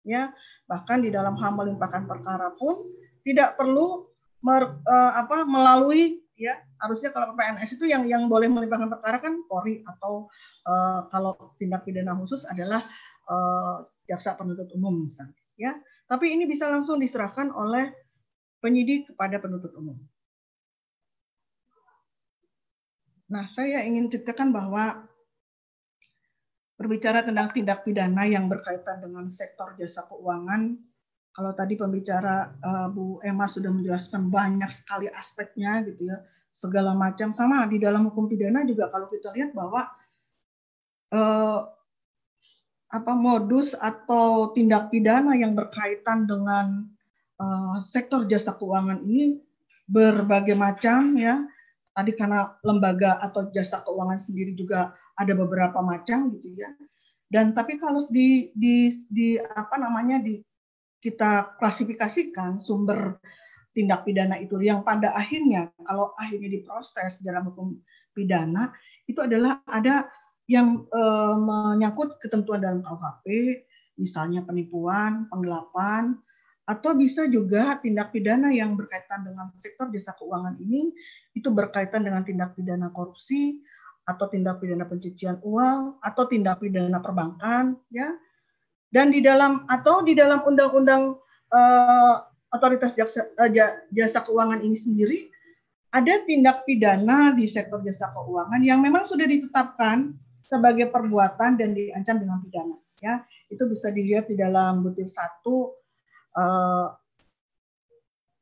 Ya, 0.01 0.33
bahkan 0.65 0.97
di 1.05 1.13
dalam 1.13 1.37
hal 1.37 1.53
melimpahkan 1.53 2.09
perkara 2.09 2.49
pun 2.57 2.89
tidak 3.21 3.53
perlu 3.53 4.09
mer, 4.41 4.81
uh, 4.81 5.13
apa 5.13 5.45
melalui 5.45 6.20
ya 6.41 6.57
harusnya 6.81 7.13
kalau 7.13 7.37
PNS 7.37 7.77
itu 7.77 7.85
yang 7.85 8.09
yang 8.09 8.25
boleh 8.25 8.49
melimpahkan 8.49 8.89
perkara 8.89 9.21
kan 9.21 9.45
Polri 9.45 9.85
atau 9.85 10.25
uh, 10.65 11.05
kalau 11.13 11.53
tindak 11.61 11.85
pidana 11.85 12.17
khusus 12.17 12.49
adalah 12.49 12.81
uh, 13.29 13.85
jaksa 14.09 14.33
penuntut 14.33 14.73
umum 14.73 15.05
misalnya 15.05 15.37
ya 15.53 15.77
tapi 16.09 16.33
ini 16.33 16.49
bisa 16.49 16.65
langsung 16.65 16.97
diserahkan 16.97 17.53
oleh 17.53 17.93
penyidik 18.61 19.09
kepada 19.11 19.41
penuntut 19.41 19.73
umum. 19.79 19.97
Nah, 23.31 23.49
saya 23.49 23.81
ingin 23.87 24.07
ceritakan 24.11 24.53
bahwa 24.53 25.07
berbicara 26.77 27.25
tentang 27.25 27.55
tindak 27.55 27.81
pidana 27.87 28.27
yang 28.27 28.51
berkaitan 28.51 29.01
dengan 29.01 29.31
sektor 29.33 29.73
jasa 29.79 30.05
keuangan. 30.05 30.77
Kalau 31.31 31.55
tadi 31.55 31.79
pembicara 31.79 32.51
uh, 32.59 32.87
Bu 32.91 33.23
Emma 33.23 33.47
sudah 33.47 33.71
menjelaskan 33.71 34.27
banyak 34.27 34.67
sekali 34.67 35.07
aspeknya 35.07 35.79
gitu 35.87 36.11
ya, 36.11 36.19
segala 36.51 36.91
macam 36.91 37.31
sama 37.31 37.63
di 37.71 37.79
dalam 37.79 38.11
hukum 38.11 38.27
pidana 38.27 38.67
juga 38.67 38.91
kalau 38.91 39.07
kita 39.07 39.31
lihat 39.31 39.55
bahwa 39.55 39.87
uh, 41.15 41.59
apa 42.91 43.13
modus 43.15 43.71
atau 43.79 44.51
tindak 44.51 44.91
pidana 44.91 45.31
yang 45.39 45.55
berkaitan 45.55 46.27
dengan 46.27 46.91
uh, 47.39 47.79
sektor 47.87 48.27
jasa 48.27 48.51
keuangan 48.59 48.99
ini 49.07 49.39
berbagai 49.87 50.59
macam 50.59 51.15
ya. 51.15 51.47
Tadi 51.91 52.11
karena 52.15 52.55
lembaga 52.63 53.19
atau 53.19 53.51
jasa 53.51 53.83
keuangan 53.83 54.19
sendiri 54.19 54.55
juga 54.55 54.95
ada 55.15 55.31
beberapa 55.35 55.79
macam 55.79 56.31
gitu 56.35 56.51
ya. 56.55 56.71
Dan 57.31 57.55
tapi 57.55 57.79
kalau 57.79 58.03
di 58.11 58.51
di 58.51 58.91
di 59.07 59.39
apa 59.39 59.79
namanya 59.79 60.19
di 60.19 60.39
kita 61.01 61.57
klasifikasikan 61.57 62.61
sumber 62.61 63.17
tindak 63.73 64.05
pidana 64.05 64.37
itu. 64.37 64.55
Yang 64.61 64.85
pada 64.85 65.17
akhirnya 65.17 65.73
kalau 65.81 66.13
akhirnya 66.15 66.61
diproses 66.61 67.19
dalam 67.25 67.49
hukum 67.49 67.75
pidana 68.13 68.71
itu 69.09 69.19
adalah 69.19 69.59
ada 69.65 70.07
yang 70.45 70.85
e, 70.87 71.01
menyangkut 71.41 72.19
ketentuan 72.21 72.61
dalam 72.61 72.83
KUHP 72.83 73.25
misalnya 73.99 74.45
penipuan, 74.45 75.27
penggelapan 75.27 76.15
atau 76.65 76.95
bisa 76.95 77.25
juga 77.27 77.81
tindak 77.81 78.13
pidana 78.13 78.53
yang 78.53 78.77
berkaitan 78.77 79.25
dengan 79.25 79.51
sektor 79.57 79.89
jasa 79.89 80.13
keuangan 80.15 80.55
ini 80.61 80.93
itu 81.35 81.49
berkaitan 81.51 82.05
dengan 82.05 82.21
tindak 82.21 82.53
pidana 82.53 82.93
korupsi 82.93 83.59
atau 84.05 84.29
tindak 84.29 84.61
pidana 84.61 84.85
pencucian 84.85 85.41
uang 85.41 85.99
atau 85.99 86.23
tindak 86.29 86.61
pidana 86.61 87.01
perbankan 87.01 87.75
ya 87.89 88.13
dan 88.91 89.09
di 89.09 89.23
dalam 89.23 89.63
atau 89.65 90.03
di 90.03 90.11
dalam 90.11 90.43
undang-undang 90.43 91.15
uh, 91.49 92.15
otoritas 92.51 92.91
jasa, 92.93 93.31
uh, 93.39 93.49
jasa 93.89 94.19
keuangan 94.27 94.59
ini 94.61 94.77
sendiri 94.77 95.19
ada 95.91 96.23
tindak 96.27 96.67
pidana 96.67 97.31
di 97.31 97.47
sektor 97.47 97.79
jasa 97.81 98.11
keuangan 98.11 98.59
yang 98.59 98.83
memang 98.83 99.07
sudah 99.07 99.23
ditetapkan 99.23 100.11
sebagai 100.45 100.91
perbuatan 100.91 101.55
dan 101.55 101.71
diancam 101.71 102.19
dengan 102.19 102.43
pidana 102.43 102.75
ya 102.99 103.23
itu 103.47 103.63
bisa 103.65 103.89
dilihat 103.89 104.27
di 104.27 104.35
dalam 104.35 104.83
butir 104.83 105.07
satu 105.07 105.73
uh, 106.35 106.91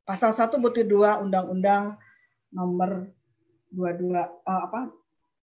pasal 0.02 0.34
satu 0.34 0.58
butir 0.58 0.90
dua 0.90 1.22
undang-undang 1.22 1.94
nomor 2.50 3.06
22 3.70 4.10
uh, 4.10 4.26
apa 4.42 4.90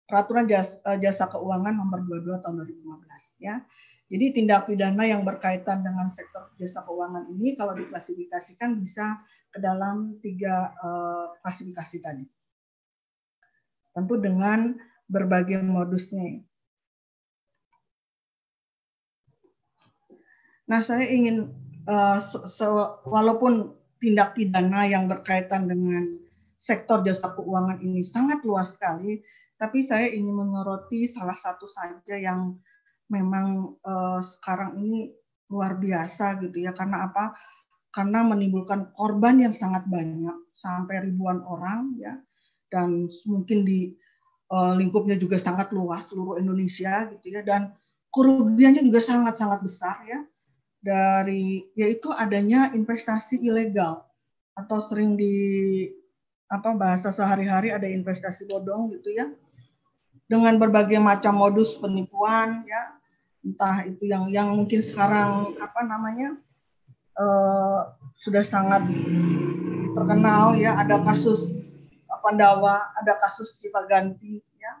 Peraturan 0.05 0.45
Jasa, 0.45 1.01
Jasa 1.01 1.25
Keuangan 1.25 1.73
Nomor 1.73 2.05
22 2.05 2.37
Tahun 2.37 2.55
2015 2.61 3.41
ya. 3.41 3.57
Jadi 4.05 4.37
tindak 4.37 4.69
pidana 4.69 5.01
yang 5.01 5.25
berkaitan 5.25 5.81
dengan 5.81 6.13
sektor 6.13 6.53
jasa 6.61 6.85
keuangan 6.85 7.25
ini 7.33 7.57
kalau 7.57 7.73
diklasifikasikan 7.73 8.77
bisa 8.77 9.17
ke 9.49 9.57
dalam 9.57 10.21
tiga 10.21 10.77
uh, 10.77 11.33
klasifikasi 11.41 11.97
tadi. 12.05 12.25
Tentu 13.97 14.21
dengan 14.21 14.77
berbagai 15.09 15.57
modusnya. 15.65 16.45
Nah, 20.69 20.81
saya 20.85 21.09
ingin 21.09 21.49
uh, 21.89 22.21
walaupun 23.09 23.73
tindak 23.97 24.37
pidana 24.37 24.85
yang 24.85 25.09
berkaitan 25.09 25.65
dengan 25.65 26.05
sektor 26.61 27.01
jasa 27.01 27.33
keuangan 27.33 27.81
ini 27.81 28.05
sangat 28.05 28.45
luas 28.45 28.77
sekali, 28.77 29.21
tapi 29.57 29.81
saya 29.81 30.09
ingin 30.13 30.33
menyoroti 30.33 31.09
salah 31.09 31.37
satu 31.37 31.65
saja 31.65 32.17
yang 32.17 32.57
memang 33.11 33.77
uh, 33.85 34.19
sekarang 34.21 34.81
ini 34.81 35.13
luar 35.49 35.77
biasa 35.77 36.41
gitu 36.41 36.61
ya. 36.61 36.73
Karena 36.73 37.09
apa? 37.09 37.37
Karena 37.93 38.25
menimbulkan 38.25 38.91
korban 38.91 39.39
yang 39.39 39.55
sangat 39.55 39.87
banyak 39.87 40.35
sampai 40.57 41.09
ribuan 41.09 41.41
orang 41.45 41.95
ya. 41.99 42.17
Dan 42.67 43.07
mungkin 43.29 43.63
di 43.63 43.93
uh, 44.51 44.73
lingkupnya 44.75 45.15
juga 45.15 45.37
sangat 45.37 45.71
luas 45.71 46.09
seluruh 46.09 46.41
Indonesia 46.41 47.07
gitu 47.13 47.35
ya. 47.35 47.41
Dan 47.45 47.71
kerugiannya 48.09 48.83
juga 48.83 48.99
sangat-sangat 48.99 49.59
besar 49.61 49.97
ya. 50.09 50.19
Dari 50.85 51.71
yaitu 51.77 52.09
adanya 52.13 52.73
investasi 52.73 53.45
ilegal. 53.45 54.05
Atau 54.55 54.79
sering 54.81 55.19
di 55.19 55.35
apa 56.45 56.77
bahasa 56.77 57.09
sehari-hari 57.09 57.73
ada 57.73 57.89
investasi 57.89 58.45
bodong 58.45 58.93
gitu 58.93 59.17
ya 59.17 59.25
dengan 60.25 60.57
berbagai 60.57 60.97
macam 60.97 61.37
modus 61.37 61.77
penipuan 61.77 62.65
ya 62.65 62.97
entah 63.45 63.85
itu 63.85 64.09
yang 64.09 64.25
yang 64.33 64.49
mungkin 64.57 64.81
sekarang 64.81 65.53
apa 65.61 65.85
namanya 65.85 66.33
uh, 67.13 67.93
sudah 68.17 68.41
sangat 68.41 68.89
terkenal 69.93 70.57
ya 70.57 70.81
ada 70.81 70.97
kasus 71.05 71.53
Pandawa, 72.25 72.89
ada 72.97 73.21
kasus 73.21 73.61
Cipaganti 73.61 74.41
ya, 74.57 74.73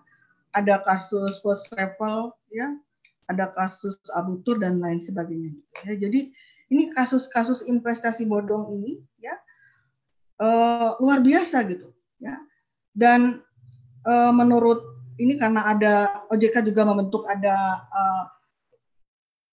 ada 0.49 0.81
kasus 0.81 1.37
Post 1.45 1.69
Travel 1.69 2.33
ya, 2.49 2.73
ada 3.29 3.53
kasus 3.53 4.01
Abutur 4.17 4.57
dan 4.57 4.81
lain 4.81 4.97
sebagainya. 4.97 5.53
Ya, 5.85 5.93
jadi 5.93 6.33
ini 6.73 6.89
kasus-kasus 6.89 7.69
investasi 7.69 8.25
bodong 8.25 8.73
ini 8.81 8.97
ya 9.21 9.37
uh, 10.41 10.97
luar 10.97 11.21
biasa 11.21 11.61
gitu 11.69 11.93
ya. 12.17 12.33
Dan 12.97 13.45
uh, 14.09 14.33
menurut 14.33 14.81
ini 15.15 15.39
karena 15.39 15.71
ada 15.71 15.93
OJK 16.27 16.71
juga 16.71 16.83
membentuk 16.83 17.23
ada 17.27 17.87
uh, 17.87 18.23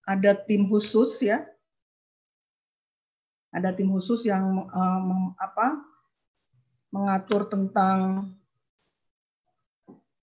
ada 0.06 0.34
tim 0.34 0.66
khusus 0.66 1.22
ya. 1.22 1.46
Ada 3.52 3.70
tim 3.76 3.92
khusus 3.92 4.24
yang 4.24 4.64
um, 4.72 5.36
apa 5.36 5.76
mengatur 6.88 7.46
tentang 7.48 8.28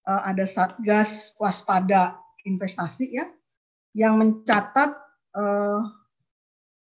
uh, 0.06 0.22
ada 0.26 0.50
satgas 0.50 1.34
waspada 1.38 2.18
investasi 2.42 3.22
ya 3.22 3.30
yang 3.94 4.18
mencatat 4.18 4.98
uh, 5.38 5.82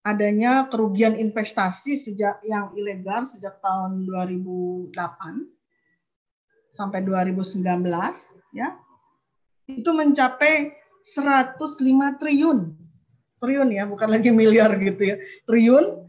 adanya 0.06 0.70
kerugian 0.70 1.18
investasi 1.18 1.98
sejak 1.98 2.38
yang 2.46 2.78
ilegal 2.78 3.26
sejak 3.26 3.58
tahun 3.58 4.06
2008 4.06 4.94
sampai 6.76 7.02
2019 7.02 7.64
ya 8.54 8.76
itu 9.66 9.90
mencapai 9.96 10.76
105 11.02 12.20
triliun 12.22 12.76
triliun 13.42 13.70
ya 13.74 13.84
bukan 13.90 14.08
lagi 14.12 14.30
miliar 14.30 14.76
gitu 14.78 15.02
ya 15.02 15.16
triliun 15.50 16.06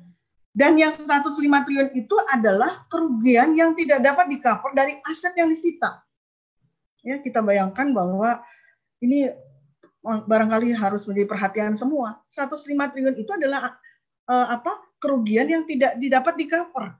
dan 0.56 0.72
yang 0.80 0.96
105 0.96 1.36
triliun 1.36 1.92
itu 1.92 2.16
adalah 2.32 2.88
kerugian 2.88 3.52
yang 3.52 3.76
tidak 3.76 4.00
dapat 4.00 4.24
di 4.32 4.40
cover 4.40 4.72
dari 4.72 4.96
aset 5.04 5.36
yang 5.36 5.52
disita. 5.52 6.00
Ya, 7.04 7.20
kita 7.20 7.44
bayangkan 7.44 7.92
bahwa 7.92 8.40
ini 9.04 9.28
barangkali 10.00 10.72
harus 10.72 11.04
menjadi 11.04 11.28
perhatian 11.28 11.76
semua. 11.76 12.24
105 12.32 12.72
triliun 12.72 13.16
itu 13.20 13.30
adalah 13.36 13.76
uh, 14.32 14.56
apa? 14.56 14.80
kerugian 14.96 15.44
yang 15.44 15.68
tidak 15.68 15.92
didapat 16.00 16.34
di 16.40 16.48
cover 16.48 16.96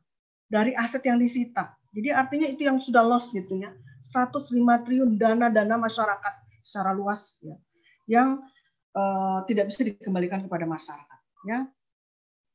dari 0.52 0.76
aset 0.76 1.00
yang 1.08 1.16
disita. 1.16 1.75
Jadi 1.96 2.12
artinya 2.12 2.46
itu 2.52 2.68
yang 2.68 2.76
sudah 2.76 3.00
loss 3.00 3.32
gitu 3.32 3.56
ya. 3.56 3.72
105 4.12 4.52
triliun 4.84 5.16
dana-dana 5.16 5.80
masyarakat 5.80 6.34
secara 6.60 6.92
luas 6.92 7.40
ya 7.40 7.56
yang 8.06 8.44
uh, 8.94 9.42
tidak 9.48 9.72
bisa 9.72 9.82
dikembalikan 9.82 10.44
kepada 10.44 10.68
masyarakat 10.68 11.20
ya. 11.48 11.66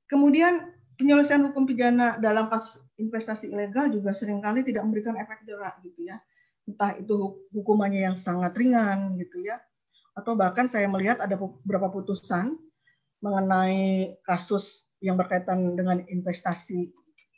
Kemudian 0.07 0.71
penyelesaian 0.99 1.43
hukum 1.47 1.63
pidana 1.65 2.19
dalam 2.19 2.51
kasus 2.51 2.83
investasi 2.99 3.49
ilegal 3.49 3.89
juga 3.89 4.13
sering 4.13 4.43
kali 4.43 4.61
tidak 4.61 4.83
memberikan 4.85 5.15
efek 5.17 5.43
jerah 5.47 5.73
gitu 5.81 6.05
ya. 6.05 6.19
Entah 6.67 6.95
itu 6.99 7.47
hukumannya 7.51 8.11
yang 8.11 8.17
sangat 8.19 8.53
ringan 8.53 9.17
gitu 9.19 9.41
ya. 9.41 9.59
Atau 10.13 10.35
bahkan 10.35 10.67
saya 10.67 10.85
melihat 10.91 11.23
ada 11.23 11.39
beberapa 11.39 11.87
putusan 11.89 12.59
mengenai 13.23 14.17
kasus 14.27 14.91
yang 15.01 15.15
berkaitan 15.15 15.73
dengan 15.73 16.03
investasi 16.05 16.91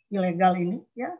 ilegal 0.09 0.57
ini 0.57 0.81
ya. 0.97 1.13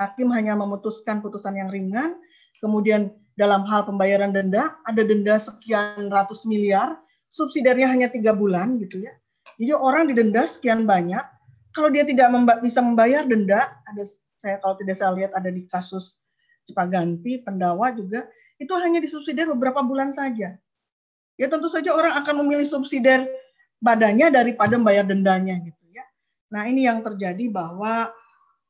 Hakim 0.00 0.32
hanya 0.32 0.56
memutuskan 0.56 1.20
putusan 1.20 1.60
yang 1.60 1.68
ringan, 1.68 2.16
kemudian 2.64 3.12
dalam 3.36 3.68
hal 3.68 3.84
pembayaran 3.84 4.32
denda 4.32 4.80
ada 4.88 5.04
denda 5.04 5.36
sekian 5.36 6.08
ratus 6.08 6.48
miliar, 6.48 6.96
subsidiarnya 7.28 7.84
hanya 7.84 8.08
tiga 8.08 8.32
bulan 8.32 8.80
gitu 8.80 9.04
ya. 9.04 9.12
Jadi 9.60 9.76
orang 9.76 10.08
didenda 10.08 10.48
sekian 10.48 10.88
banyak, 10.88 11.20
kalau 11.76 11.92
dia 11.92 12.08
tidak 12.08 12.32
memba 12.32 12.64
bisa 12.64 12.80
membayar 12.80 13.28
denda, 13.28 13.76
ada 13.84 14.08
saya 14.40 14.56
kalau 14.64 14.80
tidak 14.80 14.96
saya 14.96 15.12
lihat 15.12 15.36
ada 15.36 15.52
di 15.52 15.68
kasus 15.68 16.16
Cipaganti, 16.64 17.44
Pendawa 17.44 17.92
juga, 17.92 18.24
itu 18.56 18.72
hanya 18.80 19.04
disubsidi 19.04 19.44
beberapa 19.44 19.84
bulan 19.84 20.16
saja. 20.16 20.56
Ya 21.36 21.46
tentu 21.48 21.68
saja 21.68 21.92
orang 21.92 22.16
akan 22.24 22.44
memilih 22.44 22.64
subsidi 22.64 23.28
badannya 23.80 24.32
daripada 24.32 24.76
membayar 24.76 25.04
dendanya 25.04 25.56
gitu 25.60 25.84
ya. 25.92 26.04
Nah 26.52 26.68
ini 26.68 26.84
yang 26.84 27.00
terjadi 27.00 27.48
bahwa 27.48 28.12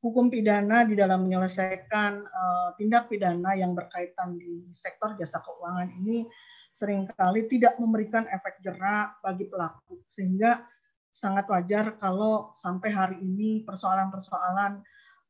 hukum 0.00 0.32
pidana 0.32 0.88
di 0.88 0.96
dalam 0.96 1.28
menyelesaikan 1.28 2.12
uh, 2.24 2.68
tindak 2.80 3.12
pidana 3.12 3.52
yang 3.52 3.76
berkaitan 3.76 4.36
di 4.40 4.64
sektor 4.72 5.12
jasa 5.20 5.44
keuangan 5.44 5.92
ini 6.00 6.24
sering 6.72 7.04
kali 7.12 7.44
tidak 7.52 7.76
memberikan 7.76 8.24
efek 8.32 8.64
jerak 8.64 9.20
bagi 9.20 9.44
pelaku. 9.46 10.00
Sehingga 10.08 10.64
sangat 11.12 11.44
wajar 11.52 12.00
kalau 12.00 12.54
sampai 12.56 12.90
hari 12.94 13.16
ini 13.20 13.66
persoalan-persoalan 13.68 14.80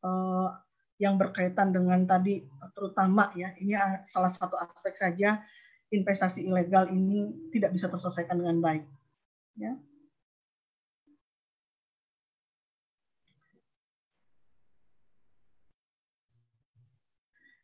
uh, 0.07 0.49
yang 1.01 1.17
berkaitan 1.17 1.73
dengan 1.73 2.05
tadi 2.05 2.45
terutama 2.77 3.33
ya 3.33 3.57
ini 3.57 3.73
salah 4.07 4.29
satu 4.29 4.61
aspek 4.61 4.93
saja 5.01 5.41
investasi 5.89 6.45
ilegal 6.45 6.93
ini 6.93 7.49
tidak 7.49 7.73
bisa 7.73 7.89
terselesaikan 7.89 8.37
dengan 8.37 8.61
baik 8.61 8.85
ya 9.57 9.81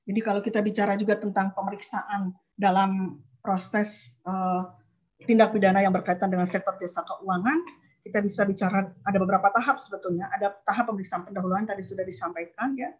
Jadi 0.06 0.20
kalau 0.22 0.38
kita 0.38 0.62
bicara 0.62 0.94
juga 0.94 1.18
tentang 1.18 1.50
pemeriksaan 1.50 2.30
dalam 2.54 3.18
proses 3.42 4.22
uh, 4.22 4.70
tindak 5.26 5.50
pidana 5.50 5.82
yang 5.82 5.90
berkaitan 5.90 6.30
dengan 6.30 6.46
sektor 6.46 6.78
jasa 6.78 7.02
keuangan, 7.02 7.58
kita 8.06 8.22
bisa 8.22 8.46
bicara 8.46 8.86
ada 9.02 9.18
beberapa 9.18 9.50
tahap 9.50 9.82
sebetulnya. 9.82 10.30
Ada 10.30 10.54
tahap 10.62 10.94
pemeriksaan 10.94 11.26
pendahuluan 11.26 11.66
tadi 11.66 11.82
sudah 11.82 12.06
disampaikan 12.06 12.78
ya. 12.78 12.94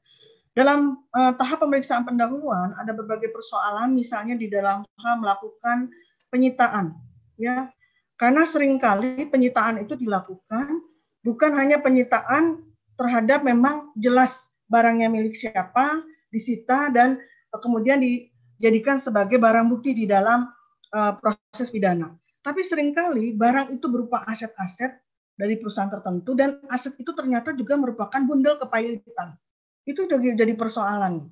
Dalam 0.51 0.99
uh, 1.15 1.33
tahap 1.39 1.63
pemeriksaan 1.63 2.03
pendahuluan 2.03 2.75
ada 2.75 2.91
berbagai 2.91 3.31
persoalan 3.31 3.95
misalnya 3.95 4.35
di 4.35 4.51
dalam 4.51 4.83
hal 4.83 5.15
melakukan 5.23 5.95
penyitaan 6.35 6.99
ya. 7.39 7.71
Karena 8.19 8.49
sering 8.49 8.81
kali 8.83 9.29
penyitaan 9.31 9.85
itu 9.85 9.95
dilakukan 9.95 10.83
bukan 11.23 11.53
hanya 11.55 11.79
penyitaan 11.79 12.65
terhadap 12.97 13.45
memang 13.45 13.93
jelas 13.95 14.57
barangnya 14.67 15.13
milik 15.13 15.37
siapa, 15.37 16.03
disita 16.37 16.93
dan 16.93 17.17
uh, 17.51 17.61
kemudian 17.65 17.97
dijadikan 17.97 19.01
sebagai 19.01 19.41
barang 19.41 19.73
bukti 19.73 19.97
di 19.97 20.05
dalam 20.05 20.45
uh, 20.93 21.13
proses 21.17 21.73
pidana 21.73 22.13
tapi 22.47 22.63
sering 22.63 22.95
kali 22.95 23.35
barang 23.35 23.75
itu 23.75 23.91
berupa 23.91 24.23
aset-aset 24.23 25.03
dari 25.35 25.59
perusahaan 25.59 25.91
tertentu 25.91 26.39
dan 26.39 26.63
aset 26.71 26.95
itu 26.95 27.11
ternyata 27.11 27.51
juga 27.51 27.75
merupakan 27.75 28.23
bundel 28.23 28.55
kepahilitan. 28.63 29.35
Itu 29.83 30.07
jadi 30.07 30.55
persoalan. 30.55 31.27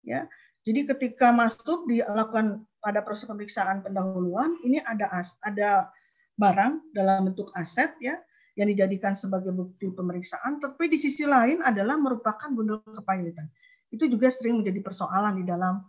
Ya. 0.00 0.24
Jadi 0.64 0.88
ketika 0.88 1.36
masuk 1.36 1.84
dilakukan 1.84 2.64
pada 2.80 3.04
proses 3.04 3.28
pemeriksaan 3.28 3.84
pendahuluan, 3.84 4.56
ini 4.64 4.80
ada 4.80 5.20
ada 5.44 5.92
barang 6.32 6.96
dalam 6.96 7.28
bentuk 7.28 7.52
aset 7.52 7.92
ya 8.00 8.16
yang 8.56 8.72
dijadikan 8.72 9.12
sebagai 9.12 9.52
bukti 9.52 9.92
pemeriksaan, 9.92 10.64
tapi 10.64 10.88
di 10.88 10.96
sisi 10.96 11.28
lain 11.28 11.60
adalah 11.60 12.00
merupakan 12.00 12.48
bundel 12.48 12.80
kepahilitan. 12.84 13.52
Itu 13.92 14.08
juga 14.08 14.32
sering 14.32 14.64
menjadi 14.64 14.80
persoalan 14.80 15.36
di 15.36 15.44
dalam 15.44 15.84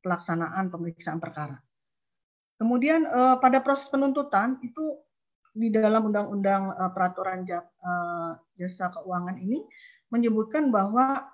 pelaksanaan 0.00 0.72
pemeriksaan 0.72 1.20
perkara. 1.20 1.60
Kemudian 2.56 3.04
uh, 3.04 3.36
pada 3.36 3.60
proses 3.60 3.92
penuntutan 3.92 4.56
itu 4.64 5.00
di 5.54 5.68
dalam 5.68 6.08
undang-undang 6.08 6.72
uh, 6.74 6.90
peraturan 6.90 7.44
uh, 7.46 8.32
jasa 8.56 8.90
keuangan 8.90 9.36
ini 9.38 9.60
menyebutkan 10.08 10.72
bahwa 10.72 11.28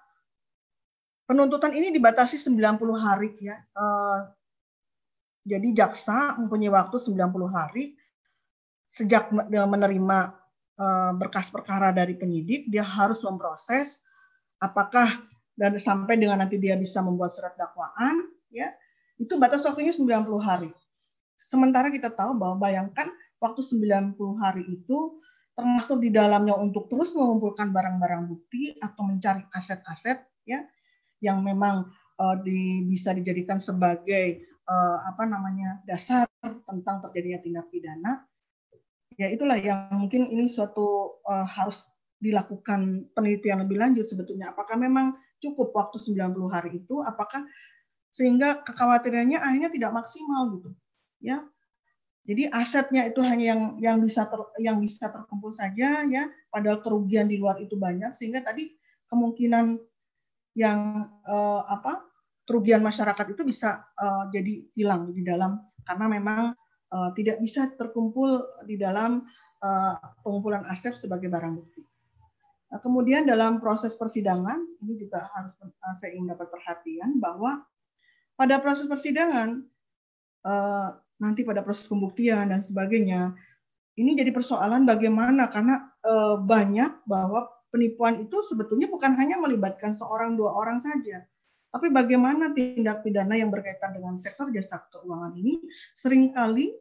penuntutan 1.29 1.71
ini 1.77 1.95
dibatasi 1.95 2.41
90 2.41 2.81
hari 2.97 3.31
ya. 3.39 3.61
Jadi 5.45 5.69
jaksa 5.77 6.41
mempunyai 6.41 6.73
waktu 6.73 6.97
90 6.97 7.21
hari 7.53 7.95
sejak 8.89 9.31
menerima 9.47 10.19
berkas 11.21 11.53
perkara 11.53 11.93
dari 11.93 12.17
penyidik 12.17 12.73
dia 12.73 12.83
harus 12.83 13.21
memproses 13.21 14.01
apakah 14.59 15.30
dan 15.61 15.77
sampai 15.77 16.17
dengan 16.17 16.41
nanti 16.41 16.57
dia 16.57 16.73
bisa 16.81 17.05
membuat 17.05 17.37
surat 17.37 17.53
dakwaan 17.53 18.33
ya 18.49 18.73
itu 19.21 19.37
batas 19.37 19.61
waktunya 19.69 19.93
90 19.93 20.25
hari. 20.41 20.73
Sementara 21.37 21.93
kita 21.93 22.09
tahu 22.09 22.41
bahwa 22.41 22.57
bayangkan 22.65 23.13
waktu 23.37 23.61
90 23.61 24.17
hari 24.41 24.65
itu 24.65 25.21
termasuk 25.53 26.01
di 26.01 26.09
dalamnya 26.09 26.57
untuk 26.57 26.89
terus 26.89 27.13
mengumpulkan 27.13 27.69
barang-barang 27.69 28.33
bukti 28.33 28.73
atau 28.81 29.05
mencari 29.05 29.45
aset-aset 29.53 30.25
ya 30.49 30.65
yang 31.21 31.45
memang 31.45 31.85
uh, 32.17 32.37
di, 32.41 32.81
bisa 32.89 33.13
dijadikan 33.13 33.61
sebagai 33.61 34.41
uh, 34.65 35.05
apa 35.05 35.29
namanya 35.29 35.85
dasar 35.85 36.25
tentang 36.41 37.05
terjadinya 37.05 37.45
tindak 37.45 37.69
pidana 37.69 38.25
ya 39.21 39.29
itulah 39.29 39.61
yang 39.61 39.93
mungkin 39.93 40.33
ini 40.33 40.49
suatu 40.49 41.21
uh, 41.29 41.45
harus 41.45 41.85
dilakukan 42.17 43.13
penelitian 43.13 43.69
lebih 43.69 43.77
lanjut 43.77 44.09
sebetulnya 44.09 44.57
apakah 44.57 44.81
memang 44.81 45.13
cukup 45.41 45.73
waktu 45.73 45.97
90 45.97 46.37
hari 46.53 46.71
itu 46.85 47.01
apakah 47.03 47.45
sehingga 48.11 48.61
kekhawatirannya 48.63 49.39
akhirnya 49.39 49.71
tidak 49.73 49.91
maksimal 49.95 50.53
gitu 50.59 50.71
ya. 51.23 51.45
Jadi 52.29 52.47
asetnya 52.53 53.09
itu 53.09 53.19
hanya 53.25 53.57
yang 53.57 53.63
yang 53.81 53.97
bisa 53.99 54.29
ter, 54.29 54.39
yang 54.61 54.77
bisa 54.79 55.09
terkumpul 55.09 55.51
saja 55.57 56.05
ya, 56.05 56.29
padahal 56.53 56.79
kerugian 56.85 57.27
di 57.27 57.41
luar 57.41 57.59
itu 57.59 57.75
banyak 57.75 58.13
sehingga 58.15 58.45
tadi 58.45 58.77
kemungkinan 59.09 59.81
yang 60.55 61.11
uh, 61.27 61.65
apa 61.67 62.07
kerugian 62.47 62.85
masyarakat 62.85 63.35
itu 63.35 63.43
bisa 63.43 63.83
uh, 63.99 64.29
jadi 64.31 64.63
hilang 64.77 65.11
di 65.15 65.23
dalam 65.23 65.59
karena 65.83 66.07
memang 66.07 66.41
uh, 66.93 67.11
tidak 67.17 67.41
bisa 67.43 67.71
terkumpul 67.75 68.47
di 68.69 68.79
dalam 68.79 69.25
uh, 69.65 69.95
pengumpulan 70.23 70.67
aset 70.71 70.95
sebagai 70.95 71.27
barang 71.31 71.55
bukti. 71.57 71.90
Nah, 72.71 72.79
kemudian 72.79 73.27
dalam 73.27 73.59
proses 73.59 73.99
persidangan 73.99 74.63
ini 74.79 74.95
juga 74.95 75.27
harus 75.35 75.51
uh, 75.59 75.95
saya 75.99 76.15
ingin 76.15 76.31
dapat 76.31 76.55
perhatian 76.55 77.19
bahwa 77.19 77.67
pada 78.39 78.63
proses 78.63 78.87
persidangan 78.87 79.67
uh, 80.47 80.89
nanti 81.19 81.43
pada 81.43 81.67
proses 81.67 81.91
pembuktian 81.91 82.55
dan 82.55 82.63
sebagainya 82.63 83.35
ini 83.99 84.15
jadi 84.15 84.31
persoalan 84.31 84.87
bagaimana 84.87 85.51
karena 85.51 85.91
uh, 86.07 86.39
banyak 86.39 87.03
bahwa 87.11 87.51
penipuan 87.75 88.23
itu 88.23 88.39
sebetulnya 88.47 88.87
bukan 88.87 89.19
hanya 89.19 89.43
melibatkan 89.43 89.93
seorang 89.99 90.39
dua 90.39 90.55
orang 90.55 90.79
saja 90.79 91.27
tapi 91.75 91.91
bagaimana 91.91 92.55
tindak 92.55 93.03
pidana 93.03 93.35
yang 93.35 93.51
berkaitan 93.51 93.95
dengan 93.99 94.15
sektor 94.23 94.47
jasa 94.55 94.79
keuangan 94.91 95.35
ini 95.39 95.59
sering 95.95 96.35
kali 96.35 96.75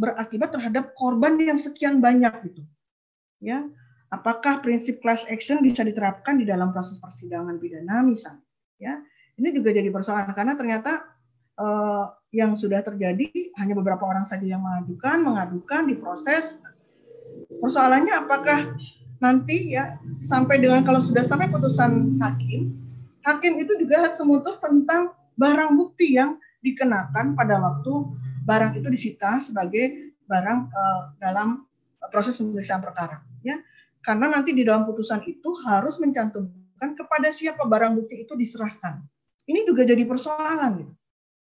berakibat 0.00 0.48
terhadap 0.48 0.96
korban 0.96 1.36
yang 1.36 1.60
sekian 1.60 2.00
banyak 2.00 2.32
gitu. 2.50 2.64
Ya, 3.40 3.68
apakah 4.10 4.58
prinsip 4.60 4.98
class 4.98 5.24
action 5.30 5.62
bisa 5.62 5.86
diterapkan 5.86 6.36
di 6.36 6.44
dalam 6.44 6.74
proses 6.74 6.98
persidangan 6.98 7.56
pidana 7.62 8.02
misalnya? 8.02 8.42
Ya, 8.80 9.00
ini 9.38 9.54
juga 9.54 9.70
jadi 9.70 9.88
persoalan 9.88 10.34
karena 10.34 10.58
ternyata 10.58 11.06
uh, 11.56 12.10
yang 12.34 12.58
sudah 12.58 12.82
terjadi 12.82 13.30
hanya 13.60 13.74
beberapa 13.78 14.02
orang 14.06 14.26
saja 14.26 14.44
yang 14.44 14.60
mengajukan, 14.60 15.22
mengadukan, 15.22 15.82
diproses. 15.86 16.58
Persoalannya 17.60 18.14
apakah 18.16 18.74
nanti 19.20 19.76
ya 19.76 20.00
sampai 20.24 20.58
dengan 20.58 20.80
kalau 20.80 20.98
sudah 20.98 21.20
sampai 21.20 21.52
putusan 21.52 22.16
hakim 22.24 22.72
hakim 23.20 23.52
itu 23.60 23.76
juga 23.84 24.08
harus 24.08 24.16
memutus 24.24 24.56
tentang 24.56 25.12
barang 25.36 25.76
bukti 25.76 26.16
yang 26.16 26.40
dikenakan 26.64 27.36
pada 27.36 27.60
waktu 27.60 28.16
barang 28.48 28.80
itu 28.80 28.88
disita 28.88 29.36
sebagai 29.44 30.16
barang 30.24 30.58
uh, 30.72 31.02
dalam 31.20 31.68
proses 32.08 32.40
pemeriksaan 32.40 32.80
perkara 32.80 33.20
ya 33.44 33.60
karena 34.04 34.32
nanti 34.32 34.56
di 34.56 34.64
dalam 34.64 34.88
putusan 34.88 35.24
itu 35.28 35.50
harus 35.66 36.00
mencantumkan 36.00 36.96
kepada 36.96 37.28
siapa 37.30 37.64
barang 37.64 37.96
bukti 38.00 38.24
itu 38.24 38.32
diserahkan 38.36 39.04
ini 39.46 39.64
juga 39.68 39.84
jadi 39.84 40.02
persoalan 40.08 40.84
gitu 40.84 40.94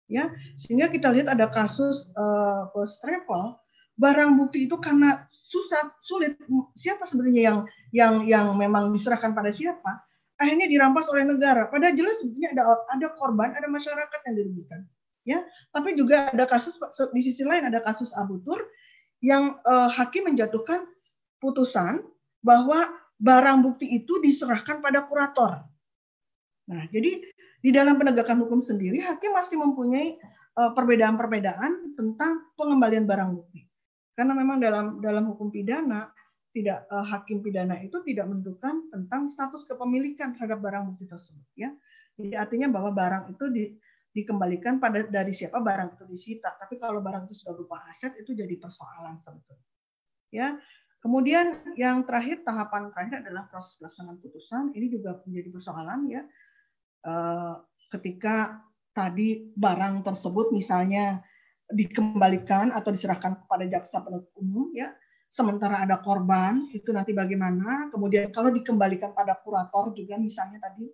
ya 0.10 0.34
sehingga 0.57 0.89
kita 0.89 1.14
lihat 1.14 1.28
ada 1.32 1.47
kasus 1.47 2.10
uh, 2.18 2.68
travel 3.03 3.60
barang 3.99 4.32
bukti 4.39 4.66
itu 4.66 4.80
karena 4.80 5.28
susah 5.30 5.91
sulit 6.01 6.39
siapa 6.74 7.03
sebenarnya 7.03 7.43
yang 7.43 7.60
yang 7.91 8.14
yang 8.26 8.45
memang 8.55 8.89
diserahkan 8.95 9.36
pada 9.36 9.51
siapa 9.51 10.10
akhirnya 10.39 10.72
dirampas 10.72 11.05
oleh 11.12 11.28
negara. 11.28 11.68
Padahal 11.68 11.93
jelas 11.93 12.24
sebenarnya 12.24 12.55
ada 12.55 12.64
ada 12.88 13.07
korban, 13.20 13.51
ada 13.51 13.68
masyarakat 13.68 14.20
yang 14.32 14.36
dirugikan. 14.39 14.82
Ya, 15.28 15.39
tapi 15.76 15.93
juga 15.93 16.32
ada 16.32 16.47
kasus 16.47 16.80
di 17.12 17.22
sisi 17.22 17.43
lain 17.43 17.68
ada 17.68 17.84
kasus 17.84 18.10
Abu 18.16 18.39
Tur 18.41 18.66
yang 19.20 19.60
eh, 19.62 19.89
hakim 19.99 20.32
menjatuhkan 20.32 20.88
putusan 21.43 22.01
bahwa 22.40 22.90
barang 23.20 23.58
bukti 23.64 23.86
itu 24.00 24.20
diserahkan 24.24 24.80
pada 24.80 25.04
kurator. 25.06 25.64
Nah, 26.70 26.84
jadi 26.94 27.20
di 27.60 27.70
dalam 27.76 28.00
penegakan 28.00 28.48
hukum 28.48 28.64
sendiri 28.64 29.04
hakim 29.04 29.36
masih 29.36 29.60
mempunyai 29.60 30.16
eh, 30.56 30.72
perbedaan-perbedaan 30.72 32.00
tentang 32.00 32.52
pengembalian 32.56 33.04
barang 33.04 33.36
bukti. 33.36 33.68
Karena 34.16 34.36
memang 34.36 34.60
dalam 34.60 35.00
dalam 35.00 35.32
hukum 35.32 35.48
pidana 35.48 36.12
tidak 36.50 36.84
uh, 36.90 37.06
hakim 37.06 37.46
pidana 37.46 37.78
itu 37.80 38.02
tidak 38.04 38.26
menentukan 38.26 38.90
tentang 38.90 39.30
status 39.30 39.70
kepemilikan 39.70 40.34
terhadap 40.36 40.60
barang 40.60 40.92
bukti 40.92 41.06
tersebut 41.08 41.48
ya. 41.56 41.72
Jadi 42.20 42.36
artinya 42.36 42.68
bahwa 42.68 42.92
barang 42.92 43.32
itu 43.32 43.46
di, 43.48 43.64
dikembalikan 44.12 44.82
pada 44.82 45.08
dari 45.08 45.32
siapa 45.32 45.64
barang 45.64 45.96
itu 45.96 46.04
disita. 46.10 46.52
Tapi 46.60 46.76
kalau 46.76 47.00
barang 47.00 47.32
itu 47.32 47.40
sudah 47.40 47.54
berupa 47.56 47.80
aset 47.88 48.18
itu 48.20 48.36
jadi 48.36 48.60
persoalan 48.60 49.16
sebetulnya. 49.24 49.70
Ya. 50.36 50.60
Kemudian 51.00 51.76
yang 51.80 52.04
terakhir 52.04 52.43
tahapan 52.43 52.91
terakhir 52.91 53.24
adalah 53.24 53.47
proses 53.47 53.80
pelaksanaan 53.80 54.20
putusan. 54.20 54.76
Ini 54.76 54.88
juga 54.91 55.24
menjadi 55.24 55.50
persoalan 55.56 56.00
ya. 56.12 56.22
Uh, 57.00 57.56
ketika 57.88 58.60
tadi 58.91 59.47
barang 59.56 60.04
tersebut 60.04 60.52
misalnya 60.52 61.24
dikembalikan 61.70 62.74
atau 62.74 62.89
diserahkan 62.91 63.45
kepada 63.45 63.64
jaksa 63.70 64.02
penuntut 64.02 64.34
umum 64.41 64.74
ya 64.74 64.91
sementara 65.30 65.86
ada 65.86 66.02
korban 66.02 66.66
itu 66.74 66.89
nanti 66.89 67.14
bagaimana 67.14 67.93
kemudian 67.93 68.34
kalau 68.34 68.50
dikembalikan 68.50 69.14
pada 69.14 69.38
kurator 69.38 69.93
juga 69.93 70.18
misalnya 70.18 70.58
tadi 70.58 70.89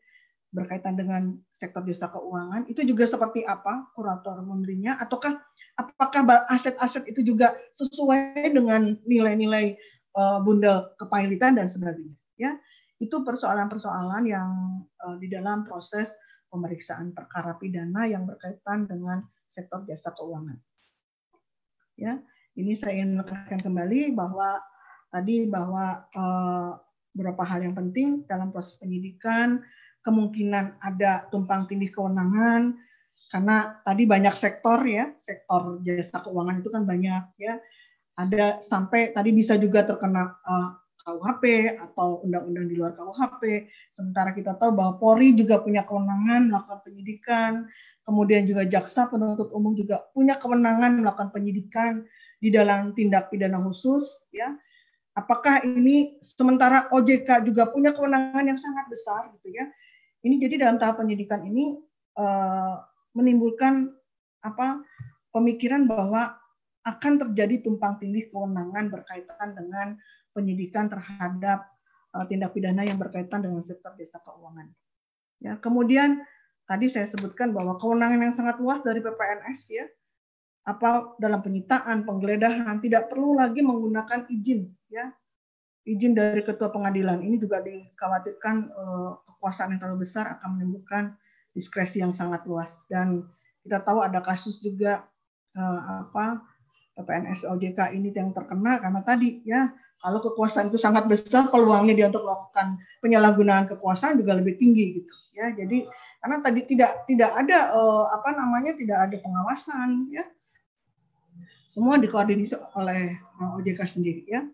berkaitan 0.52 1.00
dengan 1.00 1.36
sektor 1.56 1.84
jasa 1.88 2.12
keuangan 2.12 2.68
itu 2.68 2.84
juga 2.84 3.08
seperti 3.08 3.48
apa 3.48 3.92
kurator 3.96 4.44
memberinya 4.44 5.00
ataukah 5.00 5.40
apakah 5.80 6.48
aset-aset 6.52 7.08
itu 7.12 7.24
juga 7.24 7.56
sesuai 7.80 8.52
dengan 8.52 9.00
nilai-nilai 9.08 9.80
bundel 10.42 10.96
kepahilitan 10.96 11.60
dan 11.60 11.68
sebagainya 11.68 12.16
ya. 12.40 12.56
Itu 12.96 13.28
persoalan-persoalan 13.28 14.24
yang 14.24 14.50
uh, 15.04 15.20
di 15.20 15.28
dalam 15.28 15.68
proses 15.68 16.16
pemeriksaan 16.48 17.12
perkara 17.12 17.60
pidana 17.60 18.08
yang 18.08 18.24
berkaitan 18.24 18.88
dengan 18.88 19.28
sektor 19.52 19.84
jasa 19.84 20.16
keuangan 20.16 20.56
ya. 22.00 22.20
Ini 22.56 22.72
saya 22.80 23.04
ingin 23.04 23.20
menekankan 23.20 23.60
kembali 23.60 24.16
bahwa 24.16 24.64
tadi 25.12 25.44
bahwa 25.52 26.08
uh, 26.16 26.80
beberapa 27.12 27.44
hal 27.44 27.68
yang 27.68 27.76
penting 27.76 28.24
dalam 28.28 28.52
proses 28.52 28.80
penyidikan, 28.80 29.60
kemungkinan 30.04 30.80
ada 30.80 31.28
tumpang 31.32 31.68
tindih 31.68 31.92
kewenangan, 31.92 32.80
karena 33.32 33.80
tadi 33.84 34.08
banyak 34.08 34.36
sektor 34.36 34.80
ya, 34.88 35.12
sektor 35.20 35.84
jasa 35.84 36.24
keuangan 36.24 36.64
itu 36.64 36.70
kan 36.72 36.84
banyak 36.88 37.24
ya, 37.40 37.60
ada 38.16 38.64
sampai 38.64 39.12
tadi 39.12 39.36
bisa 39.36 39.60
juga 39.60 39.84
terkena 39.84 40.40
uh, 40.44 40.52
eh, 40.52 40.70
KUHP 41.06 41.44
atau 41.78 42.26
undang-undang 42.26 42.66
di 42.66 42.76
luar 42.80 42.98
KUHP. 42.98 43.70
Sementara 43.94 44.34
kita 44.34 44.58
tahu 44.58 44.74
bahwa 44.74 44.98
Polri 44.98 45.38
juga 45.38 45.62
punya 45.62 45.86
kewenangan 45.86 46.50
melakukan 46.50 46.80
penyidikan, 46.82 47.52
kemudian 48.08 48.50
juga 48.50 48.66
jaksa 48.66 49.06
penuntut 49.12 49.54
umum 49.54 49.78
juga 49.78 50.02
punya 50.18 50.40
kewenangan 50.42 51.06
melakukan 51.06 51.30
penyidikan 51.30 52.02
di 52.42 52.50
dalam 52.50 52.96
tindak 52.98 53.30
pidana 53.30 53.62
khusus 53.62 54.26
ya. 54.34 54.58
Apakah 55.16 55.64
ini 55.64 56.20
sementara 56.20 56.92
OJK 56.92 57.48
juga 57.48 57.72
punya 57.72 57.96
kewenangan 57.96 58.44
yang 58.44 58.60
sangat 58.60 58.90
besar 58.92 59.32
gitu 59.40 59.54
ya. 59.54 59.70
Ini 60.26 60.42
jadi 60.42 60.68
dalam 60.68 60.82
tahap 60.82 61.00
penyidikan 61.00 61.46
ini 61.46 61.78
uh, 62.18 62.82
menimbulkan 63.14 63.94
apa 64.44 64.84
pemikiran 65.32 65.88
bahwa 65.88 66.36
akan 66.86 67.14
terjadi 67.28 67.66
tumpang 67.66 67.98
tindih 67.98 68.30
kewenangan 68.30 68.94
berkaitan 68.94 69.58
dengan 69.58 69.98
penyidikan 70.38 70.86
terhadap 70.86 71.66
uh, 72.14 72.26
tindak 72.30 72.54
pidana 72.54 72.86
yang 72.86 73.02
berkaitan 73.02 73.42
dengan 73.42 73.66
sektor 73.66 73.92
desa 73.98 74.22
keuangan. 74.22 74.70
Ya, 75.42 75.58
kemudian 75.58 76.22
tadi 76.70 76.88
saya 76.94 77.10
sebutkan 77.10 77.52
bahwa 77.52 77.82
kewenangan 77.82 78.22
yang 78.22 78.36
sangat 78.38 78.62
luas 78.62 78.86
dari 78.86 79.02
PPNS 79.02 79.60
ya 79.74 79.86
apa 80.66 81.14
dalam 81.22 81.46
penyitaan, 81.46 82.10
penggeledahan 82.10 82.82
tidak 82.82 83.14
perlu 83.14 83.38
lagi 83.38 83.62
menggunakan 83.62 84.26
izin 84.34 84.66
ya. 84.90 85.14
Izin 85.86 86.18
dari 86.18 86.42
ketua 86.42 86.74
pengadilan 86.74 87.22
ini 87.22 87.38
juga 87.38 87.62
dikhawatirkan 87.62 88.56
eh, 88.74 89.12
kekuasaan 89.22 89.78
yang 89.78 89.80
terlalu 89.86 90.10
besar 90.10 90.42
akan 90.42 90.58
menimbulkan 90.58 91.14
diskresi 91.54 92.02
yang 92.02 92.10
sangat 92.10 92.42
luas 92.50 92.90
dan 92.90 93.30
kita 93.62 93.86
tahu 93.86 94.02
ada 94.02 94.26
kasus 94.26 94.66
juga 94.66 95.06
eh, 95.54 95.82
apa 96.10 96.42
PNS 97.04 97.44
OJK 97.44 97.92
ini 97.92 98.16
yang 98.16 98.32
terkena 98.32 98.80
karena 98.80 99.04
tadi 99.04 99.44
ya 99.44 99.68
kalau 100.00 100.22
kekuasaan 100.22 100.70
itu 100.70 100.78
sangat 100.78 101.10
besar 101.10 101.50
peluangnya 101.50 101.98
dia 101.98 102.08
untuk 102.14 102.24
melakukan 102.24 102.78
penyalahgunaan 103.02 103.66
kekuasaan 103.74 104.22
juga 104.22 104.38
lebih 104.38 104.56
tinggi 104.62 105.02
gitu 105.02 105.16
ya. 105.34 105.50
Jadi 105.56 105.90
karena 106.22 106.38
tadi 106.46 106.62
tidak 106.70 107.10
tidak 107.10 107.32
ada 107.34 107.74
uh, 107.74 108.06
apa 108.14 108.30
namanya 108.38 108.78
tidak 108.78 108.98
ada 109.10 109.18
pengawasan 109.18 110.14
ya. 110.14 110.26
Semua 111.74 112.00
dikoordinasi 112.00 112.56
oleh 112.80 113.18
eh, 113.18 113.58
OJK 113.60 113.82
sendiri 113.84 114.24
ya. 114.30 114.48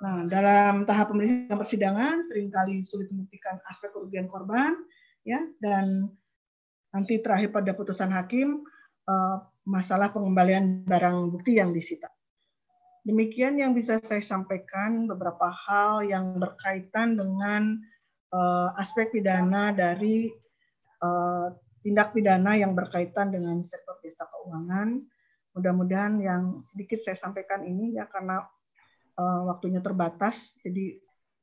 Nah, 0.00 0.24
dalam 0.26 0.88
tahap 0.88 1.12
pemeriksaan 1.12 1.60
persidangan 1.60 2.24
sering 2.26 2.48
kali 2.48 2.82
sulit 2.88 3.12
membuktikan 3.12 3.60
aspek 3.68 3.92
kerugian 3.92 4.26
korban 4.26 4.74
ya. 5.28 5.38
Dan 5.60 6.08
nanti 6.90 7.20
terakhir 7.20 7.52
pada 7.52 7.76
putusan 7.76 8.10
hakim 8.16 8.64
eh, 9.06 9.36
masalah 9.66 10.12
pengembalian 10.14 10.84
barang 10.84 11.32
bukti 11.34 11.60
yang 11.60 11.74
disita. 11.74 12.08
Demikian 13.00 13.56
yang 13.56 13.72
bisa 13.72 13.96
saya 14.04 14.20
sampaikan 14.20 15.08
beberapa 15.08 15.48
hal 15.48 16.04
yang 16.04 16.36
berkaitan 16.36 17.16
dengan 17.16 17.80
uh, 18.32 18.76
aspek 18.76 19.08
pidana 19.08 19.72
dari 19.72 20.28
uh, 21.00 21.48
tindak 21.80 22.12
pidana 22.12 22.60
yang 22.60 22.76
berkaitan 22.76 23.32
dengan 23.32 23.64
sektor 23.64 23.96
desa 24.04 24.28
keuangan 24.28 25.00
mudah-mudahan 25.54 26.14
yang 26.22 26.42
sedikit 26.62 27.02
saya 27.02 27.18
sampaikan 27.18 27.66
ini 27.66 27.98
ya 27.98 28.06
karena 28.06 28.46
uh, 29.18 29.40
waktunya 29.50 29.82
terbatas, 29.82 30.58
jadi 30.62 30.98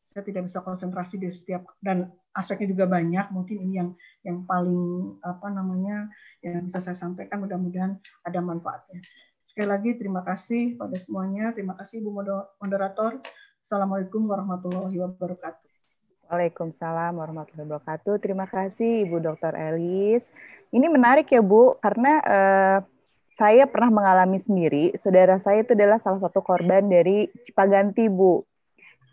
saya 0.07 0.24
tidak 0.24 0.47
bisa 0.47 0.63
konsentrasi 0.63 1.20
di 1.20 1.28
setiap 1.28 1.68
dan 1.84 2.07
aspeknya 2.38 2.77
juga 2.77 2.85
banyak. 2.85 3.33
Mungkin 3.33 3.57
ini 3.57 3.73
yang 3.81 3.89
yang 4.21 4.45
paling 4.45 5.17
apa 5.25 5.47
namanya 5.49 6.05
yang 6.45 6.69
bisa 6.69 6.77
saya 6.77 6.93
sampaikan. 6.93 7.41
Mudah-mudahan 7.41 7.97
ada 8.21 8.39
manfaatnya. 8.39 9.01
Sekali 9.41 9.67
lagi 9.73 9.97
terima 9.97 10.21
kasih 10.21 10.77
pada 10.77 10.93
semuanya. 11.01 11.49
Terima 11.57 11.73
kasih 11.73 12.05
Ibu 12.05 12.13
Moderator. 12.61 13.17
Assalamualaikum 13.57 14.21
warahmatullahi 14.29 14.95
wabarakatuh. 15.01 15.67
Waalaikumsalam 16.29 17.17
warahmatullahi 17.17 17.67
wabarakatuh. 17.71 18.15
Terima 18.21 18.45
kasih 18.45 19.07
Ibu 19.07 19.17
Dr. 19.23 19.57
Elis. 19.57 20.27
Ini 20.69 20.91
menarik 20.91 21.31
ya 21.31 21.39
Bu, 21.39 21.79
karena 21.79 22.19
uh, 22.27 22.79
saya 23.38 23.63
pernah 23.69 23.93
mengalami 23.93 24.41
sendiri, 24.41 24.91
saudara 24.99 25.39
saya 25.39 25.63
itu 25.63 25.71
adalah 25.71 26.01
salah 26.01 26.19
satu 26.19 26.43
korban 26.43 26.83
dari 26.89 27.31
Cipaganti 27.47 28.11
Bu. 28.11 28.43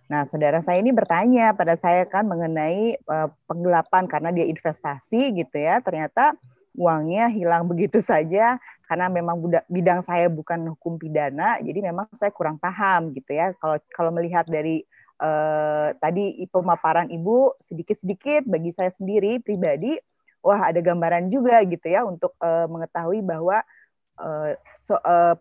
Nah, 0.04 0.28
saudara 0.28 0.60
saya 0.60 0.84
ini 0.84 0.92
bertanya 0.92 1.56
pada 1.56 1.80
saya 1.80 2.04
kan 2.04 2.28
mengenai 2.28 3.00
uh, 3.08 3.32
penggelapan 3.48 4.04
karena 4.04 4.30
dia 4.36 4.44
investasi 4.44 5.32
gitu 5.32 5.56
ya, 5.56 5.80
ternyata 5.80 6.36
uangnya 6.76 7.30
hilang 7.30 7.64
begitu 7.70 8.02
saja 8.02 8.58
karena 8.84 9.08
memang 9.08 9.40
bidang 9.70 10.04
saya 10.04 10.28
bukan 10.28 10.76
hukum 10.76 11.00
pidana, 11.00 11.56
jadi 11.64 11.88
memang 11.88 12.04
saya 12.20 12.28
kurang 12.28 12.60
paham 12.60 13.16
gitu 13.16 13.32
ya. 13.32 13.56
Kalau 13.56 13.80
kalau 13.96 14.10
melihat 14.12 14.44
dari 14.44 14.84
uh, 15.24 15.96
tadi 15.96 16.44
pemaparan 16.52 17.08
Ibu 17.08 17.56
sedikit-sedikit 17.64 18.44
bagi 18.44 18.76
saya 18.76 18.92
sendiri 18.92 19.40
pribadi, 19.40 19.96
wah 20.44 20.68
ada 20.68 20.84
gambaran 20.84 21.32
juga 21.32 21.64
gitu 21.64 21.88
ya 21.88 22.04
untuk 22.04 22.36
uh, 22.44 22.68
mengetahui 22.68 23.24
bahwa 23.24 23.64
uh, 24.20 24.52
so, 24.76 25.00
uh, 25.00 25.32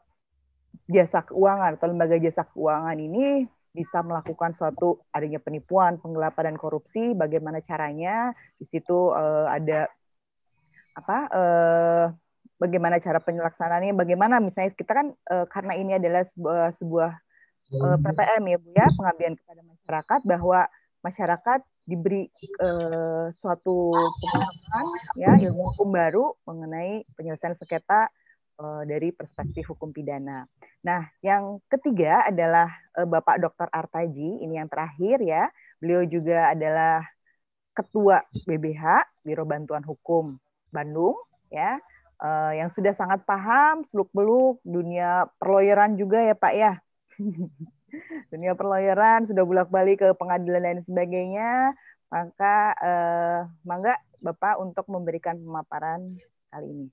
jasa 0.88 1.20
keuangan 1.28 1.76
atau 1.76 1.88
lembaga 1.92 2.16
jasa 2.16 2.48
keuangan 2.48 2.96
ini 2.96 3.44
bisa 3.74 4.06
melakukan 4.06 4.54
suatu 4.54 5.02
adanya 5.10 5.42
penipuan, 5.42 5.98
penggelapan 5.98 6.54
dan 6.54 6.58
korupsi, 6.62 7.18
bagaimana 7.18 7.60
caranya? 7.60 8.32
Di 8.62 8.70
situ 8.70 9.10
uh, 9.10 9.50
ada 9.50 9.90
apa? 10.94 11.18
Uh, 11.34 12.06
bagaimana 12.62 13.02
cara 13.02 13.18
penyelaksanaannya? 13.18 13.98
Bagaimana 13.98 14.38
misalnya 14.38 14.78
kita 14.78 14.94
kan 14.94 15.08
uh, 15.34 15.50
karena 15.50 15.74
ini 15.74 15.98
adalah 15.98 16.22
sebuah, 16.22 16.78
sebuah 16.78 17.12
uh, 17.82 17.98
PPM 17.98 18.44
ya 18.46 18.58
Bu 18.62 18.70
ya, 18.78 18.88
pengabdian 18.94 19.34
kepada 19.42 19.62
masyarakat 19.66 20.20
bahwa 20.30 20.60
masyarakat 21.02 21.60
diberi 21.84 22.32
uh, 22.64 23.28
suatu 23.44 23.92
pengetahuan 23.92 24.88
ya 25.20 25.36
ilmu 25.36 25.76
hukum 25.76 25.92
baru 25.92 26.32
mengenai 26.48 27.04
penyelesaian 27.20 27.60
sengketa 27.60 28.08
uh, 28.60 28.84
dari 28.84 29.10
perspektif 29.14 29.70
hukum 29.72 29.90
pidana. 29.94 30.46
Nah, 30.84 31.08
yang 31.24 31.62
ketiga 31.72 32.28
adalah 32.28 32.70
uh, 32.98 33.08
Bapak 33.08 33.40
Dr. 33.42 33.70
Artaji, 33.72 34.44
ini 34.44 34.60
yang 34.60 34.70
terakhir 34.70 35.22
ya. 35.24 35.50
Beliau 35.80 36.04
juga 36.06 36.52
adalah 36.52 37.06
Ketua 37.74 38.22
BBH 38.46 39.02
Biro 39.26 39.50
Bantuan 39.50 39.82
Hukum 39.82 40.38
Bandung 40.70 41.18
ya. 41.50 41.82
Uh, 42.24 42.56
yang 42.56 42.70
sudah 42.72 42.96
sangat 42.96 43.26
paham 43.28 43.84
seluk-beluk 43.84 44.62
dunia 44.64 45.28
perloyeran 45.42 45.98
juga 45.98 46.24
ya 46.24 46.36
Pak 46.38 46.54
ya. 46.54 46.74
dunia 48.34 48.58
perlawyeran 48.58 49.30
sudah 49.30 49.44
bolak-balik 49.46 50.02
ke 50.02 50.10
pengadilan 50.18 50.64
dan 50.66 50.80
sebagainya, 50.82 51.50
maka 52.10 52.56
eh, 52.82 53.40
mangga 53.66 53.94
Bapak 54.24 54.56
untuk 54.64 54.88
memberikan 54.88 55.36
pemaparan 55.36 56.16
kali 56.48 56.68
ini. 56.72 56.88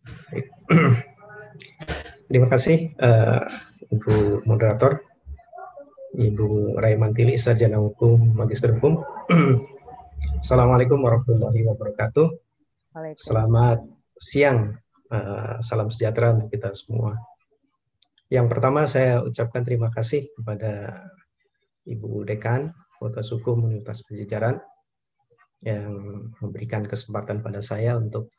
Terima 2.30 2.48
kasih 2.48 2.94
uh, 2.96 3.44
Ibu 3.90 4.46
Moderator, 4.46 5.02
Ibu 6.16 6.78
Raimantili, 6.78 7.36
Sarjana 7.36 7.82
Hukum, 7.82 8.32
Magister 8.32 8.78
Hukum. 8.78 9.02
Assalamualaikum 10.42 11.02
warahmatullahi 11.02 11.66
wabarakatuh. 11.68 12.26
Selamat 13.18 13.84
siang, 14.16 14.78
uh, 15.12 15.60
salam 15.60 15.92
sejahtera 15.92 16.38
untuk 16.38 16.54
kita 16.54 16.72
semua. 16.72 17.18
Yang 18.30 18.46
pertama 18.46 18.86
saya 18.86 19.20
ucapkan 19.26 19.66
terima 19.66 19.90
kasih 19.90 20.30
kepada 20.38 21.02
Ibu 21.82 22.24
Dekan 22.24 22.70
Fakultas 22.94 23.34
Hukum 23.34 23.66
Universitas 23.66 24.06
Pajajaran 24.06 24.62
yang 25.60 25.92
memberikan 26.40 26.86
kesempatan 26.86 27.44
pada 27.44 27.60
saya 27.60 27.98
untuk 27.98 28.32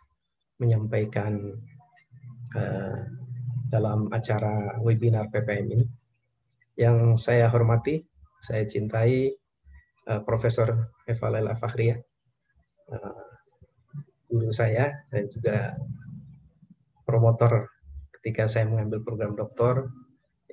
menyampaikan 0.62 1.58
uh, 2.54 2.98
dalam 3.74 4.08
acara 4.14 4.78
webinar 4.80 5.34
PPM 5.34 5.68
ini. 5.74 5.86
Yang 6.78 7.18
saya 7.20 7.50
hormati, 7.50 8.06
saya 8.46 8.64
cintai 8.70 9.34
uh, 10.08 10.22
Profesor 10.22 10.94
Eva 11.10 11.28
Lela 11.34 11.58
Fakhria, 11.58 11.98
uh, 12.94 13.26
guru 14.30 14.54
saya 14.54 14.94
dan 15.12 15.28
juga 15.28 15.76
promotor 17.04 17.68
ketika 18.22 18.48
saya 18.48 18.70
mengambil 18.70 19.04
program 19.04 19.34
doktor 19.36 19.92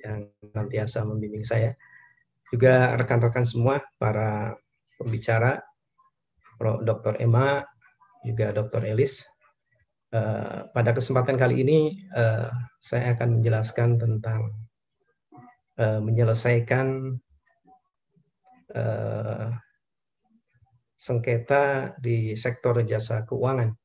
yang 0.02 0.26
nantiasa 0.56 1.04
membimbing 1.04 1.44
saya. 1.44 1.76
Juga 2.48 2.96
rekan-rekan 2.96 3.44
semua, 3.44 3.84
para 4.00 4.56
pembicara, 4.96 5.60
Dr. 6.58 7.20
Emma, 7.20 7.62
juga 8.24 8.50
Dr. 8.50 8.88
Elis. 8.88 9.22
Uh, 10.08 10.64
pada 10.72 10.96
kesempatan 10.96 11.36
kali 11.36 11.60
ini, 11.60 12.00
uh, 12.16 12.48
saya 12.80 13.12
akan 13.12 13.40
menjelaskan 13.40 14.00
tentang 14.00 14.56
uh, 15.76 16.00
menyelesaikan 16.00 17.20
uh, 18.72 19.52
sengketa 20.96 21.92
di 22.00 22.32
sektor 22.40 22.80
jasa 22.88 23.28
keuangan. 23.28 23.76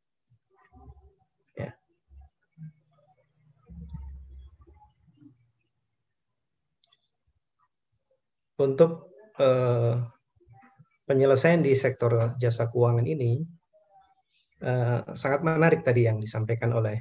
Untuk 8.53 9.11
uh, 9.41 9.97
penyelesaian 11.09 11.65
di 11.65 11.73
sektor 11.73 12.37
jasa 12.37 12.69
keuangan 12.69 13.03
ini 13.03 13.41
uh, 14.63 15.03
sangat 15.13 15.43
menarik 15.43 15.83
tadi 15.83 16.07
yang 16.07 16.17
disampaikan 16.17 16.71
oleh 16.71 16.97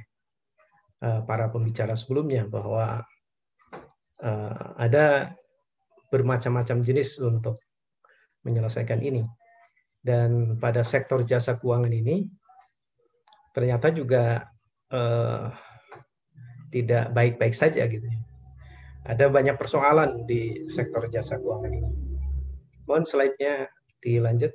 uh, 1.01 1.23
para 1.23 1.47
pembicara 1.49 1.95
sebelumnya 1.95 2.45
bahwa 2.45 3.01
uh, 4.21 4.65
ada 4.77 5.31
bermacam-macam 6.11 6.85
jenis 6.85 7.17
untuk 7.23 7.57
menyelesaikan 8.45 9.01
ini. 9.01 9.23
Dan 10.03 10.59
pada 10.59 10.83
sektor 10.83 11.23
jasa 11.23 11.55
keuangan 11.55 11.91
ini 11.95 12.27
ternyata 13.55 13.87
juga 13.95 14.43
uh, 14.91 15.47
tidak 16.75 17.15
baik-baik 17.15 17.55
saja 17.55 17.87
gitu 17.87 18.03
ada 19.03 19.27
banyak 19.27 19.59
persoalan 19.59 20.23
di 20.23 20.63
sektor 20.71 21.03
jasa 21.11 21.35
keuangan 21.35 21.71
ini. 21.75 21.91
Mohon 22.87 23.03
slide-nya 23.07 23.67
dilanjut. 23.99 24.51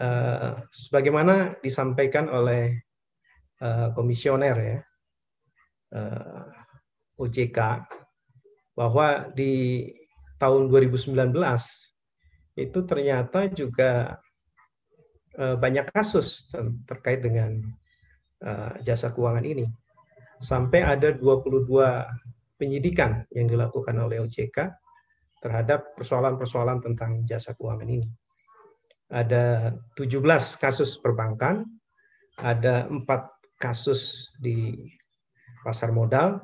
Uh, 0.00 0.56
sebagaimana 0.72 1.60
disampaikan 1.60 2.32
oleh 2.32 2.72
uh, 3.60 3.92
komisioner 3.92 4.56
ya 4.56 4.78
eh, 5.92 6.44
OJK 7.20 7.58
bahwa 8.72 9.28
di 9.36 9.84
tahun 10.40 10.72
2019 10.72 11.36
itu 12.56 12.78
ternyata 12.88 13.52
juga 13.52 14.16
banyak 15.36 15.92
kasus 15.92 16.48
ter 16.48 16.64
terkait 16.88 17.20
dengan 17.20 17.60
jasa 18.80 19.12
keuangan 19.12 19.44
ini. 19.44 19.68
Sampai 20.40 20.80
ada 20.80 21.12
22 21.12 21.68
penyidikan 22.56 23.20
yang 23.36 23.52
dilakukan 23.52 23.96
oleh 24.00 24.20
OJK 24.24 24.72
terhadap 25.40 25.96
persoalan-persoalan 25.96 26.84
tentang 26.84 27.24
jasa 27.24 27.52
keuangan 27.56 27.88
ini. 27.88 28.08
Ada 29.10 29.74
17 29.98 30.22
kasus 30.62 30.98
perbankan, 31.02 31.66
ada 32.38 32.86
empat 32.86 33.26
kasus 33.58 34.30
di 34.38 34.86
pasar 35.66 35.90
modal, 35.90 36.38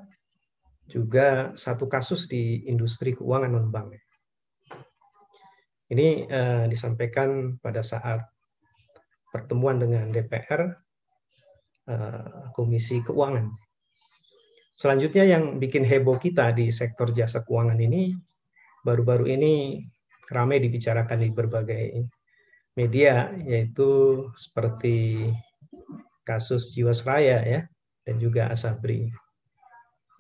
juga 0.91 1.55
satu 1.55 1.87
kasus 1.87 2.27
di 2.27 2.67
industri 2.67 3.15
keuangan 3.15 3.55
non-bank. 3.55 3.95
Ini 5.87 6.27
uh, 6.27 6.65
disampaikan 6.67 7.55
pada 7.63 7.87
saat 7.87 8.19
pertemuan 9.31 9.79
dengan 9.79 10.11
DPR 10.11 10.65
eh, 11.87 12.47
Komisi 12.57 13.05
Keuangan 13.05 13.53
Selanjutnya 14.77 15.25
yang 15.25 15.57
bikin 15.57 15.89
heboh 15.89 16.21
kita 16.21 16.53
di 16.53 16.69
sektor 16.69 17.09
jasa 17.09 17.41
keuangan 17.41 17.81
ini 17.81 18.13
baru-baru 18.85 19.25
ini 19.33 19.81
ramai 20.29 20.61
dibicarakan 20.61 21.25
di 21.25 21.33
berbagai 21.33 22.05
media 22.77 23.33
yaitu 23.49 24.23
seperti 24.37 25.33
kasus 26.29 26.77
Jiwasraya 26.77 27.41
ya 27.43 27.61
dan 28.05 28.21
juga 28.21 28.53
Asabri. 28.53 29.09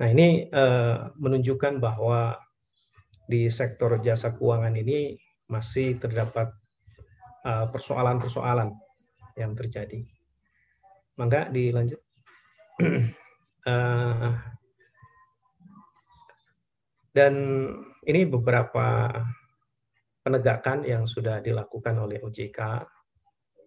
Nah 0.00 0.08
ini 0.08 0.48
uh, 0.50 1.12
menunjukkan 1.20 1.78
bahwa 1.78 2.40
di 3.26 3.52
sektor 3.52 3.92
jasa 4.00 4.32
keuangan 4.34 4.74
ini 4.78 5.18
masih 5.50 5.98
terdapat 5.98 6.46
eh, 7.42 7.66
persoalan-persoalan 7.70 8.70
uh, 8.70 9.34
yang 9.34 9.58
terjadi. 9.58 9.98
Mangga 11.18 11.50
dilanjut. 11.50 11.98
uh, 13.66 14.30
dan 17.16 17.34
ini 18.06 18.22
beberapa 18.30 19.10
penegakan 20.26 20.82
yang 20.82 21.06
sudah 21.06 21.38
dilakukan 21.38 22.02
oleh 22.02 22.18
OJK 22.18 22.82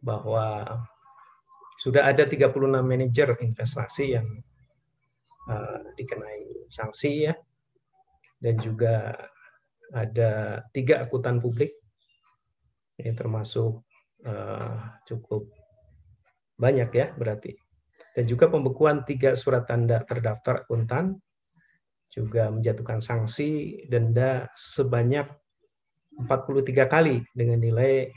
bahwa 0.04 0.68
sudah 1.80 2.04
ada 2.12 2.28
36 2.28 2.52
manajer 2.84 3.40
investasi 3.40 4.20
yang 4.20 4.28
uh, 5.48 5.80
dikenai 5.96 6.68
sanksi 6.68 7.32
ya. 7.32 7.34
Dan 8.44 8.60
juga 8.60 9.16
ada 9.96 10.64
tiga 10.76 11.08
akutan 11.08 11.40
publik 11.40 11.72
ini 13.00 13.16
termasuk 13.16 13.80
uh, 14.28 15.00
cukup 15.08 15.48
banyak 16.60 16.92
ya 16.92 17.16
berarti. 17.16 17.56
Dan 18.12 18.28
juga 18.28 18.52
pembekuan 18.52 19.08
tiga 19.08 19.32
surat 19.40 19.64
tanda 19.64 20.04
terdaftar 20.04 20.68
akuntan 20.68 21.16
juga 22.12 22.52
menjatuhkan 22.52 23.00
sanksi 23.00 23.86
denda 23.88 24.52
sebanyak 24.60 25.30
43 26.26 26.88
kali 26.92 27.24
dengan 27.32 27.60
nilai 27.64 28.12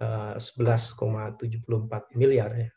11,74 0.00 1.40
eh, 1.40 2.02
miliar 2.18 2.50
ya. 2.52 2.68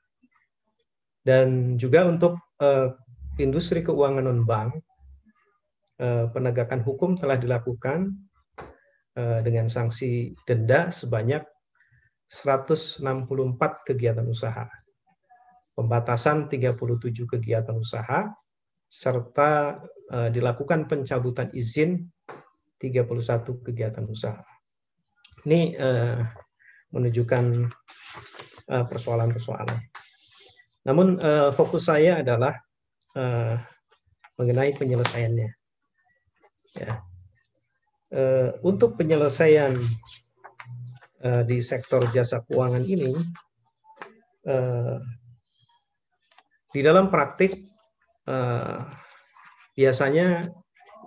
Dan 1.20 1.76
juga 1.76 2.08
untuk 2.08 2.40
uh, 2.64 2.96
industri 3.38 3.84
keuangan 3.84 4.24
non 4.24 4.48
bank 4.48 4.72
uh, 6.00 6.32
penegakan 6.32 6.80
hukum 6.80 7.20
telah 7.20 7.36
dilakukan 7.36 8.16
uh, 9.20 9.40
dengan 9.44 9.68
sanksi 9.68 10.32
denda 10.48 10.88
sebanyak 10.90 11.44
164 12.32 13.04
kegiatan 13.84 14.26
usaha. 14.26 14.70
Pembatasan 15.76 16.48
37 16.48 17.28
kegiatan 17.28 17.76
usaha 17.76 18.32
serta 18.90 19.80
uh, 20.10 20.30
dilakukan 20.32 20.88
pencabutan 20.88 21.52
izin 21.52 22.08
31 22.80 23.66
kegiatan 23.68 24.08
usaha. 24.08 24.40
Ini 25.44 25.76
uh, 25.80 26.20
menunjukkan 26.90 27.70
eh, 28.70 28.86
persoalan-persoalan. 28.90 29.78
Namun 30.90 31.22
uh, 31.22 31.52
fokus 31.54 31.86
saya 31.86 32.24
adalah 32.24 32.56
mengenai 34.40 34.72
penyelesaiannya. 34.80 35.50
Ya. 36.78 37.04
Untuk 38.64 38.96
penyelesaian 38.96 39.76
di 41.44 41.58
sektor 41.60 42.06
jasa 42.16 42.40
keuangan 42.48 42.86
ini, 42.86 43.12
di 46.72 46.80
dalam 46.80 47.12
praktik 47.12 47.60
biasanya 49.76 50.48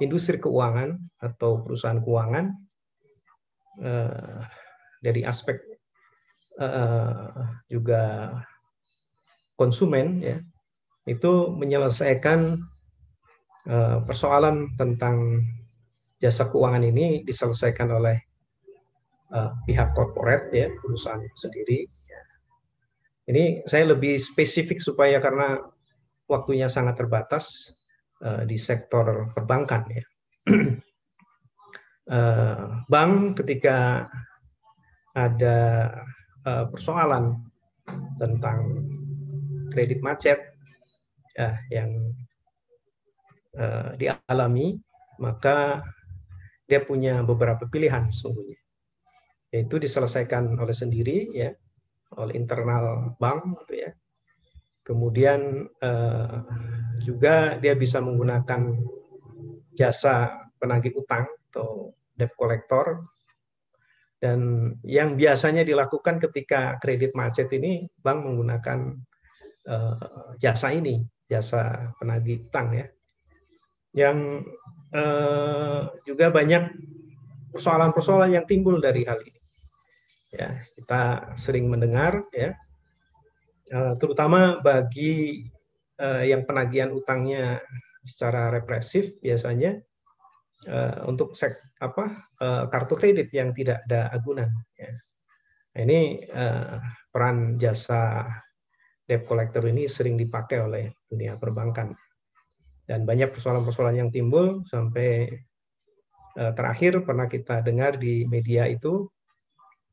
industri 0.01 0.41
keuangan 0.41 0.97
atau 1.21 1.61
perusahaan 1.61 2.01
keuangan 2.01 2.55
uh, 3.83 4.41
dari 5.05 5.27
aspek 5.27 5.61
uh, 6.63 7.61
juga 7.69 8.33
konsumen 9.59 10.23
ya 10.23 10.39
itu 11.05 11.51
menyelesaikan 11.59 12.57
uh, 13.69 13.99
persoalan 14.07 14.71
tentang 14.79 15.43
jasa 16.23 16.47
keuangan 16.49 16.87
ini 16.87 17.27
diselesaikan 17.27 17.91
oleh 17.91 18.17
pihak 19.65 19.97
korporat 19.97 20.53
ya 20.53 20.69
perusahaan 20.77 21.25
sendiri. 21.41 21.89
Ini 23.33 23.65
saya 23.65 23.97
lebih 23.97 24.21
spesifik 24.21 24.77
supaya 24.77 25.25
karena 25.25 25.57
waktunya 26.29 26.69
sangat 26.69 27.01
terbatas 27.01 27.73
uh, 28.23 28.43
di 28.47 28.57
sektor 28.57 29.31
perbankan 29.35 29.83
ya. 29.91 30.05
uh, 32.11 32.81
bank 32.93 33.43
ketika 33.43 34.09
ada 35.13 35.59
uh, 36.47 36.65
persoalan 36.73 37.37
tentang 38.17 38.87
kredit 39.75 40.01
macet 40.01 40.39
ya, 41.37 41.59
yang 41.69 41.91
dialami, 44.01 44.81
maka 45.21 45.85
dia 46.65 46.81
punya 46.81 47.21
beberapa 47.21 47.69
pilihan 47.69 48.09
sesungguhnya, 48.09 48.57
yaitu 49.53 49.77
diselesaikan 49.77 50.57
oleh 50.57 50.73
sendiri 50.73 51.29
ya, 51.37 51.53
oleh 52.17 52.33
internal 52.33 53.13
bank, 53.21 53.61
gitu 53.69 53.85
ya. 53.85 53.91
Kemudian 54.83 55.71
uh, 55.83 56.43
juga 57.03 57.59
dia 57.63 57.75
bisa 57.79 58.03
menggunakan 58.03 58.79
jasa 59.79 60.47
penagih 60.59 60.95
utang 60.99 61.27
atau 61.51 61.95
debt 62.19 62.35
collector 62.35 63.03
dan 64.23 64.71
yang 64.87 65.19
biasanya 65.19 65.67
dilakukan 65.67 66.23
ketika 66.23 66.79
kredit 66.79 67.11
macet 67.19 67.51
ini, 67.51 67.91
bank 68.07 68.23
menggunakan 68.23 68.95
uh, 69.67 70.39
jasa 70.39 70.71
ini, 70.71 71.03
jasa 71.27 71.91
penagih 71.99 72.47
utang 72.47 72.71
ya. 72.71 72.87
Yang 73.91 74.47
uh, 74.95 75.91
juga 76.07 76.31
banyak 76.31 76.71
persoalan-persoalan 77.51 78.39
yang 78.39 78.47
timbul 78.47 78.79
dari 78.79 79.03
hal 79.03 79.19
ini. 79.19 79.41
Ya, 80.39 80.55
kita 80.79 81.35
sering 81.35 81.67
mendengar 81.67 82.23
ya, 82.31 82.55
terutama 83.97 84.61
bagi 84.61 85.49
uh, 85.97 86.21
yang 86.21 86.45
penagihan 86.45 86.93
utangnya 86.93 87.57
secara 88.05 88.53
represif 88.53 89.17
biasanya 89.25 89.81
uh, 90.69 91.09
untuk 91.09 91.33
sek, 91.33 91.57
apa 91.81 92.29
kartu 92.69 92.95
kredit 92.99 93.33
yang 93.33 93.57
tidak 93.57 93.81
ada 93.89 94.13
agunan. 94.13 94.51
Ya. 94.77 94.93
Nah, 95.73 95.81
ini 95.89 96.29
peran 97.09 97.57
jasa 97.57 98.29
debt 99.09 99.25
collector 99.25 99.65
ini 99.65 99.89
sering 99.89 100.21
dipakai 100.21 100.61
oleh 100.61 100.85
dunia 101.09 101.41
perbankan 101.41 101.97
dan 102.85 103.09
banyak 103.09 103.33
persoalan-persoalan 103.33 104.05
yang 104.05 104.11
timbul 104.13 104.61
sampai 104.69 105.33
terakhir 106.37 107.01
pernah 107.09 107.25
kita 107.25 107.65
dengar 107.65 107.97
di 107.97 108.29
media 108.29 108.69
itu 108.69 109.09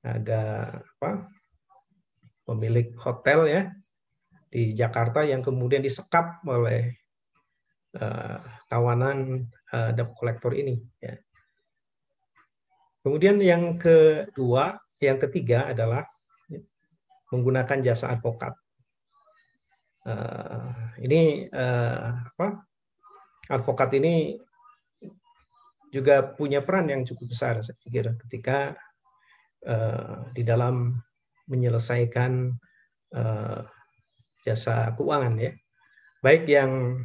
ada 0.04 0.68
apa 1.00 1.39
pemilik 2.50 2.90
hotel 2.98 3.46
ya 3.46 3.62
di 4.50 4.74
Jakarta 4.74 5.22
yang 5.22 5.46
kemudian 5.46 5.86
disekap 5.86 6.42
oleh 6.50 6.90
uh, 8.02 8.42
kawanan 8.66 9.46
uh, 9.70 9.94
debt 9.94 10.10
collector 10.18 10.58
ini. 10.58 10.82
Ya. 10.98 11.22
Kemudian 13.06 13.38
yang 13.38 13.78
kedua, 13.78 14.82
yang 14.98 15.22
ketiga 15.22 15.70
adalah 15.70 16.10
menggunakan 17.30 17.86
jasa 17.86 18.10
advokat. 18.18 18.58
Uh, 20.10 20.74
ini 21.06 21.46
uh, 21.54 22.18
apa? 22.34 22.66
Advokat 23.54 23.94
ini 23.98 24.38
juga 25.90 26.22
punya 26.22 26.62
peran 26.62 26.90
yang 26.90 27.02
cukup 27.06 27.34
besar, 27.34 27.62
saya 27.66 27.78
pikir, 27.82 28.14
ketika 28.26 28.78
uh, 29.66 30.30
di 30.34 30.46
dalam 30.46 31.02
menyelesaikan 31.50 32.54
uh, 33.18 33.66
jasa 34.46 34.94
keuangan 34.96 35.36
ya, 35.42 35.52
baik 36.22 36.48
yang 36.48 37.02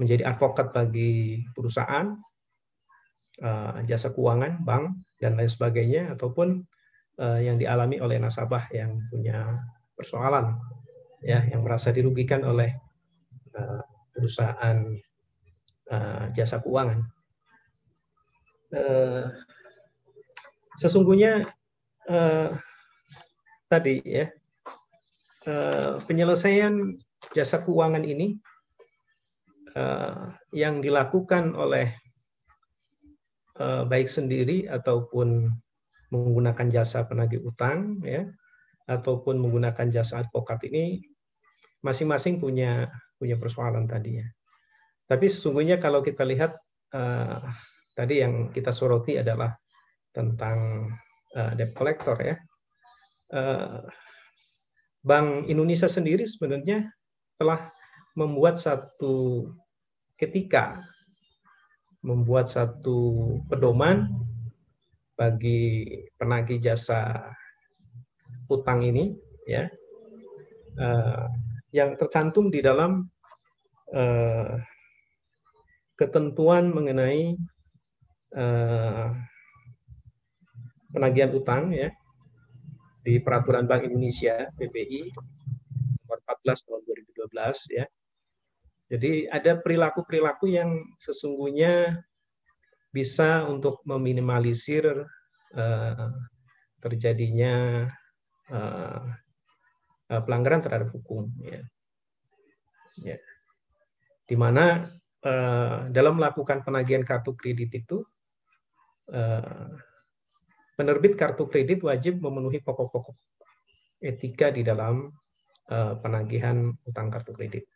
menjadi 0.00 0.32
advokat 0.32 0.72
bagi 0.72 1.44
perusahaan, 1.52 2.16
uh, 3.44 3.84
jasa 3.84 4.10
keuangan, 4.16 4.64
bank, 4.64 4.96
dan 5.20 5.36
lain 5.36 5.52
sebagainya, 5.52 6.16
ataupun 6.16 6.64
uh, 7.20 7.38
yang 7.38 7.60
dialami 7.60 8.00
oleh 8.00 8.16
nasabah 8.16 8.64
yang 8.72 9.04
punya 9.12 9.60
persoalan, 9.92 10.56
ya, 11.20 11.44
yang 11.52 11.60
merasa 11.60 11.92
dirugikan 11.92 12.40
oleh 12.48 12.72
uh, 13.52 13.84
perusahaan 14.16 14.96
uh, 15.92 16.24
jasa 16.32 16.64
keuangan. 16.64 17.04
Uh, 18.72 19.28
sesungguhnya 20.80 21.44
uh, 22.08 22.56
tadi 23.70 24.02
ya 24.02 24.26
uh, 25.46 26.02
penyelesaian 26.10 26.98
jasa 27.30 27.62
keuangan 27.62 28.02
ini 28.02 28.34
uh, 29.78 30.34
yang 30.50 30.82
dilakukan 30.82 31.54
oleh 31.54 31.94
uh, 33.62 33.86
baik 33.86 34.10
sendiri 34.10 34.66
ataupun 34.66 35.54
menggunakan 36.10 36.66
jasa 36.66 37.06
penagih 37.06 37.46
utang 37.46 38.02
ya 38.02 38.26
ataupun 38.90 39.38
menggunakan 39.38 39.86
jasa 39.94 40.26
advokat 40.26 40.66
ini 40.66 41.06
masing-masing 41.86 42.42
punya 42.42 42.90
punya 43.14 43.38
persoalan 43.38 43.86
tadi 43.86 44.18
ya. 44.18 44.26
Tapi 45.06 45.30
sesungguhnya 45.30 45.78
kalau 45.78 46.02
kita 46.02 46.26
lihat 46.26 46.58
tadi 47.94 48.14
yang 48.18 48.50
kita 48.50 48.74
soroti 48.74 49.22
adalah 49.22 49.54
tentang 50.10 50.90
debt 51.54 51.70
collector 51.78 52.18
ya. 52.18 52.34
Uh, 53.30 53.86
Bank 55.00 55.48
Indonesia 55.48 55.88
sendiri 55.88 56.28
sebenarnya 56.28 56.84
telah 57.40 57.72
membuat 58.18 58.60
satu 58.60 59.48
etika, 60.20 60.76
membuat 62.04 62.52
satu 62.52 63.38
pedoman 63.48 64.12
bagi 65.16 65.88
penagih 66.20 66.60
jasa 66.60 67.32
utang 68.52 68.84
ini, 68.84 69.16
ya, 69.48 69.72
uh, 70.76 71.24
yang 71.72 71.96
tercantum 71.96 72.52
di 72.52 72.60
dalam 72.60 73.08
uh, 73.94 74.58
ketentuan 75.96 76.72
mengenai 76.72 77.36
penagihan 80.94 81.34
utang 81.34 81.74
ya 81.74 81.90
di 83.00 83.18
peraturan 83.20 83.64
Bank 83.64 83.88
Indonesia 83.88 84.48
PBI 84.56 85.12
nomor 86.04 86.18
14 86.44 86.66
tahun 86.66 86.82
2012 86.84 87.78
ya. 87.78 87.86
Jadi 88.90 89.30
ada 89.30 89.54
perilaku-perilaku 89.62 90.50
yang 90.50 90.82
sesungguhnya 90.98 92.02
bisa 92.90 93.46
untuk 93.46 93.78
meminimalisir 93.86 95.06
uh, 95.54 96.10
terjadinya 96.82 97.86
uh, 98.50 99.06
pelanggaran 100.10 100.66
terhadap 100.66 100.90
hukum 100.90 101.30
ya. 101.38 101.62
ya. 102.98 103.18
Di 104.26 104.34
mana 104.34 104.90
Eh, 105.20 105.78
dalam 105.92 106.16
melakukan 106.16 106.64
penagihan 106.64 107.04
kartu 107.04 107.36
kredit 107.36 107.76
itu 107.76 108.00
eh, 109.12 109.68
penerbit 110.80 111.20
kartu 111.20 111.44
kredit 111.52 111.84
wajib 111.84 112.24
memenuhi 112.24 112.64
pokok-pokok 112.64 113.12
etika 114.00 114.48
di 114.48 114.64
dalam 114.64 115.12
eh, 115.68 115.94
penagihan 116.00 116.72
utang 116.88 117.12
kartu 117.12 117.36
kredit. 117.36 117.68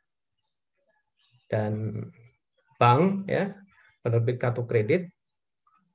Dan 1.44 2.00
bank 2.80 3.28
ya, 3.28 3.52
penerbit 4.00 4.40
kartu 4.40 4.64
kredit 4.64 5.12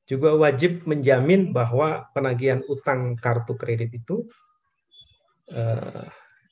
juga 0.06 0.38
wajib 0.38 0.86
menjamin 0.86 1.50
bahwa 1.50 2.06
penagihan 2.14 2.62
utang 2.70 3.18
kartu 3.18 3.58
kredit 3.58 3.94
itu 3.94 4.30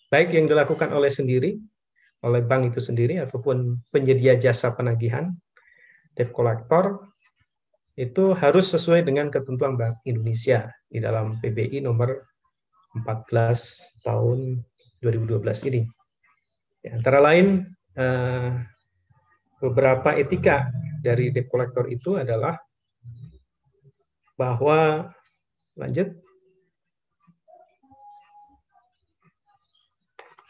baik 0.10 0.34
yang 0.34 0.50
dilakukan 0.50 0.90
oleh 0.90 1.10
sendiri 1.10 1.58
oleh 2.26 2.42
bank 2.42 2.74
itu 2.74 2.82
sendiri 2.82 3.22
ataupun 3.22 3.78
penyedia 3.94 4.34
jasa 4.42 4.74
penagihan 4.74 5.30
debt 6.18 6.34
collector 6.34 7.06
itu 7.98 8.38
harus 8.38 8.70
sesuai 8.70 9.10
dengan 9.10 9.34
ketentuan 9.34 9.74
Bank 9.74 9.98
Indonesia 10.06 10.70
di 10.86 11.02
dalam 11.02 11.42
PBI 11.42 11.82
nomor 11.82 12.14
14 12.94 14.06
tahun 14.06 14.62
2012 15.02 15.42
ini. 15.74 15.82
Ya, 16.86 16.94
antara 16.94 17.18
lain 17.18 17.66
eh, 17.98 18.54
beberapa 19.58 20.14
etika 20.14 20.70
dari 21.02 21.34
debt 21.34 21.50
collector 21.50 21.90
itu 21.90 22.22
adalah 22.22 22.54
bahwa 24.38 25.10
lanjut 25.74 26.14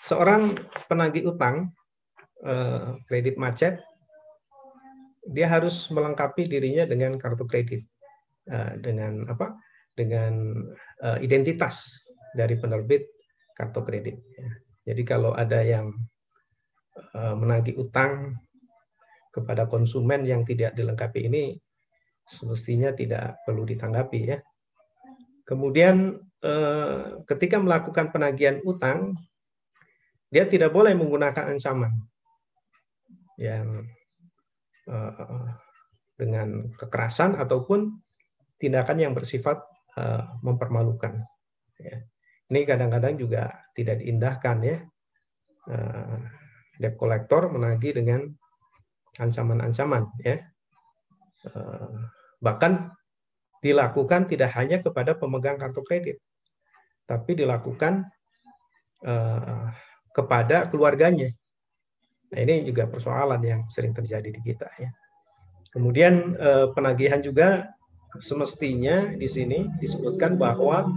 seorang 0.04 0.60
penagih 0.92 1.32
utang 1.32 1.72
eh, 2.44 3.00
kredit 3.08 3.40
macet 3.40 3.87
dia 5.32 5.48
harus 5.52 5.92
melengkapi 5.92 6.48
dirinya 6.48 6.88
dengan 6.88 7.20
kartu 7.20 7.44
kredit 7.44 7.84
eh, 8.48 8.74
dengan 8.80 9.28
apa? 9.28 9.56
Dengan 9.98 10.64
eh, 11.04 11.18
identitas 11.26 11.90
dari 12.36 12.56
penerbit 12.56 13.08
kartu 13.58 13.82
kredit 13.82 14.16
jadi 14.88 15.04
kalau 15.04 15.34
ada 15.36 15.60
yang 15.64 15.92
menagih 17.14 17.78
utang 17.78 18.34
kepada 19.30 19.70
konsumen 19.70 20.26
yang 20.26 20.42
tidak 20.48 20.74
dilengkapi 20.74 21.30
ini 21.30 21.54
semestinya 22.26 22.90
tidak 22.90 23.38
perlu 23.46 23.70
ditanggapi 23.70 24.20
ya. 24.34 24.40
Kemudian 25.46 26.18
ketika 27.30 27.62
melakukan 27.62 28.10
penagihan 28.10 28.58
utang 28.66 29.14
dia 30.28 30.44
tidak 30.48 30.76
boleh 30.76 30.92
menggunakan 30.96 31.56
ancaman 31.56 31.92
yang 33.40 33.88
dengan 36.18 36.72
kekerasan 36.80 37.38
ataupun 37.38 37.94
tindakan 38.58 38.98
yang 38.98 39.14
bersifat 39.14 39.62
uh, 40.00 40.40
mempermalukan. 40.42 41.22
Ya. 41.78 42.02
Ini 42.50 42.66
kadang-kadang 42.66 43.20
juga 43.20 43.54
tidak 43.78 44.02
diindahkan 44.02 44.58
ya. 44.66 44.78
Uh, 45.68 46.24
debt 46.80 46.96
collector 46.96 47.52
menagih 47.52 47.94
dengan 47.94 48.26
ancaman-ancaman 49.20 50.08
ya. 50.22 50.42
Bahkan 52.38 52.74
dilakukan 53.66 54.30
tidak 54.30 54.54
hanya 54.54 54.78
kepada 54.86 55.18
pemegang 55.18 55.58
kartu 55.58 55.82
kredit, 55.82 56.22
tapi 57.10 57.34
dilakukan 57.34 58.06
kepada 60.14 60.70
keluarganya. 60.70 61.34
Nah, 62.28 62.40
ini 62.44 62.68
juga 62.68 62.88
persoalan 62.92 63.40
yang 63.40 63.62
sering 63.72 63.96
terjadi 63.96 64.28
di 64.28 64.42
kita 64.44 64.68
ya. 64.76 64.92
Kemudian 65.72 66.36
eh, 66.36 66.68
penagihan 66.76 67.24
juga 67.24 67.72
semestinya 68.20 69.14
di 69.16 69.28
sini 69.28 69.68
disebutkan 69.80 70.36
bahwa 70.40 70.88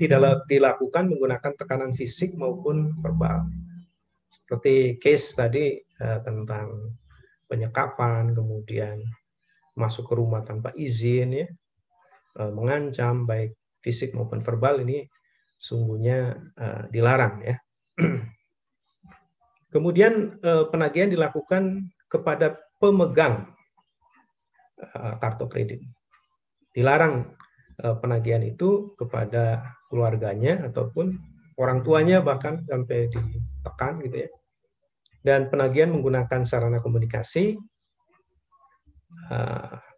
tidak 0.00 0.46
dilakukan 0.50 1.10
menggunakan 1.10 1.52
tekanan 1.58 1.92
fisik 1.94 2.34
maupun 2.34 2.96
verbal. 3.02 3.46
Seperti 4.30 4.98
case 4.98 5.26
tadi 5.38 5.78
eh, 5.78 6.20
tentang 6.26 6.96
penyekapan, 7.46 8.34
kemudian 8.34 8.98
masuk 9.78 10.10
ke 10.10 10.14
rumah 10.18 10.42
tanpa 10.42 10.74
izin 10.74 11.44
ya, 11.44 11.46
eh, 12.42 12.50
mengancam 12.50 13.22
baik 13.22 13.54
fisik 13.82 14.18
maupun 14.18 14.42
verbal 14.42 14.82
ini 14.82 15.06
sungguhnya 15.56 16.36
dilarang 16.92 17.40
ya. 17.40 17.56
Kemudian 19.70 20.38
eh, 20.40 20.64
penagihan 20.70 21.10
dilakukan 21.10 21.90
kepada 22.06 22.54
pemegang 22.78 23.50
eh, 24.78 25.14
kartu 25.18 25.46
kredit. 25.50 25.82
Dilarang 26.70 27.34
eh, 27.82 27.96
penagihan 27.98 28.42
itu 28.46 28.94
kepada 28.94 29.74
keluarganya 29.90 30.70
ataupun 30.70 31.18
orang 31.58 31.82
tuanya 31.82 32.22
bahkan 32.22 32.62
sampai 32.70 33.10
ditekan 33.10 34.02
gitu 34.06 34.26
ya. 34.26 34.30
Dan 35.26 35.50
penagihan 35.50 35.90
menggunakan 35.90 36.46
sarana 36.46 36.78
komunikasi 36.78 37.58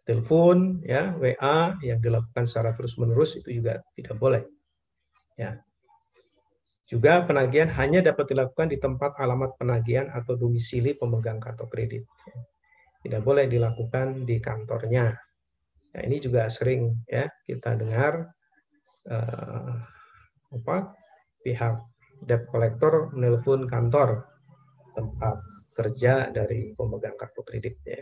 telepon 0.09 0.81
ya 0.81 1.13
WA 1.21 1.77
yang 1.85 2.01
dilakukan 2.01 2.49
secara 2.49 2.73
terus-menerus 2.73 3.37
itu 3.37 3.61
juga 3.61 3.77
tidak 3.93 4.17
boleh. 4.17 4.41
Ya. 5.37 5.61
Juga 6.89 7.21
penagihan 7.21 7.69
hanya 7.77 8.01
dapat 8.01 8.33
dilakukan 8.33 8.73
di 8.73 8.81
tempat 8.81 9.13
alamat 9.21 9.61
penagihan 9.61 10.09
atau 10.09 10.33
domisili 10.33 10.97
pemegang 10.97 11.37
kartu 11.37 11.69
kredit. 11.69 12.01
Tidak 13.05 13.21
boleh 13.21 13.45
dilakukan 13.45 14.25
di 14.25 14.41
kantornya. 14.41 15.13
Nah, 15.93 16.01
ini 16.01 16.17
juga 16.17 16.49
sering 16.49 16.97
ya 17.05 17.29
kita 17.45 17.77
dengar 17.77 18.33
uh, 19.05 19.73
apa 20.49 20.97
pihak 21.45 21.77
debt 22.25 22.49
collector 22.49 23.13
menelpon 23.13 23.69
kantor 23.69 24.25
tempat 24.97 25.37
kerja 25.77 26.33
dari 26.33 26.73
pemegang 26.73 27.13
kartu 27.21 27.45
kredit 27.45 27.77
ya. 27.85 28.01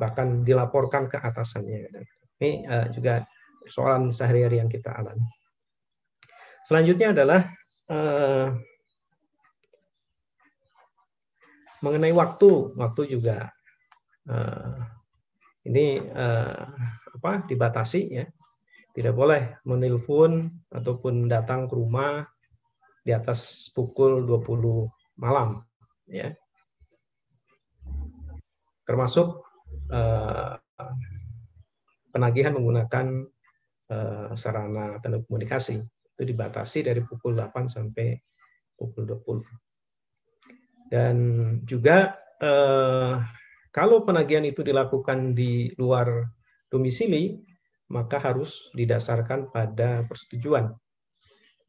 Bahkan 0.00 0.40
dilaporkan 0.40 1.04
ke 1.04 1.20
atasannya. 1.20 1.92
Ini 2.40 2.50
uh, 2.64 2.86
juga 2.96 3.28
persoalan 3.60 4.08
sehari-hari 4.08 4.56
yang 4.64 4.72
kita 4.72 4.88
alami. 4.88 5.28
Selanjutnya 6.64 7.12
adalah 7.12 7.44
uh, 7.90 8.54
mengenai 11.84 12.12
waktu, 12.14 12.74
waktu 12.74 13.02
juga 13.18 13.50
uh, 14.30 14.80
ini 15.66 16.00
uh, 16.02 16.66
apa 17.18 17.46
dibatasi 17.46 18.00
ya. 18.10 18.26
Tidak 18.96 19.12
boleh 19.12 19.60
menelpon 19.68 20.48
ataupun 20.72 21.28
datang 21.28 21.68
ke 21.68 21.76
rumah 21.76 22.24
di 23.04 23.12
atas 23.12 23.68
pukul 23.76 24.24
20 24.24 25.20
malam 25.20 25.60
ya. 26.08 26.32
Termasuk 28.88 29.44
uh, 29.92 30.56
penagihan 32.08 32.56
menggunakan 32.56 33.28
uh, 33.92 34.32
sarana 34.32 34.96
telekomunikasi 35.04 35.84
itu 36.16 36.32
dibatasi 36.32 36.88
dari 36.88 37.04
pukul 37.04 37.36
8 37.36 37.68
sampai 37.68 38.16
pukul 38.72 39.04
20. 39.04 39.44
Dan 40.88 41.16
juga 41.68 42.16
eh, 42.40 43.14
kalau 43.68 44.00
penagihan 44.00 44.48
itu 44.48 44.64
dilakukan 44.64 45.36
di 45.36 45.68
luar 45.76 46.24
domisili, 46.72 47.36
maka 47.92 48.16
harus 48.16 48.72
didasarkan 48.72 49.52
pada 49.52 50.08
persetujuan 50.08 50.72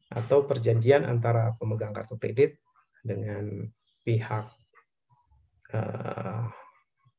atau 0.08 0.48
perjanjian 0.48 1.04
antara 1.04 1.52
pemegang 1.60 1.92
kartu 1.92 2.16
kredit 2.16 2.56
dengan 3.04 3.68
pihak 4.02 4.48
uh, 5.76 6.48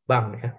bank 0.10 0.28
ya. 0.42 0.52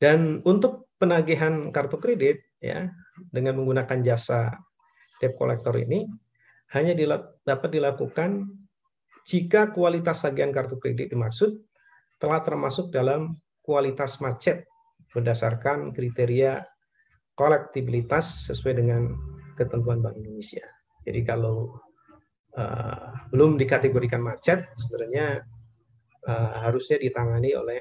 Dan 0.00 0.40
untuk 0.48 0.88
penagihan 0.96 1.68
kartu 1.70 2.00
kredit 2.00 2.40
ya 2.64 2.88
dengan 3.28 3.60
menggunakan 3.60 4.00
jasa 4.00 4.48
debt 5.20 5.36
collector 5.36 5.76
ini 5.76 6.08
hanya 6.72 6.96
dapat 7.44 7.76
dilakukan 7.76 8.48
jika 9.28 9.72
kualitas 9.76 10.24
tagihan 10.24 10.48
kartu 10.48 10.80
kredit 10.80 11.12
dimaksud 11.12 11.60
telah 12.18 12.40
termasuk 12.40 12.88
dalam 12.88 13.36
kualitas 13.60 14.20
macet 14.24 14.64
berdasarkan 15.12 15.92
kriteria 15.92 16.64
kolektibilitas 17.36 18.48
sesuai 18.48 18.80
dengan 18.80 19.12
ketentuan 19.54 20.02
Bank 20.02 20.18
Indonesia. 20.18 20.62
Jadi 21.06 21.20
kalau 21.22 21.78
uh, 22.58 23.12
belum 23.30 23.58
dikategorikan 23.58 24.22
macet, 24.22 24.66
sebenarnya 24.78 25.42
uh, 26.26 26.52
harusnya 26.66 26.98
ditangani 26.98 27.54
oleh 27.54 27.80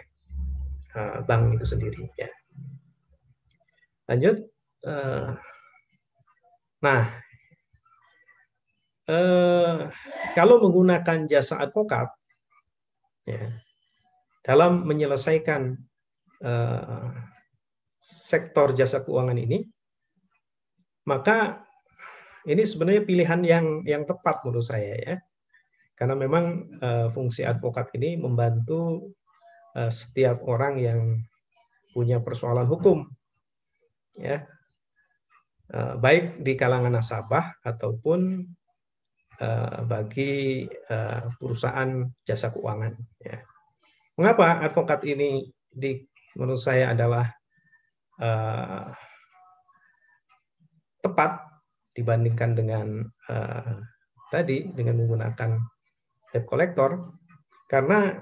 uh, 0.98 1.22
bank 1.26 1.58
itu 1.58 1.66
sendiri. 1.66 2.04
Ya. 2.18 2.30
Lanjut. 4.10 4.53
Uh, 4.84 5.32
nah, 6.84 7.08
uh, 9.08 9.88
kalau 10.36 10.60
menggunakan 10.60 11.24
jasa 11.32 11.64
advokat, 11.64 12.12
ya, 13.24 13.48
dalam 14.44 14.84
menyelesaikan 14.84 15.80
uh, 16.44 17.16
sektor 18.28 18.76
jasa 18.76 19.00
keuangan 19.08 19.40
ini, 19.40 19.64
maka 21.08 21.64
ini 22.44 22.68
sebenarnya 22.68 23.08
pilihan 23.08 23.42
yang 23.48 23.66
yang 23.88 24.04
tepat 24.04 24.44
menurut 24.44 24.68
saya 24.68 25.00
ya. 25.00 25.16
Karena 25.96 26.18
memang 26.18 26.74
fungsi 27.14 27.46
advokat 27.46 27.94
ini 27.96 28.18
membantu 28.18 29.14
setiap 29.94 30.42
orang 30.44 30.82
yang 30.82 31.00
punya 31.94 32.18
persoalan 32.20 32.66
hukum 32.66 33.08
ya. 34.18 34.44
Uh, 35.74 35.98
baik 35.98 36.46
di 36.46 36.54
kalangan 36.54 36.94
nasabah 36.94 37.58
ataupun 37.66 38.46
uh, 39.42 39.82
bagi 39.90 40.70
uh, 40.70 41.34
perusahaan 41.42 42.06
jasa 42.22 42.54
keuangan 42.54 42.94
ya. 43.18 43.42
Mengapa 44.14 44.62
advokat 44.62 45.02
ini 45.10 45.50
di 45.74 45.98
menurut 46.38 46.62
saya 46.62 46.94
adalah 46.94 47.26
tepat 51.02 51.32
dibandingkan 51.98 52.54
dengan 52.54 53.02
tadi 54.30 54.70
dengan 54.70 55.02
menggunakan 55.02 55.58
debt 56.30 56.46
collector 56.46 57.10
karena 57.66 58.22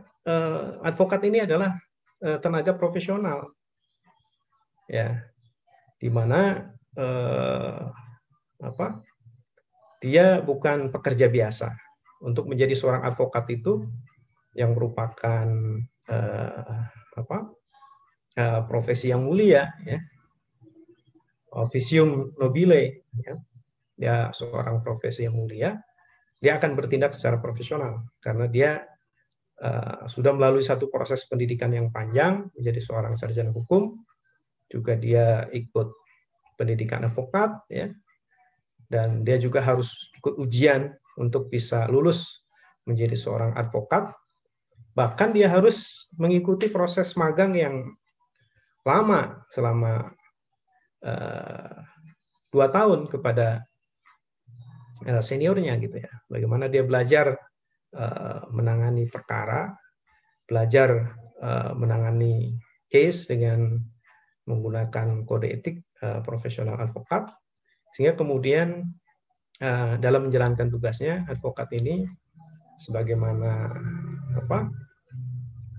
advokat 0.88 1.28
ini 1.28 1.44
adalah 1.44 1.76
tenaga 2.40 2.72
profesional 2.72 3.52
ya 4.88 5.20
di 6.00 6.08
mana 6.08 6.72
uh, 6.98 7.92
apa 8.62 8.88
dia 10.02 10.42
bukan 10.42 10.90
pekerja 10.90 11.30
biasa. 11.30 11.70
Untuk 12.22 12.46
menjadi 12.46 12.78
seorang 12.78 13.02
advokat 13.06 13.50
itu 13.50 13.86
yang 14.54 14.78
merupakan 14.78 15.48
uh, 16.10 16.82
apa 17.18 17.38
uh, 18.38 18.62
profesi 18.66 19.10
yang 19.14 19.26
mulia 19.26 19.74
ya. 19.86 20.02
Officium 21.52 22.34
nobile 22.38 23.06
ya. 23.22 23.36
Dia 24.02 24.16
seorang 24.34 24.82
profesi 24.82 25.30
yang 25.30 25.38
mulia, 25.38 25.78
dia 26.42 26.58
akan 26.58 26.74
bertindak 26.74 27.14
secara 27.14 27.38
profesional 27.38 28.02
karena 28.18 28.50
dia 28.50 28.82
uh, 29.62 30.10
sudah 30.10 30.34
melalui 30.34 30.66
satu 30.66 30.90
proses 30.90 31.22
pendidikan 31.30 31.70
yang 31.70 31.94
panjang 31.94 32.50
menjadi 32.58 32.82
seorang 32.82 33.14
sarjana 33.14 33.54
hukum, 33.54 34.02
juga 34.74 34.98
dia 34.98 35.46
ikut 35.54 36.01
pendidikan 36.62 37.10
advokat, 37.10 37.58
ya, 37.74 37.90
dan 38.94 39.26
dia 39.26 39.42
juga 39.42 39.66
harus 39.66 40.14
ikut 40.22 40.38
ujian 40.38 40.94
untuk 41.18 41.50
bisa 41.50 41.90
lulus 41.90 42.46
menjadi 42.86 43.18
seorang 43.18 43.58
advokat. 43.58 44.14
Bahkan 44.94 45.34
dia 45.34 45.50
harus 45.50 46.06
mengikuti 46.22 46.70
proses 46.70 47.18
magang 47.18 47.58
yang 47.58 47.90
lama 48.86 49.42
selama 49.50 50.14
uh, 51.02 51.78
dua 52.54 52.68
tahun 52.70 53.10
kepada 53.10 53.66
Eh, 55.02 55.24
seniornya 55.24 55.82
gitu 55.82 55.98
ya. 55.98 56.14
Bagaimana 56.30 56.70
dia 56.70 56.86
belajar 56.86 57.34
uh, 57.98 58.46
menangani 58.54 59.10
perkara, 59.10 59.74
belajar 60.46 61.18
uh, 61.42 61.74
menangani 61.74 62.54
case 62.86 63.26
dengan 63.26 63.82
menggunakan 64.46 65.26
kode 65.26 65.50
etik 65.50 65.82
uh, 66.04 66.20
profesional 66.26 66.78
advokat, 66.82 67.30
sehingga 67.96 68.18
kemudian 68.18 68.90
uh, 69.62 69.96
dalam 70.02 70.30
menjalankan 70.30 70.70
tugasnya 70.70 71.26
advokat 71.30 71.70
ini 71.78 72.06
sebagaimana 72.82 73.78
apa 74.42 74.60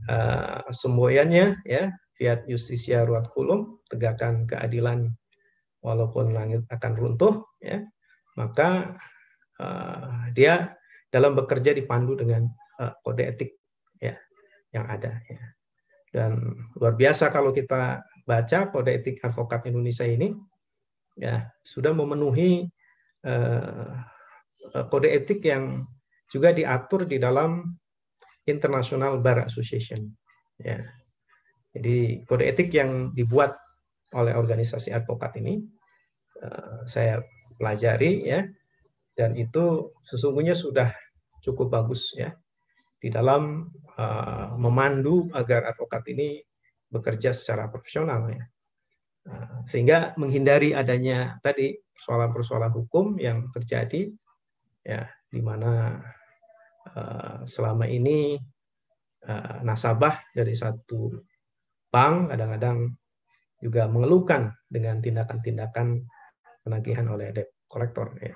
uh, 0.06 0.62
semboyannya 0.70 1.58
ya 1.66 1.90
fiat 2.14 2.46
justisia 2.46 3.02
ruat 3.02 3.26
kulum 3.34 3.82
tegakkan 3.90 4.46
keadilan 4.46 5.10
walaupun 5.82 6.30
langit 6.30 6.62
akan 6.70 6.94
runtuh 6.94 7.42
ya 7.58 7.82
maka 8.38 8.96
uh, 9.58 10.30
dia 10.32 10.78
dalam 11.12 11.36
bekerja 11.36 11.76
dipandu 11.76 12.16
dengan 12.16 12.48
uh, 12.80 12.92
kode 13.04 13.28
etik 13.28 13.60
ya 14.00 14.16
yang 14.72 14.88
ada 14.88 15.20
ya. 15.28 15.42
Dan 16.12 16.52
luar 16.76 16.92
biasa 16.96 17.32
kalau 17.32 17.56
kita 17.56 18.04
baca 18.22 18.70
kode 18.70 19.02
etik 19.02 19.22
advokat 19.22 19.66
Indonesia 19.66 20.06
ini 20.06 20.34
ya 21.18 21.44
sudah 21.62 21.92
memenuhi 21.92 22.64
uh, 23.26 23.92
kode 24.88 25.08
etik 25.10 25.44
yang 25.44 25.84
juga 26.32 26.54
diatur 26.54 27.04
di 27.04 27.20
dalam 27.20 27.76
International 28.48 29.20
Bar 29.20 29.46
Association 29.46 30.08
ya. 30.58 30.80
Jadi 31.72 32.24
kode 32.28 32.44
etik 32.48 32.72
yang 32.72 33.16
dibuat 33.16 33.56
oleh 34.12 34.36
organisasi 34.36 34.92
advokat 34.92 35.40
ini 35.40 35.60
uh, 36.44 36.84
saya 36.84 37.20
pelajari 37.56 38.28
ya 38.28 38.44
dan 39.16 39.36
itu 39.36 39.92
sesungguhnya 40.04 40.56
sudah 40.56 40.92
cukup 41.44 41.72
bagus 41.72 42.12
ya 42.16 42.32
di 43.02 43.10
dalam 43.10 43.66
uh, 43.98 44.54
memandu 44.56 45.26
agar 45.34 45.66
advokat 45.68 46.06
ini 46.12 46.38
bekerja 46.92 47.32
secara 47.32 47.72
profesional 47.72 48.28
ya 48.28 48.44
uh, 49.32 49.64
sehingga 49.64 50.12
menghindari 50.20 50.76
adanya 50.76 51.40
tadi 51.40 51.72
persoalan-persoalan 51.96 52.72
hukum 52.76 53.16
yang 53.16 53.48
terjadi 53.54 54.12
ya 54.84 55.08
di 55.30 55.40
mana 55.40 56.02
uh, 56.92 57.46
selama 57.48 57.88
ini 57.88 58.36
uh, 59.24 59.56
nasabah 59.64 60.20
dari 60.36 60.52
satu 60.52 61.14
bank 61.92 62.34
kadang-kadang 62.34 62.92
juga 63.62 63.86
mengeluhkan 63.86 64.50
dengan 64.66 64.98
tindakan-tindakan 64.98 66.02
penagihan 66.66 67.06
oleh 67.06 67.30
debt 67.30 67.54
collector 67.70 68.10
ya. 68.18 68.34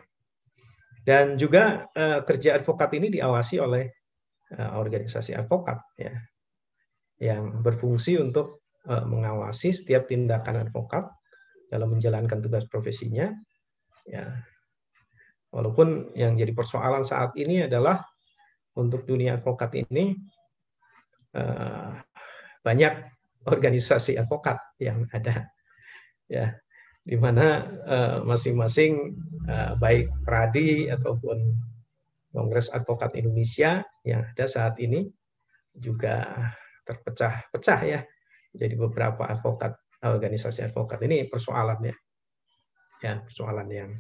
Dan 1.07 1.39
juga 1.39 1.87
uh, 1.95 2.23
kerja 2.23 2.59
advokat 2.59 2.95
ini 2.99 3.15
diawasi 3.19 3.63
oleh 3.63 3.87
organisasi 4.47 5.35
advokat 5.35 5.83
ya, 5.99 6.15
yang 7.23 7.65
berfungsi 7.65 8.21
untuk 8.21 8.67
uh, 8.89 9.05
mengawasi 9.09 9.73
setiap 9.73 10.09
tindakan 10.09 10.69
advokat 10.69 11.09
dalam 11.73 11.97
menjalankan 11.97 12.45
tugas 12.45 12.69
profesinya. 12.69 13.33
Ya, 14.07 14.47
walaupun 15.51 16.15
yang 16.15 16.39
jadi 16.39 16.55
persoalan 16.55 17.03
saat 17.03 17.35
ini 17.35 17.67
adalah 17.67 18.07
untuk 18.77 19.09
dunia 19.09 19.41
advokat 19.41 19.75
ini 19.75 20.15
uh, 21.35 21.97
banyak 22.63 22.93
organisasi 23.47 24.19
advokat 24.19 24.59
yang 24.83 25.07
ada, 25.15 25.49
ya 26.27 26.55
di 27.07 27.15
mana 27.15 27.63
uh, 27.87 28.19
masing-masing 28.27 29.15
baik 29.79 30.11
Pradi 30.27 30.91
ataupun 30.91 31.55
Kongres 32.35 32.69
Advokat 32.75 33.15
Indonesia 33.15 33.81
yang 34.03 34.27
ada 34.27 34.45
saat 34.45 34.77
ini 34.83 35.09
juga 35.73 36.27
terpecah-pecah 36.87 37.81
ya. 37.85 38.01
Jadi 38.57 38.75
beberapa 38.79 39.27
advokat 39.27 39.77
organisasi 40.01 40.71
advokat 40.71 41.03
ini 41.05 41.27
persoalannya 41.27 41.93
ya 43.03 43.21
persoalan 43.21 43.69
yang 43.69 43.91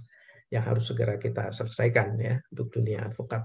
yang 0.48 0.62
harus 0.62 0.88
segera 0.88 1.18
kita 1.18 1.50
selesaikan 1.50 2.16
ya 2.16 2.38
untuk 2.54 2.70
dunia 2.70 3.04
advokat 3.04 3.44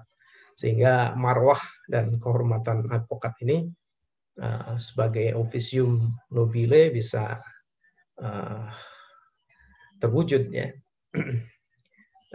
sehingga 0.56 1.18
marwah 1.18 1.60
dan 1.90 2.14
kehormatan 2.22 2.86
advokat 2.94 3.34
ini 3.42 3.66
uh, 4.38 4.78
sebagai 4.78 5.34
officium 5.34 6.14
nobile 6.30 6.94
bisa 6.94 7.42
uh, 8.22 8.70
terwujud 9.98 10.54
ya. 10.54 10.70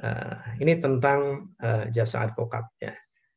uh, 0.02 0.36
ini 0.62 0.74
tentang 0.82 1.52
uh, 1.62 1.86
jasa 1.94 2.26
advokat 2.26 2.66
ya. 2.82 2.94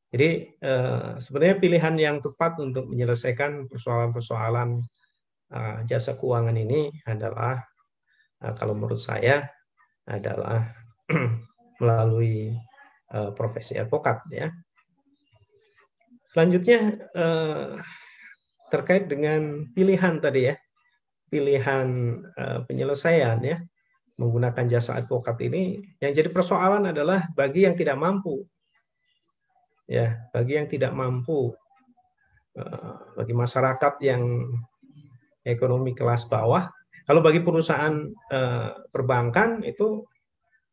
Jadi 0.09 0.57
uh, 0.65 1.21
sebenarnya 1.21 1.61
pilihan 1.61 1.95
yang 2.01 2.17
tepat 2.17 2.57
untuk 2.57 2.89
menyelesaikan 2.89 3.69
persoalan-persoalan 3.69 4.81
uh, 5.53 5.77
jasa 5.85 6.17
keuangan 6.17 6.57
ini 6.57 6.89
adalah 7.05 7.61
uh, 8.41 8.53
kalau 8.57 8.73
menurut 8.73 8.97
saya 8.97 9.45
adalah 10.09 10.65
melalui 11.81 12.57
profesi 13.09 13.73
advokat 13.73 14.21
ya. 14.29 14.53
Selanjutnya 16.29 17.09
terkait 18.69 19.09
dengan 19.09 19.65
pilihan 19.73 20.21
tadi 20.21 20.53
ya, 20.53 20.55
pilihan 21.25 22.21
penyelesaian 22.69 23.41
ya 23.41 23.57
menggunakan 24.21 24.65
jasa 24.69 25.01
advokat 25.01 25.41
ini 25.41 25.81
yang 25.97 26.13
jadi 26.13 26.29
persoalan 26.29 26.93
adalah 26.93 27.25
bagi 27.33 27.65
yang 27.65 27.73
tidak 27.73 27.97
mampu 27.97 28.45
ya 29.89 30.29
bagi 30.29 30.61
yang 30.61 30.69
tidak 30.69 30.93
mampu 30.93 31.49
eh, 32.53 32.93
bagi 33.17 33.33
masyarakat 33.33 33.93
yang 34.05 34.23
ekonomi 35.41 35.97
kelas 35.97 36.29
bawah 36.29 36.69
kalau 37.09 37.25
bagi 37.25 37.41
perusahaan 37.41 38.05
eh, 38.29 38.71
perbankan 38.93 39.65
itu 39.65 40.05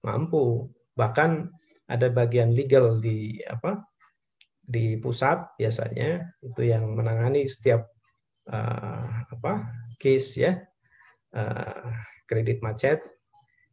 mampu. 0.05 0.69
Bahkan 0.95 1.31
ada 1.91 2.07
bagian 2.13 2.55
legal 2.55 3.01
di 3.03 3.43
apa 3.47 3.83
di 4.67 4.99
pusat 4.99 5.55
biasanya 5.57 6.27
itu 6.43 6.63
yang 6.67 6.99
menangani 6.99 7.47
setiap 7.47 7.87
uh, 8.51 9.23
apa 9.31 9.71
case 10.03 10.43
ya 10.43 10.59
uh, 11.39 11.95
kredit 12.27 12.59
macet 12.67 12.99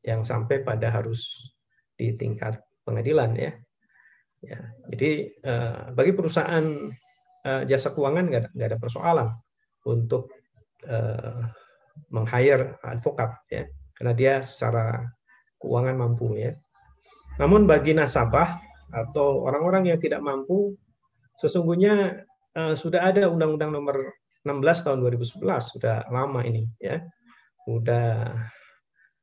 yang 0.06 0.22
sampai 0.22 0.62
pada 0.62 0.94
harus 0.94 1.26
di 1.98 2.14
tingkat 2.14 2.62
pengadilan 2.86 3.34
ya 3.34 3.52
Ya, 4.44 4.60
jadi 4.92 5.32
uh, 5.48 5.96
bagi 5.96 6.12
perusahaan 6.12 6.92
uh, 7.48 7.64
jasa 7.64 7.96
keuangan 7.96 8.28
nggak 8.28 8.60
ada, 8.60 8.76
persoalan 8.76 9.32
untuk 9.88 10.28
uh, 10.84 11.48
meng-hire 12.12 12.76
advokat 12.84 13.40
ya, 13.48 13.64
karena 13.96 14.12
dia 14.12 14.34
secara 14.44 15.08
keuangan 15.64 15.96
mampu 15.96 16.36
ya. 16.36 16.52
Namun 17.40 17.64
bagi 17.64 17.96
nasabah 17.96 18.60
atau 18.92 19.48
orang-orang 19.48 19.96
yang 19.96 20.00
tidak 20.04 20.20
mampu, 20.20 20.76
sesungguhnya 21.40 22.28
uh, 22.60 22.76
sudah 22.76 23.00
ada 23.00 23.32
Undang-Undang 23.32 23.72
Nomor 23.80 24.12
16 24.44 24.60
tahun 24.84 25.00
2011 25.08 25.40
sudah 25.72 26.04
lama 26.12 26.44
ini 26.44 26.68
ya, 26.84 27.00
sudah 27.64 28.36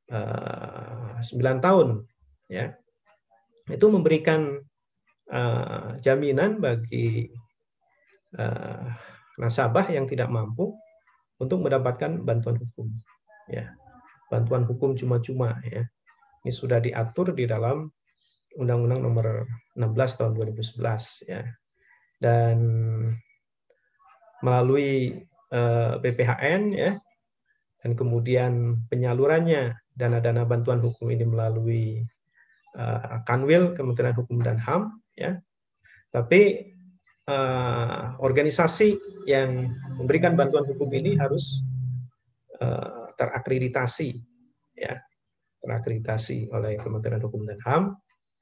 uh, 0.09 1.13
9 1.21 1.61
tahun 1.61 2.09
ya, 2.49 2.73
itu 3.69 3.85
memberikan 3.85 4.65
uh, 5.31 5.97
jaminan 6.03 6.59
bagi 6.59 7.31
uh, 8.35 8.91
nasabah 9.39 9.87
yang 9.89 10.05
tidak 10.05 10.27
mampu 10.27 10.75
untuk 11.41 11.63
mendapatkan 11.63 12.21
bantuan 12.21 12.59
hukum. 12.59 12.91
Ya, 13.49 13.73
bantuan 14.29 14.67
hukum 14.67 14.93
cuma-cuma 14.93 15.57
ya. 15.65 15.87
Ini 16.45 16.51
sudah 16.53 16.77
diatur 16.81 17.33
di 17.33 17.49
dalam 17.49 17.89
Undang-Undang 18.57 19.01
Nomor 19.01 19.25
16 19.77 20.17
Tahun 20.19 20.31
2011 20.37 21.29
ya. 21.29 21.41
Dan 22.21 22.57
melalui 24.45 25.17
eh, 25.53 25.93
BPHN 26.01 26.61
ya 26.73 26.97
dan 27.81 27.91
kemudian 27.97 28.85
penyalurannya 28.89 29.73
dana-dana 29.97 30.45
bantuan 30.45 30.81
hukum 30.81 31.09
ini 31.09 31.25
melalui 31.25 32.05
Kanwil 33.25 33.73
Kementerian 33.75 34.15
Hukum 34.15 34.39
dan 34.45 34.55
HAM 34.55 35.00
ya. 35.15 35.39
Tapi 36.11 36.71
uh, 37.27 38.19
organisasi 38.19 38.99
yang 39.29 39.71
memberikan 39.95 40.35
bantuan 40.35 40.67
hukum 40.67 40.91
ini 40.91 41.15
harus 41.15 41.63
uh, 42.59 43.11
terakreditasi 43.15 44.19
ya, 44.75 44.99
terakreditasi 45.63 46.51
oleh 46.51 46.75
Kementerian 46.81 47.23
Hukum 47.23 47.47
dan 47.47 47.59
HAM 47.63 47.83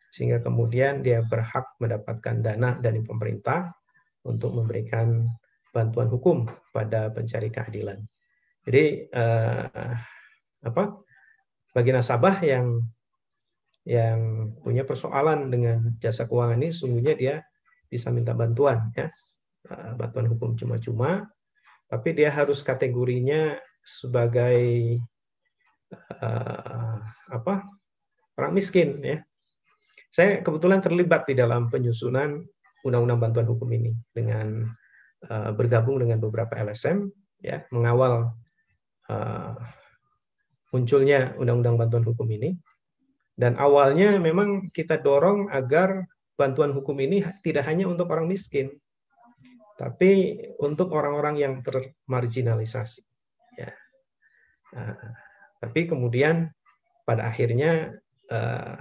sehingga 0.10 0.42
kemudian 0.42 1.06
dia 1.06 1.22
berhak 1.22 1.70
mendapatkan 1.78 2.42
dana 2.42 2.74
dari 2.82 3.06
pemerintah 3.06 3.70
untuk 4.26 4.58
memberikan 4.58 5.30
bantuan 5.70 6.10
hukum 6.10 6.50
pada 6.74 7.14
pencari 7.14 7.54
keadilan. 7.54 8.02
Jadi 8.66 9.06
uh, 9.14 9.94
apa? 10.66 10.84
Bagi 11.70 11.92
nasabah 11.94 12.42
yang 12.42 12.82
yang 13.90 14.54
punya 14.62 14.86
persoalan 14.86 15.50
dengan 15.50 15.98
jasa 15.98 16.30
keuangan 16.30 16.62
ini 16.62 16.70
sungguhnya 16.70 17.14
dia 17.18 17.36
bisa 17.90 18.14
minta 18.14 18.38
bantuan 18.38 18.94
ya. 18.94 19.10
Eh, 19.66 19.92
bantuan 19.98 20.30
hukum 20.30 20.54
cuma-cuma 20.54 21.26
tapi 21.90 22.14
dia 22.14 22.30
harus 22.30 22.62
kategorinya 22.62 23.58
sebagai 23.82 24.62
uh, 26.22 27.02
apa 27.34 27.66
orang 28.38 28.54
miskin 28.54 29.02
ya. 29.02 29.18
Saya 30.14 30.46
kebetulan 30.46 30.86
terlibat 30.86 31.26
di 31.26 31.34
dalam 31.34 31.74
penyusunan 31.74 32.46
undang-undang 32.86 33.18
bantuan 33.18 33.50
hukum 33.50 33.74
ini 33.74 33.98
dengan 34.14 34.70
uh, 35.34 35.50
bergabung 35.58 35.98
dengan 35.98 36.22
beberapa 36.22 36.62
LSM 36.62 37.10
ya 37.42 37.66
mengawal 37.74 38.38
uh, 39.10 39.58
munculnya 40.70 41.34
undang-undang 41.42 41.82
bantuan 41.82 42.06
hukum 42.06 42.30
ini 42.30 42.54
dan 43.40 43.56
awalnya 43.56 44.20
memang 44.20 44.68
kita 44.76 45.00
dorong 45.00 45.48
agar 45.48 46.04
bantuan 46.36 46.76
hukum 46.76 47.00
ini 47.00 47.24
tidak 47.40 47.64
hanya 47.72 47.88
untuk 47.88 48.12
orang 48.12 48.28
miskin, 48.28 48.76
tapi 49.80 50.44
untuk 50.60 50.92
orang-orang 50.92 51.40
yang 51.40 51.54
termarginalisasi. 51.64 53.00
Ya. 53.56 53.72
Nah, 54.76 55.16
tapi 55.64 55.88
kemudian 55.88 56.52
pada 57.08 57.32
akhirnya 57.32 57.96
uh, 58.28 58.76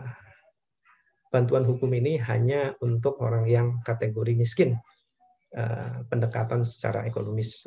bantuan 1.31 1.63
hukum 1.63 1.95
ini 1.95 2.19
hanya 2.19 2.75
untuk 2.83 3.23
orang 3.23 3.47
yang 3.47 3.79
kategori 3.87 4.35
miskin, 4.35 4.75
uh, 5.55 6.03
pendekatan 6.11 6.67
secara 6.67 7.07
ekonomis. 7.07 7.63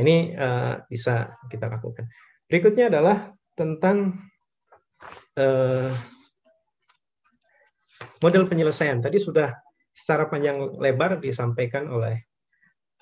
Ini 0.00 0.40
uh, 0.40 0.74
bisa 0.88 1.36
kita 1.52 1.68
lakukan. 1.68 2.08
Berikutnya 2.48 2.88
adalah 2.88 3.28
tentang 3.52 4.31
Eh, 5.32 5.92
model 8.20 8.44
penyelesaian 8.44 9.00
tadi 9.00 9.16
sudah 9.16 9.48
secara 9.96 10.28
panjang 10.28 10.76
lebar 10.76 11.20
disampaikan 11.20 11.88
oleh 11.88 12.16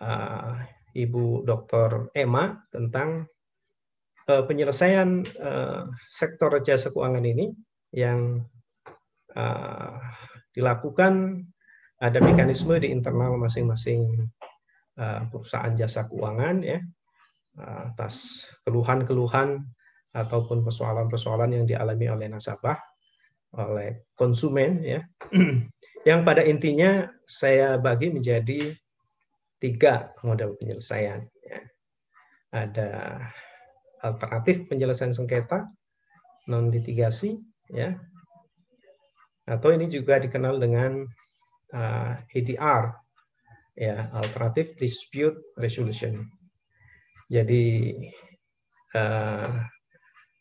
uh, 0.03 0.59
Ibu 0.95 1.47
Dr. 1.47 2.11
Emma 2.15 2.55
tentang 2.71 3.27
uh, 4.27 4.43
penyelesaian 4.47 5.23
uh, 5.39 5.91
sektor 6.11 6.51
jasa 6.63 6.91
keuangan 6.91 7.23
ini 7.23 7.51
yang 7.95 8.43
uh, 9.35 9.99
dilakukan 10.55 11.47
ada 11.99 12.19
mekanisme 12.23 12.79
di 12.79 12.91
internal 12.95 13.39
masing-masing 13.39 14.31
uh, 14.99 15.27
perusahaan 15.31 15.75
jasa 15.75 16.07
keuangan 16.07 16.63
ya 16.63 16.79
atas 17.61 18.47
keluhan-keluhan 18.65 19.69
ataupun 20.11 20.67
persoalan-persoalan 20.67 21.55
yang 21.55 21.65
dialami 21.67 22.07
oleh 22.11 22.27
nasabah, 22.27 22.79
oleh 23.57 24.07
konsumen 24.15 24.83
ya. 24.83 25.01
yang 26.09 26.25
pada 26.25 26.43
intinya 26.43 27.07
saya 27.27 27.77
bagi 27.77 28.11
menjadi 28.11 28.75
tiga 29.61 30.11
model 30.25 30.57
penyelesaian. 30.57 31.27
Ya. 31.45 31.61
Ada 32.51 32.91
alternatif 34.03 34.67
penyelesaian 34.67 35.15
sengketa, 35.15 35.69
non 36.49 36.73
litigasi, 36.73 37.39
ya, 37.71 37.95
atau 39.51 39.75
ini 39.75 39.91
juga 39.91 40.23
dikenal 40.23 40.63
dengan 40.63 41.05
uh, 41.75 42.13
ADR, 42.35 42.95
ya, 43.75 44.07
alternative 44.15 44.79
dispute 44.79 45.37
resolution. 45.59 46.23
Jadi 47.31 47.95
uh, 48.95 49.51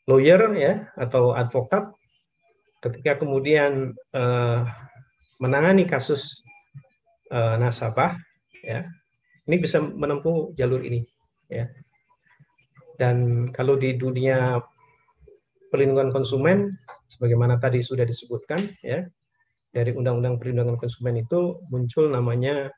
lawyer 0.10 0.42
ya 0.58 0.90
atau 0.98 1.38
advokat 1.38 1.86
ketika 2.82 3.22
kemudian 3.22 3.94
uh, 4.18 4.66
menangani 5.38 5.86
kasus 5.86 6.42
uh, 7.30 7.62
nasabah 7.62 8.18
ya 8.66 8.90
ini 9.46 9.62
bisa 9.62 9.78
menempuh 9.82 10.58
jalur 10.58 10.82
ini 10.82 11.06
ya. 11.50 11.70
Dan 13.00 13.48
kalau 13.56 13.80
di 13.80 13.96
dunia 13.96 14.60
perlindungan 15.72 16.12
konsumen 16.12 16.76
sebagaimana 17.08 17.56
tadi 17.58 17.80
sudah 17.80 18.04
disebutkan 18.04 18.60
ya 18.84 19.08
dari 19.70 19.94
Undang-Undang 19.94 20.42
Perlindungan 20.42 20.78
Konsumen 20.78 21.22
itu 21.22 21.62
muncul 21.70 22.10
namanya 22.10 22.74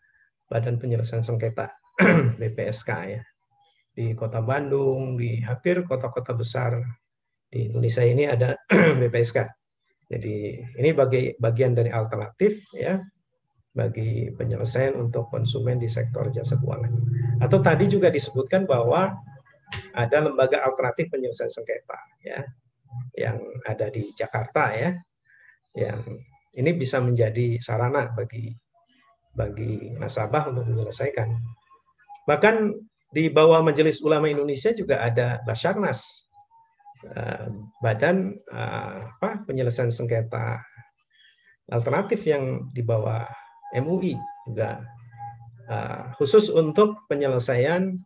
Badan 0.52 0.76
Penyelesaian 0.76 1.24
Sengketa 1.24 1.72
BPSK 2.40 2.90
ya. 3.08 3.24
Di 3.92 4.16
Kota 4.16 4.40
Bandung, 4.40 5.20
di 5.20 5.44
hampir 5.44 5.84
kota-kota 5.84 6.32
besar 6.32 6.80
di 7.52 7.68
Indonesia 7.68 8.02
ini 8.02 8.24
ada 8.26 8.56
BPSK. 9.00 9.38
Jadi 10.12 10.60
ini 10.80 10.90
bagi 10.92 11.36
bagian 11.40 11.76
dari 11.76 11.92
alternatif 11.92 12.60
ya 12.76 13.00
bagi 13.72 14.28
penyelesaian 14.36 15.00
untuk 15.00 15.32
konsumen 15.32 15.80
di 15.80 15.88
sektor 15.88 16.28
jasa 16.32 16.60
keuangan. 16.60 16.92
Atau 17.40 17.64
tadi 17.64 17.88
juga 17.88 18.12
disebutkan 18.12 18.68
bahwa 18.68 19.16
ada 19.96 20.18
lembaga 20.20 20.60
alternatif 20.68 21.08
penyelesaian 21.12 21.48
sengketa 21.48 22.00
ya 22.28 22.44
yang 23.16 23.40
ada 23.64 23.88
di 23.88 24.12
Jakarta 24.12 24.76
ya 24.76 24.92
yang 25.80 26.04
ini 26.60 26.76
bisa 26.76 27.00
menjadi 27.00 27.56
sarana 27.64 28.12
bagi 28.12 28.52
bagi 29.32 29.96
nasabah 29.96 30.52
untuk 30.52 30.68
menyelesaikan. 30.68 31.32
Bahkan 32.28 32.56
di 33.16 33.32
bawah 33.32 33.64
Majelis 33.64 34.04
Ulama 34.04 34.28
Indonesia 34.28 34.76
juga 34.76 35.00
ada 35.00 35.40
Basarnas, 35.48 36.04
badan 37.82 38.38
eh, 38.54 38.98
apa, 39.18 39.42
penyelesaian 39.50 39.90
sengketa 39.90 40.62
alternatif 41.74 42.22
yang 42.30 42.70
di 42.76 42.86
bawah 42.86 43.26
MUI 43.74 44.18
juga 44.46 44.86
eh, 45.66 46.04
khusus 46.22 46.54
untuk 46.54 47.02
penyelesaian 47.10 47.98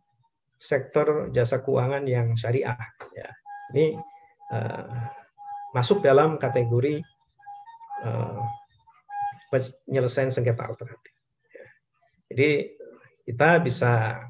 sektor 0.56 1.28
jasa 1.36 1.60
keuangan 1.60 2.08
yang 2.08 2.32
syariah. 2.32 2.80
Ya. 3.12 3.28
Ini 3.76 3.98
masuk 5.74 6.00
dalam 6.00 6.38
kategori 6.38 7.02
penyelesaian 9.52 10.32
sengketa 10.32 10.64
alternatif. 10.64 11.12
Ya. 11.52 11.66
Jadi 12.32 12.50
kita 13.28 13.60
bisa 13.60 14.22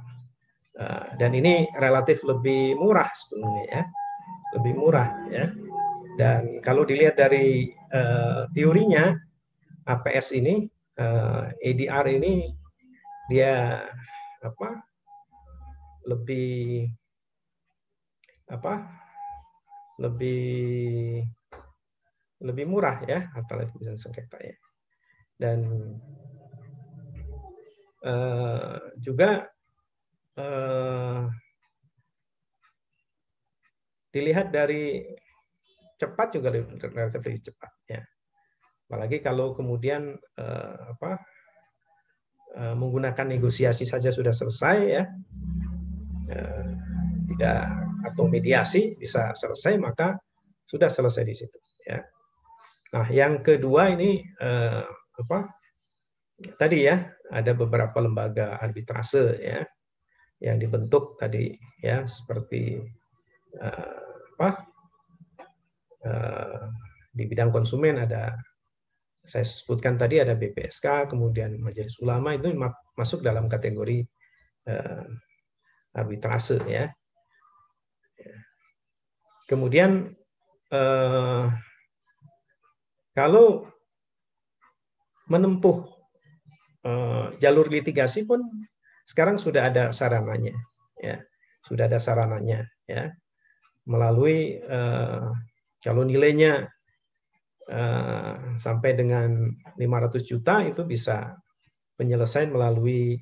dan 1.14 1.30
ini 1.30 1.70
relatif 1.78 2.26
lebih 2.26 2.74
murah 2.74 3.12
sebenarnya 3.14 3.64
ya, 3.70 3.82
lebih 4.56 4.72
murah 4.76 5.10
ya. 5.28 5.52
Dan 6.16 6.64
kalau 6.64 6.88
dilihat 6.88 7.20
dari 7.20 7.68
uh, 7.92 8.48
teorinya 8.56 9.12
APS 9.84 10.32
ini, 10.32 10.64
uh, 10.96 11.52
eh, 11.60 11.76
ADR 11.76 12.06
ini 12.08 12.48
dia 13.28 13.84
apa? 14.40 14.80
lebih 16.06 16.86
apa? 18.48 18.86
lebih 19.96 21.24
lebih 22.44 22.64
murah 22.68 23.00
ya 23.08 23.32
alternatif 23.32 23.80
sengketa 23.96 24.36
ya 24.36 24.56
dan 25.40 25.58
uh, 28.04 28.76
juga 29.00 29.48
uh, 30.36 31.28
dilihat 34.16 34.48
dari 34.48 35.04
cepat 36.00 36.40
juga 36.40 36.48
relatif 36.52 37.20
lebih 37.20 37.52
cepat 37.52 37.72
ya. 37.92 38.00
Apalagi 38.88 39.20
kalau 39.20 39.52
kemudian 39.52 40.16
uh, 40.40 40.96
apa 40.96 41.20
uh, 42.56 42.74
menggunakan 42.78 43.36
negosiasi 43.36 43.84
saja 43.84 44.08
sudah 44.08 44.32
selesai 44.32 44.78
ya. 44.88 45.04
Uh, 46.26 46.72
tidak 47.36 47.68
atau 48.06 48.24
mediasi 48.30 48.96
bisa 48.96 49.34
selesai 49.36 49.76
maka 49.76 50.16
sudah 50.64 50.88
selesai 50.88 51.22
di 51.26 51.34
situ 51.36 51.58
ya. 51.84 52.00
Nah 52.94 53.06
yang 53.12 53.44
kedua 53.44 53.92
ini 53.92 54.24
uh, 54.40 54.86
apa 55.20 55.38
tadi 56.56 56.86
ya 56.86 57.02
ada 57.32 57.52
beberapa 57.52 57.98
lembaga 57.98 58.56
arbitrase 58.62 59.36
ya 59.42 59.60
yang 60.40 60.60
dibentuk 60.60 61.16
tadi 61.16 61.56
ya 61.82 62.04
seperti 62.06 62.78
uh, 63.58 64.05
apa 64.36 64.68
uh, 66.04 66.68
di 67.16 67.24
bidang 67.24 67.48
konsumen 67.48 68.04
ada 68.04 68.36
saya 69.24 69.42
sebutkan 69.42 69.96
tadi 69.96 70.20
ada 70.20 70.36
BPSK 70.36 71.08
kemudian 71.08 71.56
Majelis 71.58 71.96
Ulama 72.04 72.36
itu 72.36 72.52
masuk 72.94 73.24
dalam 73.24 73.48
kategori 73.48 74.04
uh, 74.68 75.08
arbitrase 75.96 76.60
ya. 76.68 76.92
Kemudian 79.48 80.14
uh, 80.70 81.48
kalau 83.16 83.66
menempuh 85.26 85.90
uh, 86.84 87.32
jalur 87.40 87.66
litigasi 87.66 88.28
pun 88.28 88.42
sekarang 89.06 89.38
sudah 89.38 89.70
ada 89.70 89.84
sarananya, 89.94 90.54
ya. 90.98 91.22
Sudah 91.66 91.90
ada 91.90 91.98
sarananya, 91.98 92.66
ya 92.86 93.10
melalui 93.86 94.58
uh, 94.66 95.30
kalau 95.80 96.02
nilainya 96.02 96.66
uh, 97.70 98.58
sampai 98.58 98.98
dengan 98.98 99.54
500 99.78 100.26
juta 100.26 100.66
itu 100.66 100.82
bisa 100.82 101.38
penyelesaian 101.94 102.50
melalui 102.50 103.16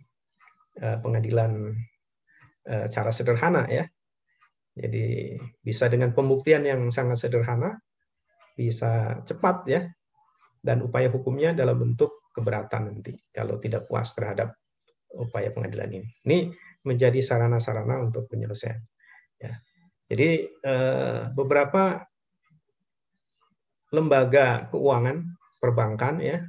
uh, 0.81 0.99
pengadilan 1.05 1.77
uh, 2.69 2.86
cara 2.89 3.11
sederhana 3.12 3.69
ya. 3.69 3.85
Jadi 4.74 5.39
bisa 5.62 5.86
dengan 5.86 6.11
pembuktian 6.11 6.66
yang 6.66 6.91
sangat 6.91 7.23
sederhana, 7.23 7.78
bisa 8.59 9.23
cepat 9.23 9.57
ya, 9.70 9.86
dan 10.59 10.82
upaya 10.82 11.07
hukumnya 11.15 11.55
dalam 11.55 11.78
bentuk 11.78 12.11
keberatan 12.35 12.91
nanti 12.91 13.15
kalau 13.31 13.62
tidak 13.62 13.86
puas 13.86 14.11
terhadap 14.19 14.59
upaya 15.15 15.55
pengadilan 15.55 15.95
ini. 15.95 16.09
Ini 16.27 16.39
menjadi 16.82 17.23
sarana-sarana 17.23 18.03
untuk 18.03 18.27
penyelesaian. 18.27 18.82
Ya. 19.39 19.55
Jadi 20.09 20.47
eh, 20.48 21.20
beberapa 21.32 22.05
lembaga 23.94 24.68
keuangan 24.74 25.22
perbankan 25.62 26.18
ya 26.20 26.43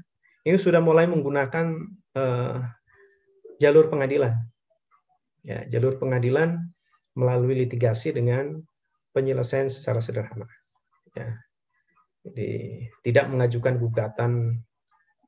ini 0.46 0.58
sudah 0.62 0.82
mulai 0.82 1.10
menggunakan 1.10 1.66
eh, 2.14 2.58
jalur 3.58 3.90
pengadilan. 3.90 4.36
Ya, 5.46 5.62
jalur 5.70 6.02
pengadilan 6.02 6.58
melalui 7.14 7.66
litigasi 7.66 8.12
dengan 8.12 8.60
penyelesaian 9.16 9.72
secara 9.72 10.04
sederhana. 10.04 10.50
Ya. 11.16 11.38
Jadi 12.26 12.82
tidak 13.06 13.30
mengajukan 13.30 13.78
gugatan 13.78 14.32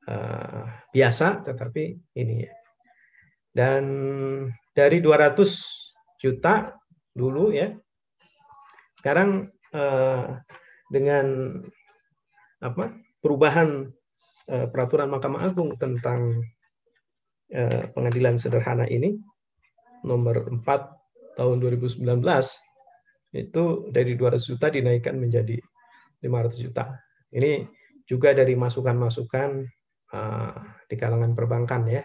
uh, 0.10 0.66
biasa, 0.90 1.45
tetapi 1.45 1.94
ini 2.18 2.49
ya. 2.49 2.54
Dan 3.54 3.84
dari 4.74 4.98
200 4.98 5.38
juta 6.18 6.74
dulu 7.14 7.54
ya, 7.54 7.70
sekarang 9.08 9.48
uh, 9.72 10.36
dengan 10.92 11.56
apa 12.60 12.92
perubahan 13.24 13.88
uh, 14.52 14.68
peraturan 14.68 15.08
Mahkamah 15.08 15.48
Agung 15.48 15.80
tentang 15.80 16.44
uh, 17.56 17.88
pengadilan 17.96 18.36
sederhana 18.36 18.84
ini 18.92 19.16
nomor 20.04 20.52
4 20.52 21.40
tahun 21.40 21.56
2019 21.56 22.04
itu 23.32 23.64
dari 23.96 24.12
200 24.20 24.44
juta 24.44 24.68
dinaikkan 24.68 25.16
menjadi 25.16 25.56
500 26.20 26.68
juta. 26.68 27.00
Ini 27.32 27.64
juga 28.04 28.36
dari 28.36 28.60
masukan-masukan 28.60 29.50
uh, 30.12 30.84
di 30.84 31.00
kalangan 31.00 31.32
perbankan 31.32 31.88
ya, 31.88 32.04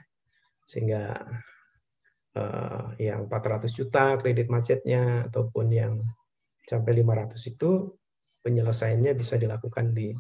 sehingga 0.70 1.18
uh, 2.38 2.94
yang 3.02 3.26
400 3.26 3.74
juta 3.74 4.22
kredit 4.22 4.46
macetnya 4.46 5.26
ataupun 5.26 5.66
yang 5.66 5.98
sampai 6.66 7.02
500 7.02 7.34
itu 7.52 7.90
penyelesaiannya 8.42 9.12
bisa 9.14 9.38
dilakukan 9.38 9.94
di 9.94 10.14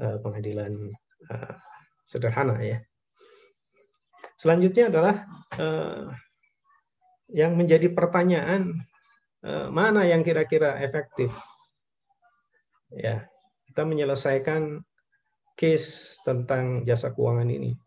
uh, 0.00 0.16
pengadilan 0.20 0.92
uh, 1.32 1.54
sederhana 2.04 2.60
ya. 2.60 2.78
Selanjutnya 4.36 4.92
adalah 4.92 5.16
uh, 5.56 6.12
yang 7.32 7.58
menjadi 7.58 7.90
pertanyaan 7.90 8.86
mana 9.46 10.02
yang 10.02 10.26
kira-kira 10.26 10.74
efektif 10.82 11.30
ya 12.90 13.22
kita 13.70 13.86
menyelesaikan 13.86 14.82
case 15.54 16.18
tentang 16.26 16.82
jasa 16.82 17.14
keuangan 17.14 17.46
ini. 17.46 17.78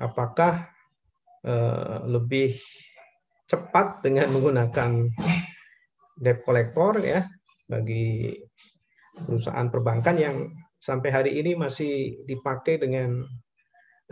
Apakah 0.00 0.72
lebih 2.08 2.56
cepat 3.44 4.00
dengan 4.00 4.32
menggunakan 4.32 5.12
debt 6.22 6.46
collector 6.46 7.02
ya 7.02 7.26
bagi 7.66 8.38
perusahaan 9.26 9.66
perbankan 9.68 10.16
yang 10.16 10.36
sampai 10.78 11.10
hari 11.10 11.32
ini 11.42 11.58
masih 11.58 12.22
dipakai 12.24 12.78
dengan 12.78 13.26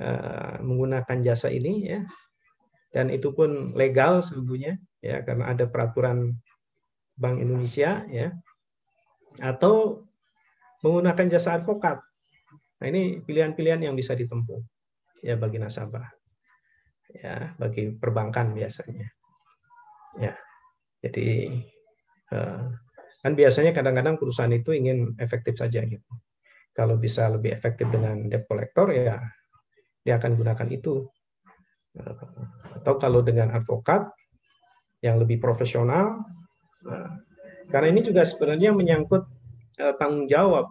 uh, 0.03 0.55
menggunakan 0.61 1.23
jasa 1.23 1.49
ini 1.49 1.87
ya 1.87 2.01
dan 2.91 3.09
itu 3.15 3.31
pun 3.31 3.73
legal 3.79 4.19
sesungguhnya 4.19 4.75
ya 5.01 5.23
karena 5.23 5.55
ada 5.55 5.71
peraturan 5.71 6.35
Bank 7.15 7.39
Indonesia 7.39 8.03
ya 8.11 8.35
atau 9.39 10.05
menggunakan 10.83 11.39
jasa 11.39 11.55
advokat 11.55 12.03
Nah, 12.81 12.87
ini 12.89 13.21
pilihan-pilihan 13.21 13.85
yang 13.85 13.95
bisa 13.95 14.17
ditempuh 14.17 14.61
ya 15.21 15.37
bagi 15.37 15.61
nasabah. 15.61 16.09
Ya, 17.13 17.53
bagi 17.61 17.93
perbankan 17.93 18.57
biasanya. 18.57 19.05
Ya. 20.17 20.33
Jadi 21.05 21.53
kan 23.21 23.33
biasanya 23.37 23.77
kadang-kadang 23.77 24.17
perusahaan 24.17 24.55
itu 24.55 24.73
ingin 24.73 25.19
efektif 25.21 25.59
saja 25.61 25.85
gitu. 25.85 26.11
Kalau 26.73 26.97
bisa 26.97 27.29
lebih 27.29 27.53
efektif 27.53 27.91
dengan 27.91 28.31
debt 28.31 28.47
collector 28.47 28.95
ya 28.95 29.21
dia 30.01 30.17
akan 30.17 30.39
gunakan 30.39 30.69
itu. 30.73 31.05
Eh, 31.99 32.15
atau 32.81 32.95
kalau 32.97 33.21
dengan 33.21 33.53
advokat 33.53 34.09
yang 35.03 35.19
lebih 35.19 35.43
profesional, 35.43 36.23
nah, 36.87 37.19
karena 37.69 37.93
ini 37.93 38.01
juga 38.07 38.23
sebenarnya 38.23 38.71
menyangkut 38.73 39.27
tanggung 39.99 40.31
jawab, 40.31 40.71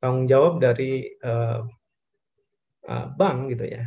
tanggung 0.00 0.26
jawab 0.30 0.58
dari 0.58 1.10
bank 3.18 3.38
gitu 3.54 3.66
ya. 3.66 3.86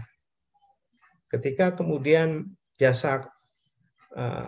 Ketika 1.32 1.76
kemudian 1.76 2.56
jasa 2.80 3.28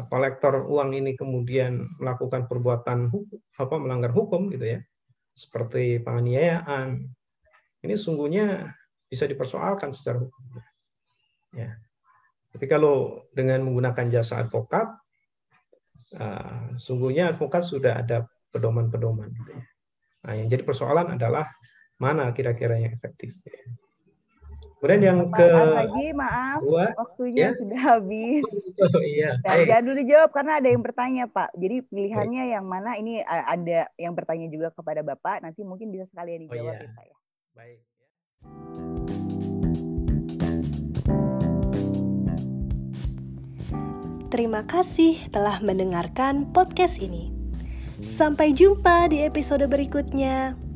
kolektor 0.07 0.63
uang 0.63 0.95
ini 0.95 1.19
kemudian 1.19 1.91
melakukan 1.99 2.47
perbuatan 2.47 3.11
hukum, 3.11 3.39
apa 3.59 3.75
melanggar 3.75 4.15
hukum 4.15 4.47
gitu 4.47 4.77
ya, 4.77 4.79
seperti 5.35 5.99
penganiayaan, 6.01 7.03
ini 7.83 7.95
sungguhnya 7.99 8.73
bisa 9.11 9.27
dipersoalkan 9.27 9.91
secara 9.91 10.23
hukum. 10.23 10.43
Ya. 11.55 11.75
Tapi 12.51 12.65
kalau 12.65 13.27
dengan 13.35 13.63
menggunakan 13.67 14.07
jasa 14.07 14.41
advokat, 14.41 14.87
uh, 16.15 16.79
sungguhnya 16.79 17.35
advokat 17.35 17.63
sudah 17.67 18.01
ada 18.01 18.25
pedoman-pedoman. 18.55 19.29
Gitu 19.29 19.51
ya. 19.51 19.63
Nah, 20.27 20.33
yang 20.35 20.47
jadi 20.47 20.63
persoalan 20.63 21.15
adalah 21.15 21.47
mana 22.01 22.31
kira-kira 22.33 22.79
yang 22.79 22.95
efektif. 22.95 23.35
Ya. 23.45 23.61
Kemudian 24.77 25.01
yang 25.01 25.19
ke 25.33 25.41
lagi 25.73 26.13
maaf 26.13 26.61
dua, 26.61 26.93
waktunya 26.93 27.49
ya? 27.49 27.57
sudah 27.57 27.79
habis. 27.81 28.45
Oh, 28.77 29.01
iya. 29.17 29.33
Nah, 29.41 29.57
jangan 29.65 29.83
dulu 29.89 30.01
jawab 30.05 30.29
karena 30.29 30.61
ada 30.61 30.69
yang 30.69 30.81
bertanya 30.85 31.25
Pak. 31.25 31.49
Jadi 31.57 31.81
pilihannya 31.89 32.43
Baik. 32.45 32.53
yang 32.53 32.65
mana? 32.69 32.91
Ini 32.93 33.25
ada 33.25 33.89
yang 33.97 34.13
bertanya 34.13 34.47
juga 34.53 34.69
kepada 34.69 35.01
Bapak. 35.01 35.41
Nanti 35.41 35.65
mungkin 35.65 35.89
bisa 35.89 36.05
sekalian 36.13 36.45
dijawab 36.45 36.61
oh, 36.61 36.77
iya. 36.77 36.85
ya 36.85 36.93
Pak 36.93 37.05
ya. 37.09 37.17
Baik. 37.57 37.79
Terima 44.29 44.61
kasih 44.61 45.25
telah 45.33 45.57
mendengarkan 45.65 46.53
podcast 46.53 47.01
ini. 47.01 47.33
Sampai 48.05 48.53
jumpa 48.53 49.09
di 49.09 49.25
episode 49.25 49.65
berikutnya. 49.65 50.66